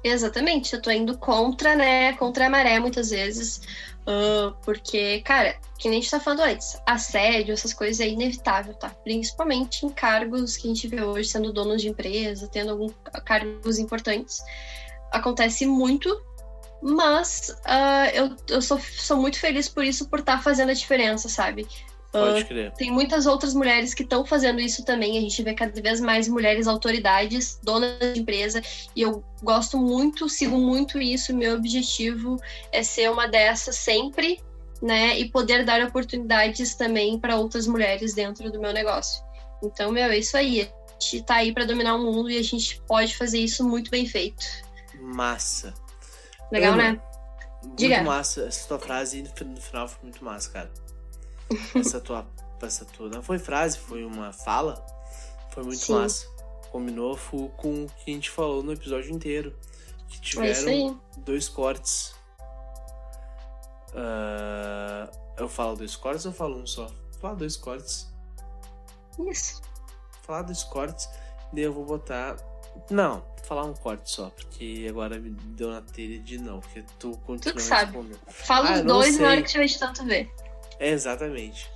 [0.04, 2.12] Exatamente, eu tô indo contra, né?
[2.12, 3.62] Contra a maré muitas vezes.
[4.06, 8.74] ah, porque, cara, que nem a gente tá falando antes, assédio, essas coisas é inevitável,
[8.74, 8.90] tá?
[9.02, 12.92] Principalmente em cargos que a gente vê hoje, sendo donos de empresa, tendo alguns
[13.24, 14.42] cargos importantes.
[15.10, 16.22] Acontece muito,
[16.82, 21.30] mas ah, eu, eu sou, sou muito feliz por isso, por estar fazendo a diferença,
[21.30, 21.66] sabe?
[22.20, 22.72] Pode crer.
[22.72, 25.18] Tem muitas outras mulheres que estão fazendo isso também.
[25.18, 28.62] A gente vê cada vez mais mulheres autoridades, donas de empresa,
[28.94, 31.34] e eu gosto muito, sigo muito isso.
[31.34, 32.36] Meu objetivo
[32.72, 34.40] é ser uma dessas sempre,
[34.80, 35.18] né?
[35.18, 39.24] E poder dar oportunidades também para outras mulheres dentro do meu negócio.
[39.62, 40.62] Então, meu, é isso aí.
[40.62, 43.90] A gente tá aí para dominar o mundo e a gente pode fazer isso muito
[43.90, 44.44] bem feito.
[45.00, 45.74] Massa.
[46.52, 47.00] Legal, Ana, né?
[47.64, 48.02] Muito Diga.
[48.02, 48.42] massa.
[48.46, 50.83] Essa tua frase no final foi muito massa, cara.
[51.74, 52.26] Essa tua.
[52.62, 53.08] Essa tua.
[53.08, 54.84] Não foi frase, foi uma fala.
[55.50, 55.94] Foi muito Sim.
[55.94, 56.26] massa.
[56.70, 57.16] Combinou
[57.56, 59.56] com o que a gente falou no episódio inteiro.
[60.08, 60.96] Que É tiveram aí.
[61.18, 62.14] dois cortes.
[63.94, 65.08] Ah,
[65.38, 66.90] eu falo dois cortes ou eu falo um só?
[67.20, 68.12] Falar dois cortes.
[69.30, 69.62] Isso.
[70.22, 71.08] Falar dois cortes.
[71.52, 72.36] Daí eu vou botar.
[72.90, 77.16] Não, falar um corte só, porque agora me deu na telha de não, porque tu
[77.18, 77.96] continua que sabe.
[78.26, 80.32] Fala Ah, os dois na hora que tiver de tanto ver.
[80.78, 81.70] Exatamente.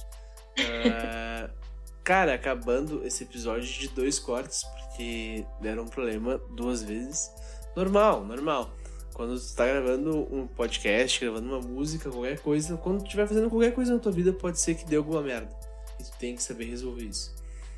[0.59, 1.51] Ah,
[2.03, 7.31] cara, acabando esse episódio de dois cortes, porque deram um problema duas vezes.
[7.77, 8.70] Normal, normal.
[9.12, 13.51] Quando tu tá gravando um podcast, gravando uma música, qualquer coisa, quando tu estiver fazendo
[13.51, 15.51] qualquer coisa na tua vida, pode ser que dê alguma merda.
[15.99, 17.35] E tu tem que saber resolver isso.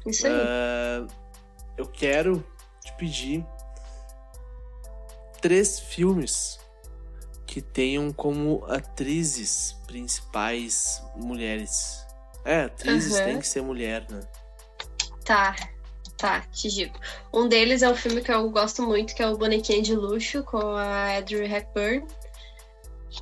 [0.07, 0.33] Isso aí.
[0.33, 1.07] Ah,
[1.79, 2.45] eu quero
[2.85, 3.45] te pedir
[5.41, 6.60] três filmes
[7.51, 12.07] que tenham como atrizes principais mulheres.
[12.45, 13.25] É, atrizes Aham.
[13.25, 14.21] tem que ser mulher, né?
[15.25, 15.57] Tá,
[16.17, 16.97] tá, te digo.
[17.35, 20.45] Um deles é um filme que eu gosto muito, que é o Bonequinha de Luxo,
[20.45, 22.07] com a Audrey Hepburn.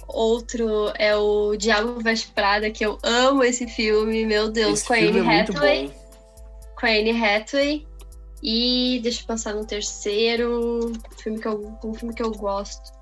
[0.06, 4.92] Outro é o Diabo Veste Prada, que eu amo esse filme, meu Deus, Esse com
[4.92, 5.92] a Anne é Hathaway.
[6.78, 7.88] Com a Anne Hathaway.
[8.42, 12.97] E deixa eu pensar no terceiro filme que eu, um filme que eu gosto.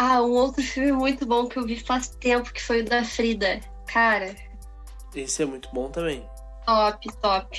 [0.00, 3.02] Ah, um outro filme muito bom que eu vi faz tempo, que foi o da
[3.04, 3.58] Frida.
[3.92, 4.32] Cara,
[5.12, 6.24] Esse é muito bom também.
[6.64, 7.58] Top, top.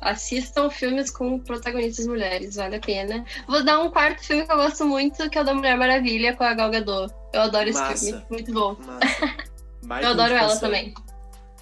[0.00, 3.24] Assistam filmes com protagonistas mulheres, vale a pena.
[3.46, 6.34] Vou dar um quarto filme que eu gosto muito, que é o da Mulher Maravilha
[6.34, 7.12] com a Gal Gadot.
[7.32, 8.06] Eu adoro esse Massa.
[8.06, 8.76] filme, muito bom.
[10.02, 10.94] Eu adoro ela também.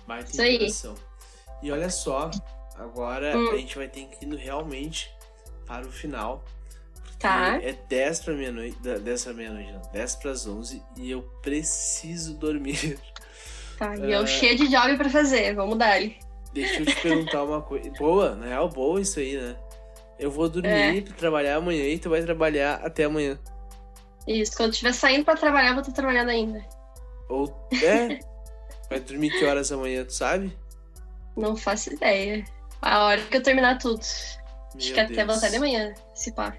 [0.06, 0.96] Baita Isso aí.
[1.60, 2.30] E olha só,
[2.76, 3.50] agora Hum.
[3.50, 5.10] a gente vai ter que ir realmente
[5.66, 6.44] para o final.
[7.22, 7.58] Tá.
[7.62, 8.78] É 10 para meia-noite.
[8.82, 9.80] da- 10 para meia-noite, não.
[9.92, 12.98] 10 para as 11 e eu preciso dormir.
[13.78, 14.26] Tá, e eu É.
[14.26, 16.16] cheio de job pra fazer, vamos dar ele.
[16.52, 17.90] Deixa eu te perguntar uma coisa.
[17.98, 19.56] Boa, na real, boa isso aí, né?
[20.18, 20.68] Eu vou dormir
[20.98, 21.00] É.
[21.00, 23.38] pra trabalhar amanhã e tu vai trabalhar até amanhã.
[24.26, 26.64] Isso, quando estiver saindo pra trabalhar, eu vou estar trabalhando ainda.
[27.28, 28.18] Ou é.
[28.90, 30.56] Vai dormir que horas amanhã, tu sabe?
[31.36, 32.44] Não faço ideia.
[32.82, 34.00] A hora que eu terminar tudo.
[34.74, 35.38] Meu Acho que até Deus.
[35.38, 36.54] até de manhã, se pá.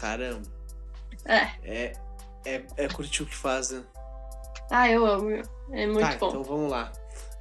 [0.00, 0.48] Caramba.
[1.26, 1.50] É.
[1.62, 1.92] É,
[2.46, 3.84] é, é curtir o que faz, né?
[4.70, 5.30] Ah, eu amo.
[5.72, 6.28] É muito tá, bom.
[6.28, 6.90] então vamos lá.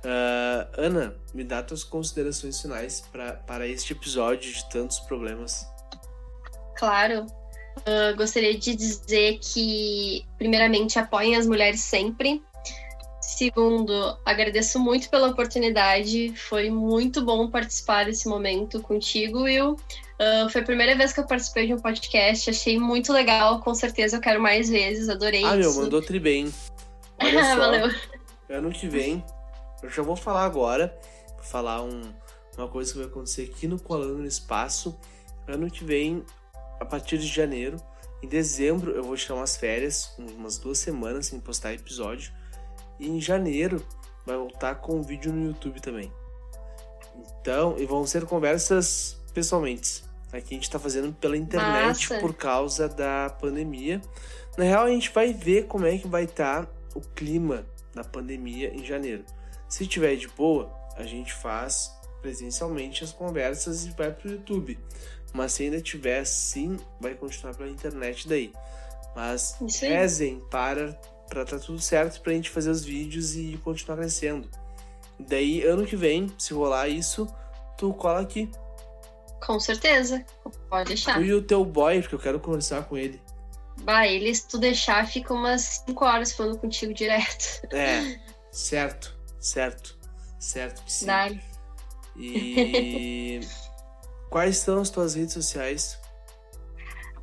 [0.03, 5.65] Ah, Ana, me dá tuas considerações finais pra, para este episódio de tantos problemas.
[6.77, 7.25] Claro.
[7.85, 12.43] Ah, gostaria de dizer que, primeiramente, apoiem as mulheres sempre.
[13.21, 16.33] Segundo, agradeço muito pela oportunidade.
[16.35, 19.77] Foi muito bom participar desse momento contigo, Will.
[20.19, 22.49] Ah, foi a primeira vez que eu participei de um podcast.
[22.49, 23.61] Achei muito legal.
[23.61, 25.07] Com certeza eu quero mais vezes.
[25.09, 25.79] Adorei Ah, meu, isso.
[25.81, 26.51] mandou tri bem.
[27.21, 27.89] Olha só, Valeu.
[28.49, 29.23] ano que vem,
[29.83, 30.97] eu já vou falar agora,
[31.35, 32.13] vou falar um-
[32.57, 34.97] uma coisa que vai acontecer aqui no Colando no Espaço.
[35.47, 36.23] Ano que vem,
[36.79, 37.77] a partir de janeiro,
[38.21, 42.31] em dezembro eu vou tirar umas férias, umas duas semanas sem postar episódio.
[42.99, 43.85] E em janeiro
[44.25, 46.11] vai voltar com vídeo no YouTube também.
[47.41, 50.03] Então, e vão ser conversas pessoalmente.
[50.31, 52.19] Aqui a gente tá fazendo pela internet Massa.
[52.19, 53.99] por causa da pandemia.
[54.57, 58.73] Na real, a gente vai ver como é que vai estar o clima da pandemia
[58.73, 59.23] em janeiro.
[59.67, 61.91] Se tiver de boa, a gente faz
[62.21, 64.77] presencialmente as conversas e vai pro YouTube.
[65.33, 68.53] Mas se ainda tiver assim, vai continuar pela internet daí.
[69.15, 70.99] Mas rezem para
[71.29, 74.49] para tá tudo certo pra gente fazer os vídeos e continuar crescendo.
[75.19, 77.27] Daí, ano que vem, se rolar isso,
[77.77, 78.49] tu cola aqui.
[79.45, 80.25] Com certeza.
[80.69, 81.21] Pode deixar.
[81.21, 83.21] E o teu boy, porque eu quero conversar com ele.
[83.83, 87.65] Bah, ele, se tu deixar, fica umas 5 horas falando contigo direto.
[87.71, 88.19] É,
[88.51, 89.97] certo, certo,
[90.39, 91.05] certo sim.
[91.05, 91.41] Dá-lhe.
[92.17, 93.39] E
[94.29, 95.97] quais são as tuas redes sociais?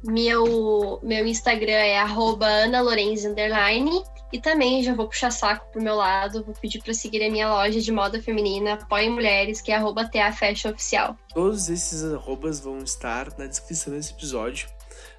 [0.03, 4.03] Meu, meu Instagram é arroba analorenzi, underline.
[4.33, 7.49] E também já vou puxar saco pro meu lado, vou pedir pra seguir a minha
[7.49, 11.17] loja de moda feminina, Apoiem Mulheres, que é arroba TA Fashion Oficial.
[11.33, 14.69] Todos esses arrobas vão estar na descrição desse episódio.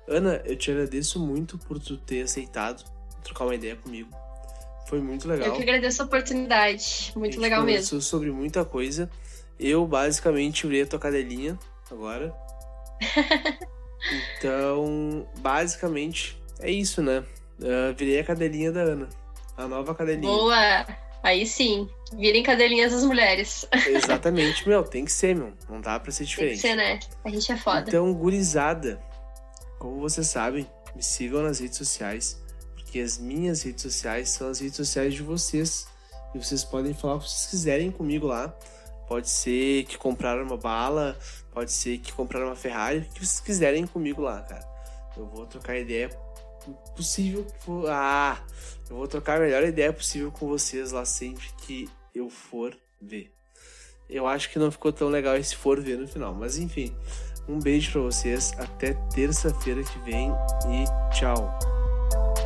[0.07, 2.84] Ana, eu te agradeço muito por tu ter aceitado
[3.23, 4.09] trocar uma ideia comigo.
[4.88, 5.47] Foi muito legal.
[5.47, 7.11] Eu que agradeço a oportunidade.
[7.13, 7.75] A Muito gente legal mesmo.
[7.75, 9.09] conversou sobre muita coisa.
[9.59, 11.59] Eu basicamente virei a tua cadelinha
[11.91, 12.34] agora.
[14.38, 17.25] então, basicamente, é isso, né?
[17.61, 19.09] Ah, virei a cadelinha da Ana.
[19.55, 20.31] A nova cadelinha.
[20.31, 20.85] Boa!
[21.23, 23.67] Aí sim, virem cadelinhas as mulheres.
[23.88, 25.51] Exatamente, meu, tem que ser, meu.
[25.69, 26.61] Não dá pra ser Tem que diferente.
[26.61, 26.99] ser, né?
[27.25, 27.85] A gente é foda.
[27.88, 29.01] Então, gurizada,
[29.79, 32.41] como vocês sabem, me sigam nas redes sociais,
[32.75, 35.88] porque as minhas redes sociais são as redes sociais de vocês.
[36.35, 38.49] E vocês podem falar o que vocês quiserem comigo lá.
[39.07, 41.17] Pode ser que compraram uma bala,
[41.51, 44.67] pode ser que compraram uma Ferrari, o que vocês quiserem comigo lá, cara.
[45.15, 46.09] Eu vou trocar ideia
[46.95, 47.45] possível.
[47.89, 48.38] Ah,
[48.89, 53.31] eu vou trocar a melhor ideia possível com vocês lá sempre que eu for ver.
[54.10, 56.95] Eu acho que não ficou tão legal esse for ver no final, mas enfim.
[57.48, 60.31] Um beijo para vocês, até terça-feira que vem
[60.69, 61.57] e tchau.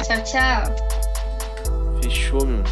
[0.04, 2.02] Tchau, tchau.
[2.02, 2.64] Fechou, meu.